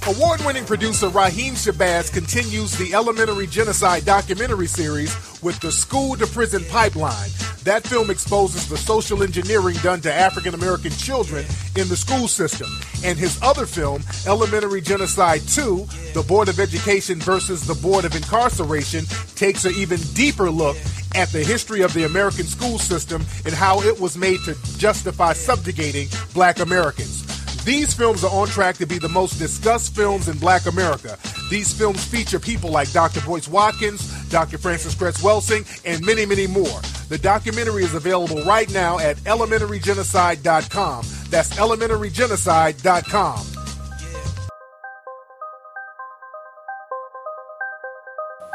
Award 0.09 0.41
winning 0.45 0.65
producer 0.65 1.09
Raheem 1.09 1.55
Shabazz 1.55 2.13
continues 2.13 2.77
the 2.77 2.95
Elementary 2.95 3.47
Genocide 3.47 4.05
documentary 4.05 4.67
series 4.67 5.15
with 5.43 5.61
the 5.61 5.71
School 5.71 6.17
to 6.17 6.27
Prison 6.27 6.65
Pipeline. 6.71 7.31
That 7.65 7.87
film 7.87 8.11
exposes 8.11 8.69
the 8.69 8.79
social 8.79 9.23
engineering 9.23 9.77
done 9.83 10.01
to 10.03 10.13
African 10.13 10.55
American 10.55 10.93
children 10.93 11.45
in 11.77 11.89
the 11.89 11.97
school 11.97 12.27
system. 12.27 12.69
And 13.05 13.19
his 13.19 13.39
other 13.43 13.67
film, 13.67 14.03
Elementary 14.27 14.81
Genocide 14.81 15.43
2, 15.43 15.87
The 16.15 16.25
Board 16.27 16.49
of 16.49 16.59
Education 16.59 17.21
versus 17.21 17.67
the 17.67 17.75
Board 17.75 18.07
of 18.07 18.17
Incarceration, 18.17 19.05
takes 19.35 19.67
an 19.67 19.75
even 19.75 19.99
deeper 20.15 20.51
look 20.51 20.77
at 21.15 21.29
the 21.31 21.45
history 21.45 21.83
of 21.83 21.93
the 21.93 22.05
American 22.05 22.45
school 22.45 22.79
system 22.79 23.23
and 23.45 23.53
how 23.53 23.83
it 23.83 24.01
was 24.01 24.17
made 24.17 24.41
to 24.45 24.57
justify 24.79 25.35
subjugating 25.35 26.09
black 26.33 26.61
Americans. 26.61 27.27
These 27.65 27.93
films 27.93 28.25
are 28.25 28.31
on 28.31 28.49
track 28.49 28.77
to 28.77 28.87
be 28.87 28.99
the 28.99 29.09
most 29.11 29.39
discussed 29.39 29.95
films 29.95 30.29
in 30.29 30.39
black 30.39 30.65
America. 30.65 31.19
These 31.51 31.77
films 31.77 32.03
feature 32.03 32.41
people 32.41 32.71
like 32.71 32.91
Dr. 32.93 33.21
Boyce 33.21 33.49
Watkins, 33.49 34.29
Dr. 34.31 34.57
Frances 34.57 34.95
Cress 34.95 35.23
Welsing, 35.23 35.67
and 35.85 36.05
many, 36.07 36.25
many 36.25 36.47
more. 36.47 36.81
The 37.11 37.19
documentary 37.19 37.83
is 37.83 37.95
available 37.95 38.41
right 38.45 38.73
now 38.73 39.01
at 39.01 39.17
elementarygenocide.com. 39.19 41.05
That's 41.29 41.51
elementarygenocide.com. 41.55 43.47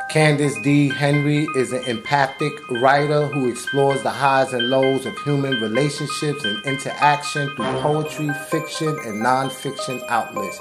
Candace 0.09 0.55
D. 0.61 0.87
Henry 0.87 1.45
is 1.57 1.73
an 1.73 1.83
empathic 1.83 2.53
writer 2.71 3.27
who 3.27 3.49
explores 3.49 4.01
the 4.03 4.09
highs 4.09 4.53
and 4.53 4.69
lows 4.69 5.05
of 5.05 5.17
human 5.25 5.59
relationships 5.59 6.45
and 6.45 6.65
interaction 6.65 7.53
through 7.57 7.81
poetry, 7.81 8.29
fiction, 8.49 8.87
and 8.87 9.21
nonfiction 9.21 10.01
outlets. 10.07 10.57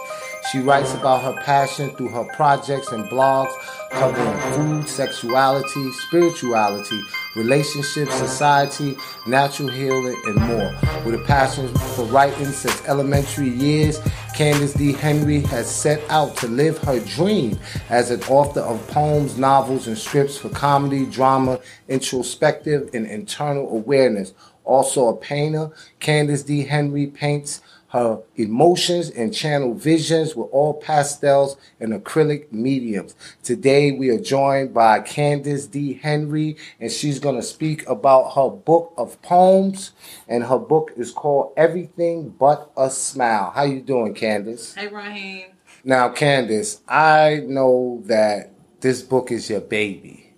She 0.51 0.59
writes 0.59 0.93
mm. 0.93 1.01
about 1.01 1.23
her 1.23 1.41
passion 1.43 1.91
through 1.91 2.09
her 2.09 2.25
projects 2.35 2.93
and 2.93 3.05
blogs 3.05 3.53
covering 3.91 4.27
mm. 4.27 4.55
food, 4.55 4.89
sexuality, 4.89 5.91
spirituality, 5.93 7.01
relationships, 7.37 8.15
society, 8.15 8.97
natural 9.27 9.69
healing, 9.69 10.21
and 10.27 10.37
more. 10.37 10.75
With 11.05 11.15
a 11.15 11.25
passion 11.27 11.69
for 11.69 12.05
writing 12.07 12.47
since 12.47 12.87
elementary 12.87 13.49
years, 13.49 14.01
Candace 14.35 14.75
D. 14.75 14.93
Henry 14.93 15.41
has 15.43 15.73
set 15.73 16.03
out 16.11 16.37
to 16.39 16.49
live 16.49 16.79
her 16.79 16.99
dream 17.01 17.59
as 17.89 18.11
an 18.11 18.23
author 18.25 18.61
of 18.61 18.87
poems, 18.89 19.39
novels, 19.39 19.87
and 19.87 19.97
scripts 19.97 20.37
for 20.37 20.49
comedy, 20.49 21.07
drama, 21.07 21.61
introspective, 21.89 22.91
and 22.93 23.07
internal 23.07 23.69
awareness. 23.71 24.35
Also 24.65 25.09
a 25.09 25.17
painter, 25.17 25.71
Candace 26.01 26.43
D. 26.43 26.65
Henry 26.65 27.07
paints 27.07 27.61
her 27.95 28.21
emotions 28.35 29.09
and 29.09 29.33
channel 29.33 29.73
visions 29.73 30.35
with 30.35 30.49
all 30.51 30.75
pastels 30.75 31.57
and 31.79 31.93
acrylic 31.93 32.51
mediums. 32.51 33.15
Today 33.45 33.93
we 33.93 34.09
are 34.09 34.19
joined 34.19 34.75
by 34.75 34.99
Candace 34.99 35.69
D. 35.69 35.95
Henry 35.95 36.57
and 36.81 36.91
she's 36.91 37.21
going 37.21 37.37
to 37.37 37.43
speak 37.43 37.89
about 37.89 38.35
her 38.35 38.51
book 38.51 38.93
of 38.97 39.23
poems 39.23 39.93
and 40.27 40.43
her 40.43 40.59
book 40.59 40.91
is 40.97 41.13
called 41.13 41.53
Everything 41.57 42.31
But 42.31 42.69
a 42.77 42.91
Smile. 42.91 43.53
How 43.55 43.63
you 43.63 43.81
doing, 43.81 44.13
Candace? 44.13 44.75
Hey, 44.75 44.89
Raheem. 44.89 45.53
Now, 45.85 46.09
Candace, 46.09 46.81
I 46.89 47.45
know 47.47 48.03
that 48.07 48.51
this 48.81 49.03
book 49.03 49.31
is 49.31 49.49
your 49.49 49.61
baby. 49.61 50.35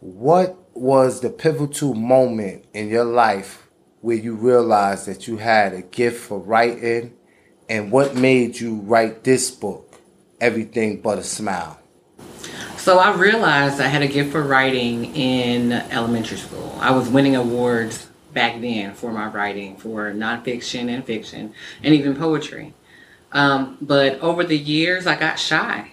What 0.00 0.56
was 0.72 1.20
the 1.20 1.28
pivotal 1.28 1.92
moment 1.92 2.64
in 2.72 2.88
your 2.88 3.04
life 3.04 3.63
where 4.04 4.18
you 4.18 4.34
realized 4.34 5.06
that 5.06 5.26
you 5.26 5.38
had 5.38 5.72
a 5.72 5.80
gift 5.80 6.22
for 6.22 6.38
writing 6.38 7.10
and 7.70 7.90
what 7.90 8.14
made 8.14 8.60
you 8.60 8.74
write 8.80 9.24
this 9.24 9.50
book, 9.50 9.98
Everything 10.42 11.00
But 11.00 11.18
a 11.18 11.22
Smile? 11.22 11.80
So 12.76 12.98
I 12.98 13.14
realized 13.14 13.80
I 13.80 13.86
had 13.86 14.02
a 14.02 14.06
gift 14.06 14.32
for 14.32 14.42
writing 14.42 15.16
in 15.16 15.72
elementary 15.72 16.36
school. 16.36 16.76
I 16.82 16.90
was 16.90 17.08
winning 17.08 17.34
awards 17.34 18.06
back 18.34 18.60
then 18.60 18.92
for 18.92 19.10
my 19.10 19.28
writing 19.28 19.78
for 19.78 20.12
nonfiction 20.12 20.90
and 20.90 21.02
fiction 21.02 21.54
and 21.82 21.94
even 21.94 22.14
poetry. 22.14 22.74
Um, 23.32 23.78
but 23.80 24.20
over 24.20 24.44
the 24.44 24.58
years, 24.58 25.06
I 25.06 25.16
got 25.18 25.38
shy 25.38 25.92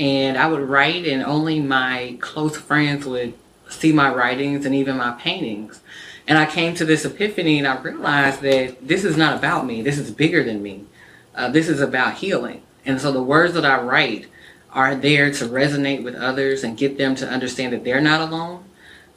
and 0.00 0.36
I 0.36 0.48
would 0.48 0.68
write, 0.68 1.06
and 1.06 1.22
only 1.22 1.60
my 1.60 2.16
close 2.20 2.56
friends 2.56 3.06
would 3.06 3.34
see 3.68 3.92
my 3.92 4.12
writings 4.12 4.66
and 4.66 4.74
even 4.74 4.96
my 4.96 5.12
paintings. 5.12 5.80
And 6.26 6.38
I 6.38 6.46
came 6.46 6.74
to 6.74 6.84
this 6.84 7.04
epiphany 7.04 7.58
and 7.58 7.66
I 7.66 7.80
realized 7.80 8.40
that 8.42 8.86
this 8.86 9.04
is 9.04 9.16
not 9.16 9.36
about 9.36 9.66
me. 9.66 9.82
This 9.82 9.98
is 9.98 10.10
bigger 10.10 10.44
than 10.44 10.62
me. 10.62 10.84
Uh, 11.34 11.50
this 11.50 11.68
is 11.68 11.80
about 11.80 12.14
healing. 12.14 12.62
And 12.84 13.00
so 13.00 13.12
the 13.12 13.22
words 13.22 13.54
that 13.54 13.64
I 13.64 13.80
write 13.80 14.26
are 14.72 14.94
there 14.94 15.30
to 15.32 15.44
resonate 15.46 16.02
with 16.02 16.14
others 16.14 16.64
and 16.64 16.76
get 16.76 16.96
them 16.96 17.14
to 17.16 17.28
understand 17.28 17.72
that 17.72 17.84
they're 17.84 18.00
not 18.00 18.20
alone 18.20 18.64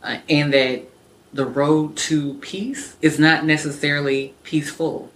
uh, 0.03 0.17
and 0.29 0.53
that 0.53 0.83
the 1.33 1.45
road 1.45 1.95
to 1.97 2.35
peace 2.35 2.95
is 3.01 3.19
not 3.19 3.45
necessarily 3.45 4.33
peaceful 4.43 5.11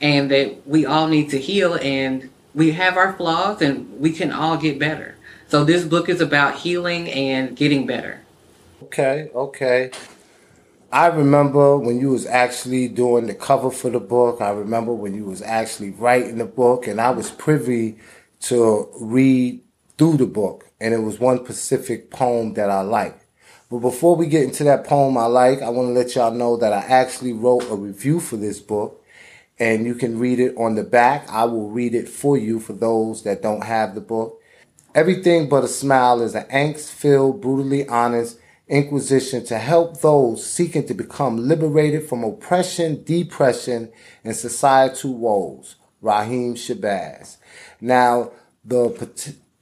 and 0.00 0.30
that 0.30 0.66
we 0.66 0.86
all 0.86 1.06
need 1.06 1.30
to 1.30 1.38
heal 1.38 1.74
and 1.82 2.30
we 2.54 2.72
have 2.72 2.96
our 2.96 3.12
flaws 3.12 3.60
and 3.62 4.00
we 4.00 4.12
can 4.12 4.32
all 4.32 4.56
get 4.56 4.78
better. 4.78 5.16
So 5.48 5.64
this 5.64 5.84
book 5.84 6.08
is 6.08 6.20
about 6.20 6.56
healing 6.56 7.08
and 7.10 7.56
getting 7.56 7.86
better. 7.86 8.20
Okay, 8.84 9.30
okay. 9.34 9.90
I 10.92 11.06
remember 11.06 11.78
when 11.78 12.00
you 12.00 12.10
was 12.10 12.26
actually 12.26 12.88
doing 12.88 13.28
the 13.28 13.34
cover 13.34 13.70
for 13.70 13.90
the 13.90 14.00
book. 14.00 14.40
I 14.40 14.50
remember 14.50 14.92
when 14.92 15.14
you 15.14 15.24
was 15.24 15.40
actually 15.40 15.90
writing 15.90 16.38
the 16.38 16.44
book 16.44 16.88
and 16.88 17.00
I 17.00 17.10
was 17.10 17.30
privy 17.30 17.98
to 18.40 18.88
read 19.00 19.62
through 19.98 20.16
the 20.16 20.26
book 20.26 20.68
and 20.80 20.92
it 20.92 20.98
was 20.98 21.20
one 21.20 21.44
specific 21.44 22.10
poem 22.10 22.54
that 22.54 22.70
I 22.70 22.80
liked. 22.80 23.24
But 23.70 23.78
before 23.78 24.16
we 24.16 24.26
get 24.26 24.42
into 24.42 24.64
that 24.64 24.84
poem 24.84 25.16
I 25.16 25.26
like, 25.26 25.62
I 25.62 25.68
want 25.68 25.90
to 25.90 25.92
let 25.92 26.16
y'all 26.16 26.34
know 26.34 26.56
that 26.56 26.72
I 26.72 26.80
actually 26.80 27.34
wrote 27.34 27.70
a 27.70 27.76
review 27.76 28.18
for 28.18 28.36
this 28.36 28.58
book 28.58 29.00
and 29.60 29.86
you 29.86 29.94
can 29.94 30.18
read 30.18 30.40
it 30.40 30.56
on 30.56 30.74
the 30.74 30.82
back. 30.82 31.24
I 31.30 31.44
will 31.44 31.70
read 31.70 31.94
it 31.94 32.08
for 32.08 32.36
you 32.36 32.58
for 32.58 32.72
those 32.72 33.22
that 33.22 33.42
don't 33.42 33.62
have 33.62 33.94
the 33.94 34.00
book. 34.00 34.42
Everything 34.92 35.48
But 35.48 35.62
a 35.62 35.68
Smile 35.68 36.20
is 36.20 36.34
an 36.34 36.46
angst-filled, 36.46 37.40
brutally 37.40 37.86
honest, 37.86 38.40
Inquisition 38.70 39.44
to 39.46 39.58
help 39.58 40.00
those 40.00 40.46
seeking 40.46 40.86
to 40.86 40.94
become 40.94 41.48
liberated 41.48 42.08
from 42.08 42.22
oppression, 42.22 43.02
depression, 43.02 43.90
and 44.22 44.36
societal 44.36 45.14
woes. 45.14 45.74
Raheem 46.00 46.54
Shabazz. 46.54 47.36
Now, 47.80 48.30
the 48.64 48.90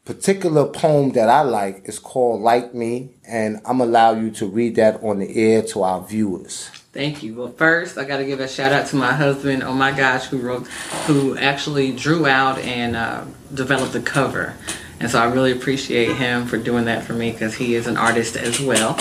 particular 0.04 0.66
poem 0.66 1.12
that 1.12 1.28
I 1.28 1.40
like 1.40 1.88
is 1.88 1.98
called 1.98 2.42
Like 2.42 2.74
Me, 2.74 3.14
and 3.26 3.60
I'm 3.64 3.80
allow 3.80 4.12
you 4.12 4.30
to 4.32 4.46
read 4.46 4.76
that 4.76 5.02
on 5.02 5.20
the 5.20 5.36
air 5.36 5.62
to 5.62 5.82
our 5.82 6.06
viewers. 6.06 6.68
Thank 6.92 7.22
you. 7.22 7.34
Well, 7.34 7.52
first, 7.52 7.96
I 7.96 8.04
got 8.04 8.18
to 8.18 8.24
give 8.24 8.40
a 8.40 8.48
shout 8.48 8.72
out 8.72 8.88
to 8.88 8.96
my 8.96 9.12
husband. 9.12 9.62
Oh 9.62 9.72
my 9.72 9.92
gosh, 9.92 10.26
who 10.26 10.38
wrote, 10.38 10.66
who 11.06 11.36
actually 11.36 11.92
drew 11.92 12.26
out 12.26 12.58
and 12.58 12.96
uh, 12.96 13.24
developed 13.54 13.92
the 13.92 14.00
cover. 14.00 14.54
And 15.00 15.10
so 15.10 15.20
I 15.20 15.26
really 15.26 15.52
appreciate 15.52 16.16
him 16.16 16.46
for 16.46 16.58
doing 16.58 16.86
that 16.86 17.04
for 17.04 17.12
me 17.12 17.30
because 17.30 17.54
he 17.54 17.74
is 17.74 17.86
an 17.86 17.96
artist 17.96 18.36
as 18.36 18.60
well. 18.60 18.98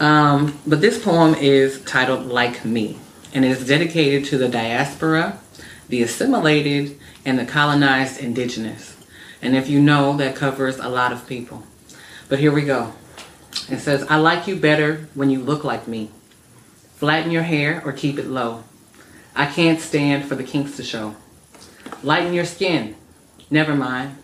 Um, 0.00 0.58
but 0.66 0.80
this 0.80 1.02
poem 1.02 1.34
is 1.34 1.82
titled 1.82 2.26
Like 2.26 2.64
Me 2.64 2.98
and 3.32 3.44
it 3.44 3.50
is 3.50 3.66
dedicated 3.66 4.24
to 4.26 4.38
the 4.38 4.48
diaspora, 4.48 5.38
the 5.88 6.02
assimilated, 6.02 6.98
and 7.24 7.38
the 7.38 7.44
colonized 7.44 8.20
indigenous. 8.20 8.96
And 9.42 9.54
if 9.54 9.68
you 9.68 9.80
know, 9.80 10.16
that 10.16 10.34
covers 10.34 10.78
a 10.78 10.88
lot 10.88 11.12
of 11.12 11.26
people. 11.26 11.62
But 12.28 12.38
here 12.38 12.52
we 12.52 12.62
go. 12.62 12.94
It 13.68 13.78
says, 13.78 14.04
I 14.08 14.16
like 14.16 14.46
you 14.46 14.56
better 14.56 15.08
when 15.14 15.30
you 15.30 15.40
look 15.40 15.64
like 15.64 15.86
me. 15.86 16.10
Flatten 16.96 17.30
your 17.30 17.42
hair 17.42 17.82
or 17.84 17.92
keep 17.92 18.18
it 18.18 18.26
low. 18.26 18.64
I 19.34 19.46
can't 19.46 19.80
stand 19.80 20.24
for 20.24 20.34
the 20.34 20.42
kinks 20.42 20.76
to 20.76 20.82
show. 20.82 21.14
Lighten 22.02 22.34
your 22.34 22.44
skin. 22.44 22.96
Never 23.50 23.74
mind. 23.74 24.16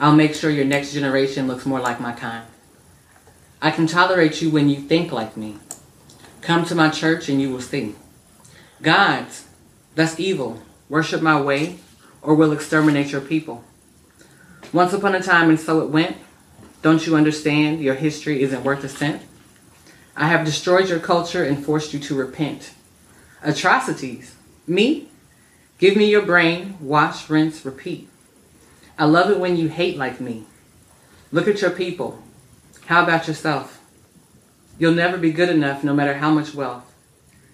I'll 0.00 0.14
make 0.14 0.34
sure 0.34 0.50
your 0.50 0.64
next 0.64 0.92
generation 0.92 1.48
looks 1.48 1.66
more 1.66 1.80
like 1.80 2.00
my 2.00 2.12
kind. 2.12 2.46
I 3.60 3.72
can 3.72 3.88
tolerate 3.88 4.40
you 4.40 4.50
when 4.50 4.68
you 4.68 4.76
think 4.76 5.10
like 5.10 5.36
me. 5.36 5.56
Come 6.40 6.64
to 6.66 6.74
my 6.74 6.88
church 6.88 7.28
and 7.28 7.42
you 7.42 7.50
will 7.50 7.60
see. 7.60 7.96
Gods, 8.80 9.48
that's 9.96 10.20
evil. 10.20 10.62
Worship 10.88 11.20
my 11.20 11.40
way 11.40 11.78
or 12.22 12.34
we'll 12.34 12.52
exterminate 12.52 13.10
your 13.10 13.20
people. 13.20 13.64
Once 14.72 14.92
upon 14.92 15.14
a 15.14 15.22
time 15.22 15.48
and 15.48 15.58
so 15.58 15.80
it 15.80 15.90
went. 15.90 16.16
Don't 16.80 17.04
you 17.04 17.16
understand 17.16 17.80
your 17.80 17.94
history 17.94 18.42
isn't 18.42 18.62
worth 18.62 18.84
a 18.84 18.88
cent? 18.88 19.22
I 20.16 20.28
have 20.28 20.44
destroyed 20.44 20.88
your 20.88 21.00
culture 21.00 21.42
and 21.42 21.64
forced 21.64 21.92
you 21.92 21.98
to 22.00 22.14
repent. 22.14 22.72
Atrocities. 23.42 24.36
Me? 24.66 25.08
Give 25.78 25.96
me 25.96 26.10
your 26.10 26.22
brain, 26.22 26.76
wash, 26.80 27.28
rinse, 27.28 27.64
repeat. 27.64 28.08
I 29.00 29.04
love 29.04 29.30
it 29.30 29.38
when 29.38 29.56
you 29.56 29.68
hate 29.68 29.96
like 29.96 30.20
me. 30.20 30.42
Look 31.30 31.46
at 31.46 31.62
your 31.62 31.70
people. 31.70 32.20
How 32.86 33.04
about 33.04 33.28
yourself? 33.28 33.80
You'll 34.76 34.92
never 34.92 35.16
be 35.16 35.30
good 35.30 35.48
enough 35.48 35.84
no 35.84 35.94
matter 35.94 36.14
how 36.14 36.30
much 36.32 36.52
wealth. 36.52 36.84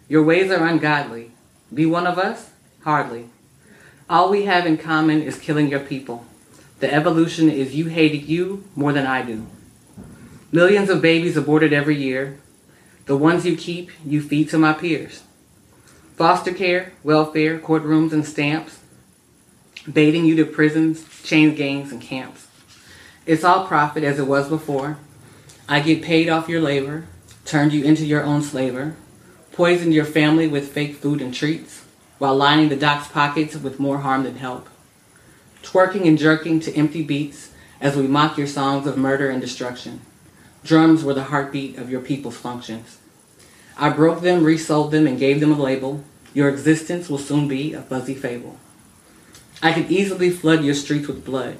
Your 0.09 0.23
ways 0.23 0.51
are 0.51 0.67
ungodly. 0.67 1.33
Be 1.73 1.85
one 1.85 2.07
of 2.07 2.19
us? 2.19 2.49
Hardly. 2.85 3.29
All 4.09 4.31
we 4.31 4.47
have 4.47 4.65
in 4.65 4.79
common 4.79 5.21
is 5.21 5.39
killing 5.39 5.69
your 5.69 5.81
people. 5.81 6.25
The 6.81 6.93
evolution 6.93 7.51
is 7.51 7.75
you 7.75 7.87
hated 7.87 8.23
you 8.23 8.65
more 8.75 8.95
than 8.95 9.07
I 9.07 9.21
do. 9.21 9.47
Millions 10.51 10.89
of 10.89 11.03
babies 11.03 11.37
aborted 11.37 11.75
every 11.75 11.97
year. 11.97 12.39
The 13.05 13.19
ones 13.19 13.45
you 13.45 13.55
keep, 13.55 13.91
you 14.03 14.23
feed 14.23 14.49
to 14.49 14.59
my 14.59 14.73
peers. 14.73 15.23
Foster 16.17 16.55
care, 16.55 16.95
welfare, 17.03 17.59
courtrooms, 17.59 18.13
and 18.13 18.25
stamps 18.25 18.79
baiting 19.91 20.25
you 20.25 20.37
to 20.37 20.47
prisons, 20.47 21.07
chain 21.23 21.55
gangs, 21.55 21.93
and 21.93 22.01
camps. 22.01 22.47
It's 23.27 23.45
all 23.45 23.67
profit 23.67 24.05
as 24.05 24.19
it 24.19 24.27
was 24.27 24.49
before. 24.49 24.99
I 25.69 25.81
get 25.81 26.03
paid 26.03 26.29
off 26.29 26.49
your 26.49 26.61
labor, 26.61 27.07
turned 27.45 27.73
you 27.73 27.85
into 27.85 28.05
your 28.05 28.23
own 28.23 28.43
slaver, 28.43 28.97
poisoned 29.53 29.95
your 29.95 30.05
family 30.05 30.47
with 30.47 30.73
fake 30.73 30.97
food 30.97 31.23
and 31.23 31.33
treats, 31.33 31.85
while 32.19 32.37
lining 32.37 32.69
the 32.69 32.77
doc's 32.77 33.09
pockets 33.09 33.57
with 33.57 33.81
more 33.81 33.99
harm 33.99 34.25
than 34.25 34.37
help. 34.37 34.69
Twerking 35.63 36.07
and 36.07 36.19
jerking 36.19 36.61
to 36.61 36.75
empty 36.75 37.03
beats 37.03 37.51
as 37.81 37.97
we 37.97 38.07
mock 38.07 38.37
your 38.37 38.47
songs 38.47 38.87
of 38.87 38.97
murder 38.97 39.31
and 39.31 39.41
destruction. 39.41 40.01
Drums 40.65 41.05
were 41.05 41.15
the 41.15 41.25
heartbeat 41.25 41.79
of 41.79 41.91
your 41.91 42.01
people's 42.01 42.37
functions. 42.37 42.99
I 43.77 43.91
broke 43.91 44.23
them, 44.23 44.45
resold 44.45 44.93
them, 44.93 45.07
and 45.07 45.19
gave 45.19 45.41
them 45.41 45.53
a 45.53 45.61
label. 45.61 46.05
Your 46.33 46.49
existence 46.49 47.09
will 47.09 47.19
soon 47.19 47.49
be 47.49 47.75
a 47.75 47.83
fuzzy 47.83 48.15
fable. 48.15 48.59
I 49.63 49.73
could 49.73 49.91
easily 49.91 50.31
flood 50.31 50.65
your 50.65 50.75
streets 50.75 51.09
with 51.09 51.25
blood, 51.25 51.59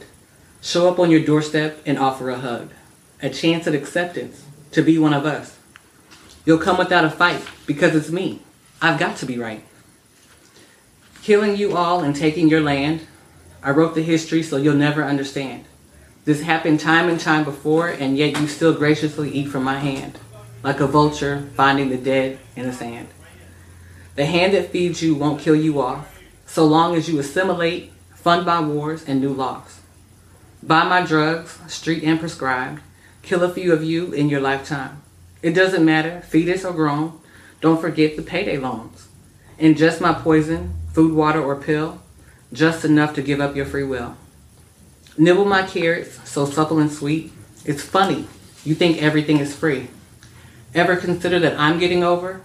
show 0.61 0.89
up 0.89 0.99
on 0.99 1.11
your 1.11 1.25
doorstep 1.25 1.81
and 1.87 1.99
offer 1.99 2.31
a 2.31 2.39
hug, 2.39 2.71
a 3.23 3.31
chance 3.31 3.67
at 3.67 3.75
acceptance, 3.75 4.45
to 4.73 4.83
be 4.83 4.99
one 4.99 5.15
of 5.15 5.25
us. 5.25 5.57
You'll 6.45 6.59
come 6.59 6.77
without 6.77 7.05
a 7.05 7.11
fight 7.11 7.43
because 7.67 7.95
it's 7.95 8.11
me. 8.11 8.41
I've 8.83 8.99
got 8.99 9.17
to 9.19 9.27
be 9.27 9.39
right. 9.39 9.65
Killing 11.23 11.57
you 11.57 11.77
all 11.77 12.03
and 12.03 12.15
taking 12.15 12.49
your 12.49 12.61
land, 12.61 13.07
I 13.63 13.71
wrote 13.71 13.95
the 13.95 14.03
history 14.03 14.43
so 14.43 14.59
you'll 14.59 14.75
never 14.75 15.03
understand. 15.03 15.65
This 16.27 16.43
happened 16.43 16.81
time 16.81 17.09
and 17.09 17.19
time 17.19 17.45
before, 17.45 17.89
and 17.89 18.17
yet 18.17 18.39
you 18.39 18.47
still 18.47 18.75
graciously 18.75 19.31
eat 19.31 19.49
from 19.49 19.65
my 19.65 19.79
hand, 19.79 20.19
like 20.63 20.81
a 20.81 20.87
vulture 20.87 21.49
finding 21.55 21.89
the 21.89 21.97
dead 21.97 22.39
in 22.57 22.67
the 22.67 22.73
sand. 22.73 23.09
The 24.17 24.27
hand 24.27 24.55
that 24.55 24.71
feeds 24.71 25.03
you 25.03 25.15
won't 25.15 25.41
kill 25.41 25.57
you 25.57 25.81
off, 25.81 26.14
so 26.55 26.65
long 26.65 26.95
as 26.95 27.09
you 27.09 27.19
assimilate 27.19 27.91
fund 28.15 28.47
by 28.47 28.61
wars 28.61 29.03
and 29.09 29.21
new 29.21 29.33
laws. 29.33 29.81
Buy 30.63 30.85
my 30.85 31.05
drugs, 31.05 31.59
street 31.67 32.05
and 32.05 32.21
prescribed, 32.21 32.81
kill 33.23 33.43
a 33.43 33.53
few 33.53 33.73
of 33.73 33.83
you 33.83 34.13
in 34.13 34.29
your 34.29 34.41
lifetime. 34.41 35.03
It 35.43 35.53
doesn't 35.53 35.85
matter, 35.85 36.21
fetus 36.21 36.65
or 36.65 36.73
grown, 36.73 37.19
don't 37.61 37.81
forget 37.81 38.15
the 38.15 38.23
payday 38.23 38.57
loans. 38.57 39.09
Ingest 39.59 40.01
my 40.01 40.13
poison, 40.13 40.75
food, 40.93 41.13
water, 41.13 41.43
or 41.43 41.57
pill, 41.57 42.01
just 42.53 42.85
enough 42.85 43.17
to 43.17 43.23
give 43.23 43.41
up 43.41 43.57
your 43.57 43.67
free 43.67 43.83
will. 43.83 44.17
Nibble 45.19 45.47
my 45.47 45.65
carrots, 45.65 46.21
so 46.31 46.47
supple 46.47 46.79
and 46.79 46.93
sweet. 46.93 47.33
It's 47.65 47.83
funny, 47.83 48.29
you 48.65 48.77
think 48.77 49.03
everything 49.03 49.39
is 49.39 49.57
free. 49.57 49.89
Ever 50.73 50.95
consider 50.95 51.41
that 51.41 51.59
I'm 51.59 51.81
getting 51.81 52.05
over? 52.05 52.43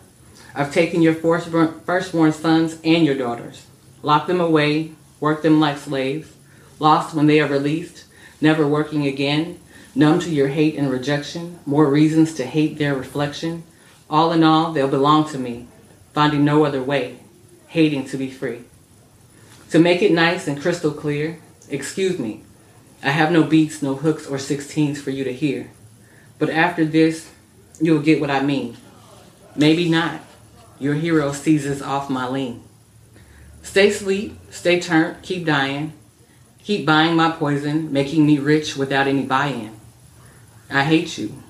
I've 0.56 0.74
taken 0.74 1.04
your 1.04 1.14
firstborn 1.14 2.34
sons 2.34 2.80
and 2.84 3.06
your 3.06 3.16
daughters, 3.16 3.68
locked 4.02 4.28
them 4.28 4.42
away, 4.42 4.92
worked 5.20 5.44
them 5.44 5.60
like 5.60 5.78
slaves, 5.78 6.34
lost 6.80 7.16
when 7.16 7.28
they 7.28 7.40
are 7.40 7.48
released, 7.48 8.06
never 8.42 8.68
working 8.68 9.06
again, 9.06 9.60
numb 9.96 10.20
to 10.20 10.30
your 10.30 10.48
hate 10.48 10.76
and 10.76 10.90
rejection, 10.92 11.60
more 11.66 11.90
reasons 11.90 12.34
to 12.36 12.46
hate 12.46 12.78
their 12.78 12.96
reflection. 12.96 13.64
All 14.10 14.32
in 14.32 14.44
all, 14.44 14.72
they'll 14.72 14.88
belong 14.88 15.28
to 15.30 15.38
me, 15.38 15.68
finding 16.14 16.46
no 16.46 16.66
other 16.66 16.82
way, 16.82 17.20
hating 17.68 18.06
to 18.06 18.18
be 18.18 18.30
free. 18.30 18.62
To 19.72 19.80
make 19.80 20.02
it 20.02 20.12
nice 20.12 20.48
and 20.48 20.60
crystal 20.60 20.92
clear, 20.92 21.40
excuse 21.70 22.18
me, 22.18 22.44
I 23.04 23.12
have 23.12 23.32
no 23.32 23.44
beats, 23.44 23.82
no 23.82 23.96
hooks, 23.96 24.26
or 24.26 24.38
16s 24.38 24.98
for 24.98 25.12
you 25.12 25.24
to 25.24 25.34
hear. 25.34 25.72
But 26.38 26.50
after 26.50 26.86
this, 26.86 27.30
you'll 27.80 28.02
get 28.02 28.20
what 28.20 28.32
I 28.32 28.42
mean. 28.42 28.78
Maybe 29.56 29.90
not. 29.90 30.22
Your 30.80 30.96
hero 30.96 31.32
seizes 31.32 31.82
off 31.82 32.10
my 32.10 32.28
lean. 32.28 32.64
Stay 33.62 33.92
sleep, 33.92 34.38
stay 34.50 34.80
turned, 34.80 35.22
keep 35.22 35.46
dying. 35.46 35.94
Keep 36.64 36.86
buying 36.86 37.16
my 37.16 37.32
poison, 37.32 37.92
making 37.92 38.26
me 38.26 38.38
rich 38.38 38.76
without 38.76 39.08
any 39.08 39.24
buy 39.24 39.48
in. 39.48 39.80
I 40.70 40.84
hate 40.84 41.18
you. 41.18 41.42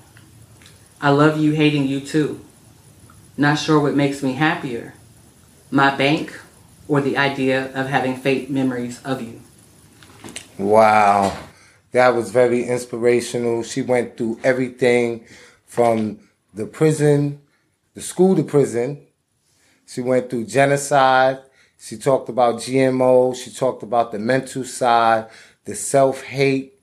I 1.00 1.10
love 1.10 1.38
you 1.38 1.52
hating 1.52 1.86
you 1.86 2.00
too. 2.00 2.40
Not 3.36 3.58
sure 3.58 3.80
what 3.80 3.94
makes 3.94 4.22
me 4.22 4.34
happier. 4.34 4.94
My 5.70 5.94
bank 5.94 6.38
or 6.88 7.00
the 7.00 7.16
idea 7.16 7.72
of 7.74 7.88
having 7.88 8.16
fake 8.16 8.50
memories 8.50 9.02
of 9.04 9.22
you. 9.22 9.40
Wow. 10.58 11.36
That 11.92 12.14
was 12.14 12.30
very 12.30 12.64
inspirational. 12.64 13.62
She 13.62 13.82
went 13.82 14.16
through 14.16 14.40
everything 14.44 15.24
from 15.66 16.20
the 16.54 16.66
prison, 16.66 17.40
the 17.94 18.00
school 18.00 18.36
to 18.36 18.42
prison, 18.42 19.06
she 19.86 20.00
went 20.00 20.30
through 20.30 20.44
genocide. 20.44 21.40
She 21.82 21.96
talked 21.96 22.28
about 22.28 22.56
GMO. 22.56 23.34
She 23.34 23.50
talked 23.50 23.82
about 23.82 24.12
the 24.12 24.18
mental 24.18 24.64
side, 24.64 25.30
the 25.64 25.74
self 25.74 26.22
hate, 26.22 26.74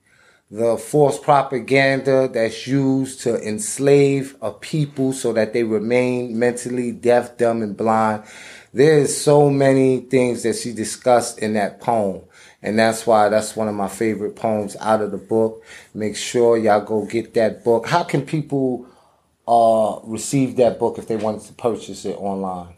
the 0.49 0.75
false 0.75 1.19
propaganda 1.19 2.27
that's 2.27 2.65
used 2.65 3.21
to 3.21 3.39
enslave 3.47 4.35
a 4.41 4.51
people 4.51 5.13
so 5.13 5.33
that 5.33 5.53
they 5.53 5.63
remain 5.63 6.39
mentally 6.39 6.91
deaf, 6.91 7.37
dumb, 7.37 7.61
and 7.61 7.77
blind. 7.77 8.23
There's 8.73 9.15
so 9.15 9.51
many 9.51 9.99
things 9.99 10.41
that 10.43 10.55
she 10.55 10.73
discussed 10.73 11.37
in 11.39 11.53
that 11.53 11.79
poem. 11.79 12.23
And 12.63 12.79
that's 12.79 13.05
why 13.05 13.29
that's 13.29 13.55
one 13.55 13.67
of 13.67 13.75
my 13.75 13.87
favorite 13.87 14.35
poems 14.35 14.75
out 14.79 15.01
of 15.01 15.11
the 15.11 15.17
book. 15.17 15.63
Make 15.93 16.17
sure 16.17 16.57
y'all 16.57 16.81
go 16.81 17.05
get 17.05 17.35
that 17.35 17.63
book. 17.63 17.85
How 17.87 18.03
can 18.03 18.25
people 18.25 18.87
uh, 19.47 19.99
receive 20.05 20.55
that 20.55 20.79
book 20.79 20.97
if 20.97 21.07
they 21.07 21.17
wanted 21.17 21.43
to 21.43 21.53
purchase 21.53 22.03
it 22.03 22.17
online? 22.17 22.76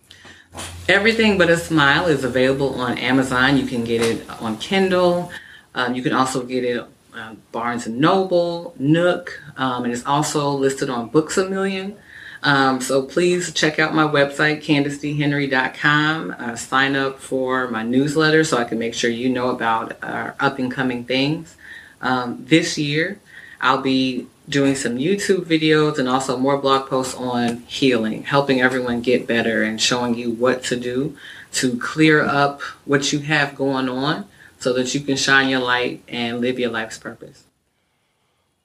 Everything 0.88 1.38
But 1.38 1.49
a 1.49 1.57
Smile 1.57 2.07
is 2.07 2.24
available 2.24 2.76
on 2.76 2.97
Amazon. 2.97 3.57
You 3.57 3.66
can 3.66 3.84
get 3.84 4.01
it 4.01 4.30
on 4.41 4.57
Kindle. 4.57 5.32
Um, 5.76 5.95
you 5.95 6.01
can 6.01 6.14
also 6.14 6.43
get 6.43 6.64
it 6.64 6.84
uh, 7.14 7.36
Barnes 7.51 7.86
and 7.86 7.99
Noble, 7.99 8.74
Nook, 8.78 9.41
um, 9.57 9.84
and 9.84 9.93
it's 9.93 10.05
also 10.05 10.51
listed 10.51 10.89
on 10.89 11.10
Books 11.10 11.38
a 11.38 11.49
Million. 11.49 11.97
Um, 12.43 12.80
so 12.80 13.03
please 13.03 13.53
check 13.53 13.80
out 13.80 13.93
my 13.93 14.03
website, 14.03 14.64
CandaceDHenry.com. 14.64 16.36
Uh, 16.38 16.55
sign 16.55 16.95
up 16.95 17.20
for 17.20 17.68
my 17.70 17.84
newsletter 17.84 18.43
so 18.43 18.57
I 18.57 18.64
can 18.64 18.80
make 18.80 18.93
sure 18.93 19.10
you 19.10 19.30
know 19.30 19.49
about 19.49 20.01
our 20.03 20.36
up 20.39 20.60
and 20.60 20.72
coming 20.72 21.03
things. 21.03 21.55
Um, 22.01 22.45
this 22.45 22.78
year, 22.78 23.20
I'll 23.62 23.82
be 23.82 24.28
doing 24.47 24.76
some 24.76 24.97
YouTube 24.97 25.45
videos 25.45 25.99
and 25.99 26.10
also 26.10 26.38
more 26.38 26.57
blog 26.57 26.89
posts 26.89 27.16
on 27.16 27.57
healing, 27.68 28.24
helping 28.24 28.62
everyone 28.62 29.01
get 29.01 29.28
better 29.28 29.64
and 29.64 29.80
showing 29.80 30.16
you 30.16 30.32
what 30.32 30.64
to 30.66 30.76
do 30.76 31.16
to 31.51 31.78
clear 31.78 32.24
up 32.24 32.62
what 32.86 33.12
you 33.12 33.20
have 33.20 33.55
going 33.55 33.89
on 33.89 34.26
so 34.60 34.74
that 34.74 34.93
you 34.93 35.01
can 35.01 35.16
shine 35.16 35.49
your 35.49 35.60
light 35.60 36.03
and 36.07 36.41
live 36.41 36.60
your 36.60 36.72
life's 36.72 36.97
purpose. 36.97 37.43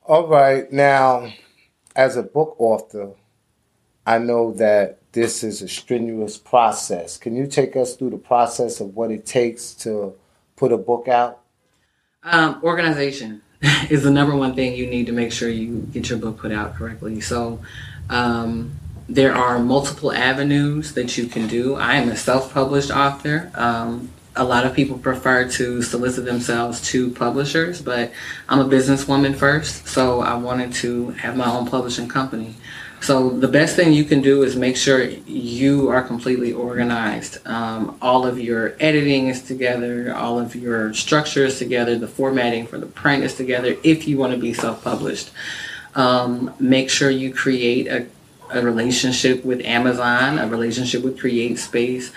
All 0.05 0.26
right. 0.26 0.70
Now, 0.72 1.32
as 1.95 2.16
a 2.16 2.22
book 2.22 2.57
author, 2.59 3.11
I 4.07 4.18
know 4.18 4.53
that 4.55 4.99
this 5.12 5.42
is 5.42 5.62
a 5.62 5.68
strenuous 5.68 6.36
process. 6.36 7.16
Can 7.16 7.36
you 7.36 7.47
take 7.47 7.76
us 7.76 7.97
through 7.97 8.11
the 8.11 8.18
process 8.18 8.80
of 8.80 8.97
what 8.97 9.11
it 9.11 9.24
takes 9.24 9.72
to 9.74 10.14
put 10.57 10.72
a 10.72 10.76
book 10.76 11.09
out? 11.09 11.40
Um, 12.22 12.61
organization. 12.62 13.42
Is 13.90 14.02
the 14.02 14.10
number 14.10 14.36
one 14.36 14.54
thing 14.54 14.74
you 14.74 14.86
need 14.86 15.06
to 15.06 15.12
make 15.12 15.32
sure 15.32 15.48
you 15.48 15.88
get 15.92 16.08
your 16.08 16.18
book 16.18 16.38
put 16.38 16.52
out 16.52 16.74
correctly. 16.74 17.20
So 17.20 17.60
um, 18.10 18.72
there 19.08 19.34
are 19.34 19.58
multiple 19.58 20.12
avenues 20.12 20.94
that 20.94 21.16
you 21.16 21.26
can 21.26 21.46
do. 21.46 21.74
I 21.74 21.96
am 21.96 22.08
a 22.08 22.16
self-published 22.16 22.90
author. 22.90 23.50
Um, 23.54 24.10
a 24.36 24.44
lot 24.44 24.66
of 24.66 24.74
people 24.74 24.98
prefer 24.98 25.48
to 25.48 25.80
solicit 25.82 26.24
themselves 26.24 26.80
to 26.88 27.10
publishers, 27.10 27.80
but 27.80 28.12
I'm 28.48 28.58
a 28.58 28.64
businesswoman 28.64 29.36
first, 29.36 29.86
so 29.86 30.20
I 30.20 30.34
wanted 30.34 30.72
to 30.74 31.10
have 31.10 31.36
my 31.36 31.48
own 31.48 31.66
publishing 31.66 32.08
company. 32.08 32.54
So 33.05 33.28
the 33.28 33.48
best 33.48 33.76
thing 33.76 33.92
you 33.92 34.05
can 34.05 34.22
do 34.22 34.44
is 34.44 34.57
make 34.57 34.78
sure 34.78 35.05
you 35.05 35.90
are 35.90 36.00
completely 36.00 36.55
organized. 36.55 37.46
Um, 37.46 37.98
all 38.00 38.24
of 38.24 38.40
your 38.40 38.76
editing 38.80 39.28
is 39.28 39.42
together, 39.42 40.14
all 40.16 40.40
of 40.40 40.57
your 40.57 40.94
structure 40.94 41.44
is 41.44 41.59
together, 41.59 41.98
the 41.98 42.09
formatting 42.09 42.66
for 42.66 42.78
the 42.78 42.86
print 42.86 43.22
is 43.22 43.34
together. 43.34 43.76
If 43.82 44.09
you 44.09 44.16
want 44.16 44.32
to 44.32 44.38
be 44.38 44.55
self-published, 44.55 45.32
um, 45.94 46.55
make 46.59 46.88
sure 46.88 47.11
you 47.11 47.34
create 47.34 47.88
a, 47.88 48.07
a, 48.48 48.62
relationship 48.62 49.44
with 49.44 49.61
Amazon, 49.66 50.38
a 50.38 50.48
relationship 50.48 51.05
with 51.05 51.18
CreateSpace. 51.18 52.11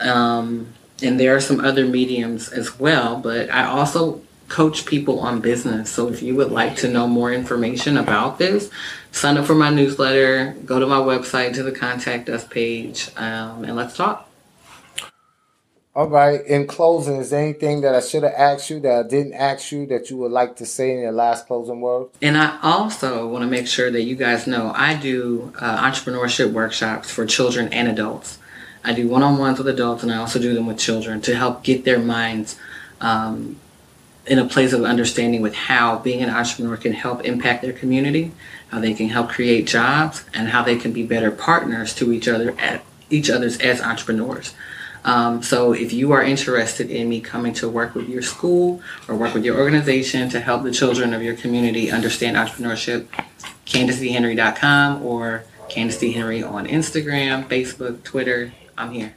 Um, 0.00 0.66
and 1.02 1.18
there 1.18 1.34
are 1.34 1.40
some 1.40 1.60
other 1.60 1.86
mediums 1.86 2.50
as 2.50 2.78
well, 2.78 3.16
but 3.16 3.48
I 3.48 3.64
also 3.64 4.20
coach 4.48 4.86
people 4.86 5.18
on 5.20 5.40
business. 5.40 5.90
So 5.90 6.08
if 6.08 6.22
you 6.22 6.36
would 6.36 6.52
like 6.52 6.76
to 6.76 6.88
know 6.88 7.08
more 7.08 7.32
information 7.32 7.96
about 7.96 8.38
this, 8.38 8.70
sign 9.16 9.38
up 9.38 9.46
for 9.46 9.54
my 9.54 9.70
newsletter, 9.70 10.54
go 10.64 10.78
to 10.78 10.86
my 10.86 10.98
website 10.98 11.54
to 11.54 11.62
the 11.62 11.72
contact 11.72 12.28
us 12.28 12.44
page, 12.44 13.08
um, 13.16 13.64
and 13.64 13.74
let's 13.74 13.96
talk. 13.96 14.28
All 15.94 16.08
right. 16.08 16.44
In 16.44 16.66
closing, 16.66 17.16
is 17.16 17.30
there 17.30 17.42
anything 17.42 17.80
that 17.80 17.94
I 17.94 18.00
should 18.00 18.22
have 18.22 18.34
asked 18.36 18.68
you 18.68 18.80
that 18.80 19.06
I 19.06 19.08
didn't 19.08 19.32
ask 19.32 19.72
you 19.72 19.86
that 19.86 20.10
you 20.10 20.18
would 20.18 20.30
like 20.30 20.56
to 20.56 20.66
say 20.66 20.92
in 20.92 21.00
your 21.00 21.12
last 21.12 21.46
closing 21.46 21.80
words? 21.80 22.14
And 22.20 22.36
I 22.36 22.58
also 22.62 23.26
want 23.26 23.44
to 23.44 23.48
make 23.48 23.66
sure 23.66 23.90
that 23.90 24.02
you 24.02 24.14
guys 24.14 24.46
know 24.46 24.72
I 24.74 24.94
do 24.94 25.54
uh, 25.58 25.90
entrepreneurship 25.90 26.52
workshops 26.52 27.10
for 27.10 27.24
children 27.24 27.72
and 27.72 27.88
adults. 27.88 28.38
I 28.84 28.92
do 28.92 29.08
one 29.08 29.22
on 29.22 29.38
ones 29.38 29.56
with 29.56 29.68
adults, 29.68 30.02
and 30.02 30.12
I 30.12 30.18
also 30.18 30.38
do 30.38 30.52
them 30.52 30.66
with 30.66 30.78
children 30.78 31.22
to 31.22 31.34
help 31.34 31.64
get 31.64 31.86
their 31.86 31.98
minds 31.98 32.58
um, 33.00 33.58
in 34.26 34.38
a 34.38 34.46
place 34.46 34.74
of 34.74 34.84
understanding 34.84 35.40
with 35.40 35.54
how 35.54 35.98
being 35.98 36.20
an 36.20 36.28
entrepreneur 36.28 36.76
can 36.76 36.92
help 36.92 37.24
impact 37.24 37.62
their 37.62 37.72
community, 37.72 38.32
how 38.76 38.82
they 38.82 38.92
can 38.92 39.08
help 39.08 39.30
create 39.30 39.66
jobs, 39.66 40.22
and 40.34 40.48
how 40.48 40.62
they 40.62 40.76
can 40.76 40.92
be 40.92 41.02
better 41.02 41.30
partners 41.30 41.94
to 41.94 42.12
each 42.12 42.28
other 42.28 42.54
at 42.58 42.84
each 43.08 43.30
other's 43.30 43.56
as 43.60 43.80
entrepreneurs. 43.80 44.54
Um, 45.02 45.42
so 45.42 45.72
if 45.72 45.94
you 45.94 46.12
are 46.12 46.22
interested 46.22 46.90
in 46.90 47.08
me 47.08 47.22
coming 47.22 47.54
to 47.54 47.70
work 47.70 47.94
with 47.94 48.06
your 48.06 48.20
school 48.20 48.82
or 49.08 49.14
work 49.16 49.32
with 49.32 49.46
your 49.46 49.56
organization 49.56 50.28
to 50.28 50.40
help 50.40 50.62
the 50.62 50.72
children 50.72 51.14
of 51.14 51.22
your 51.22 51.36
community 51.36 51.90
understand 51.90 52.36
entrepreneurship, 52.36 53.06
CandaceDHenry.com 53.64 55.02
or 55.02 55.44
Candace. 55.70 56.12
Henry 56.12 56.42
on 56.42 56.66
Instagram, 56.66 57.48
Facebook, 57.48 58.02
Twitter. 58.02 58.52
I'm 58.76 58.90
here 58.90 59.14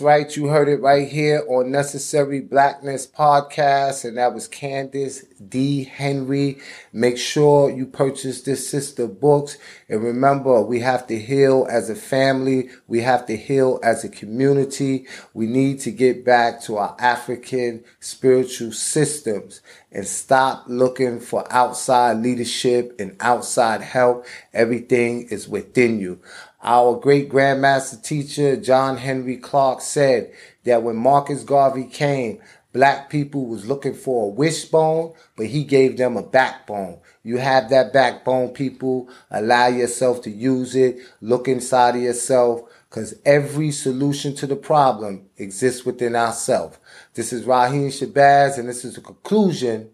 right? 0.00 0.36
You 0.36 0.48
heard 0.48 0.68
it 0.68 0.80
right 0.80 1.08
here 1.08 1.44
on 1.48 1.70
Necessary 1.70 2.40
Blackness 2.40 3.06
Podcast, 3.06 4.04
and 4.04 4.16
that 4.16 4.34
was 4.34 4.48
Candace 4.48 5.24
D. 5.48 5.84
Henry. 5.84 6.58
Make 6.92 7.18
sure 7.18 7.70
you 7.70 7.86
purchase 7.86 8.42
this 8.42 8.68
sister 8.68 9.06
books. 9.06 9.58
And 9.88 10.02
remember, 10.02 10.60
we 10.62 10.80
have 10.80 11.06
to 11.08 11.18
heal 11.18 11.66
as 11.70 11.90
a 11.90 11.94
family. 11.94 12.70
We 12.86 13.00
have 13.00 13.26
to 13.26 13.36
heal 13.36 13.80
as 13.82 14.04
a 14.04 14.08
community. 14.08 15.06
We 15.34 15.46
need 15.46 15.80
to 15.80 15.90
get 15.90 16.24
back 16.24 16.62
to 16.62 16.76
our 16.78 16.96
African 16.98 17.84
spiritual 18.00 18.72
systems 18.72 19.60
and 19.92 20.06
stop 20.06 20.64
looking 20.68 21.20
for 21.20 21.50
outside 21.52 22.18
leadership 22.18 22.94
and 22.98 23.16
outside 23.20 23.80
help. 23.80 24.26
Everything 24.52 25.28
is 25.28 25.48
within 25.48 26.00
you. 26.00 26.20
Our 26.62 26.98
great 26.98 27.30
grandmaster 27.30 28.02
teacher, 28.02 28.56
John 28.56 28.98
Henrik 28.98 29.42
Clarke, 29.42 29.80
said 29.80 30.32
that 30.64 30.82
when 30.82 30.96
Marcus 30.96 31.42
Garvey 31.42 31.84
came, 31.84 32.40
Black 32.72 33.10
people 33.10 33.46
was 33.46 33.66
looking 33.66 33.94
for 33.94 34.26
a 34.26 34.28
wishbone, 34.28 35.12
but 35.36 35.46
he 35.46 35.64
gave 35.64 35.96
them 35.96 36.16
a 36.16 36.22
backbone. 36.22 37.00
You 37.24 37.38
have 37.38 37.68
that 37.70 37.92
backbone, 37.92 38.50
people. 38.50 39.08
Allow 39.28 39.68
yourself 39.68 40.22
to 40.22 40.30
use 40.30 40.76
it. 40.76 40.98
Look 41.20 41.48
inside 41.48 41.96
of 41.96 42.02
yourself 42.02 42.62
because 42.88 43.14
every 43.24 43.72
solution 43.72 44.36
to 44.36 44.46
the 44.46 44.54
problem 44.54 45.28
exists 45.36 45.84
within 45.84 46.14
ourselves. 46.14 46.78
This 47.14 47.32
is 47.32 47.44
Raheem 47.44 47.88
Shabazz, 47.88 48.56
and 48.56 48.68
this 48.68 48.84
is 48.84 48.94
the 48.94 49.00
conclusion 49.00 49.90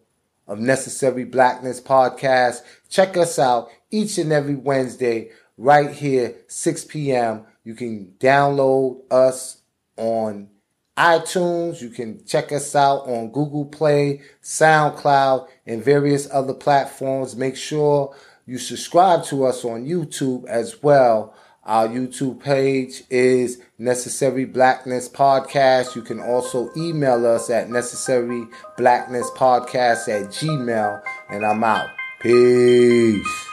of 0.47 0.59
Necessary 0.59 1.25
Blackness 1.25 1.81
podcast. 1.81 2.61
Check 2.91 3.17
us 3.17 3.39
out 3.39 3.69
each 3.91 4.19
and 4.19 4.33
every 4.33 4.55
Wednesday 4.55 5.31
right 5.57 5.91
here, 5.91 6.35
6 6.49 6.85
p.m. 6.87 7.45
You 7.65 7.75
can 7.75 8.15
download 8.19 9.03
us 9.11 9.63
on 9.97 10.49
iTunes. 10.97 11.81
You 11.81 11.91
can 11.91 12.25
check 12.25 12.53
us 12.53 12.75
out 12.75 13.07
on 13.07 13.31
Google 13.31 13.67
Play, 13.67 14.23
SoundCloud, 14.43 15.49
and 15.67 15.85
various 15.85 16.29
other 16.31 16.55
platforms. 16.55 17.37
Make 17.37 17.57
sure 17.57 18.15
you 18.47 18.59
subscribe 18.59 19.25
to 19.25 19.45
us 19.45 19.65
on 19.65 19.87
YouTube 19.87 20.47
as 20.47 20.83
well. 20.83 21.35
Our 21.65 21.89
YouTube 21.89 22.41
page 22.41 23.03
is 23.11 23.61
Necessary 23.77 24.45
Blackness 24.45 25.09
Podcast. 25.09 25.97
You 25.97 26.03
can 26.03 26.21
also 26.21 26.71
email 26.77 27.27
us 27.27 27.51
at 27.51 27.69
Necessary 27.69 28.47
Blackness 28.77 29.29
Podcast 29.31 30.09
at 30.09 30.31
Gmail. 30.31 31.03
And 31.29 31.45
I'm 31.45 31.65
out. 31.65 31.89
Peace. 32.21 33.46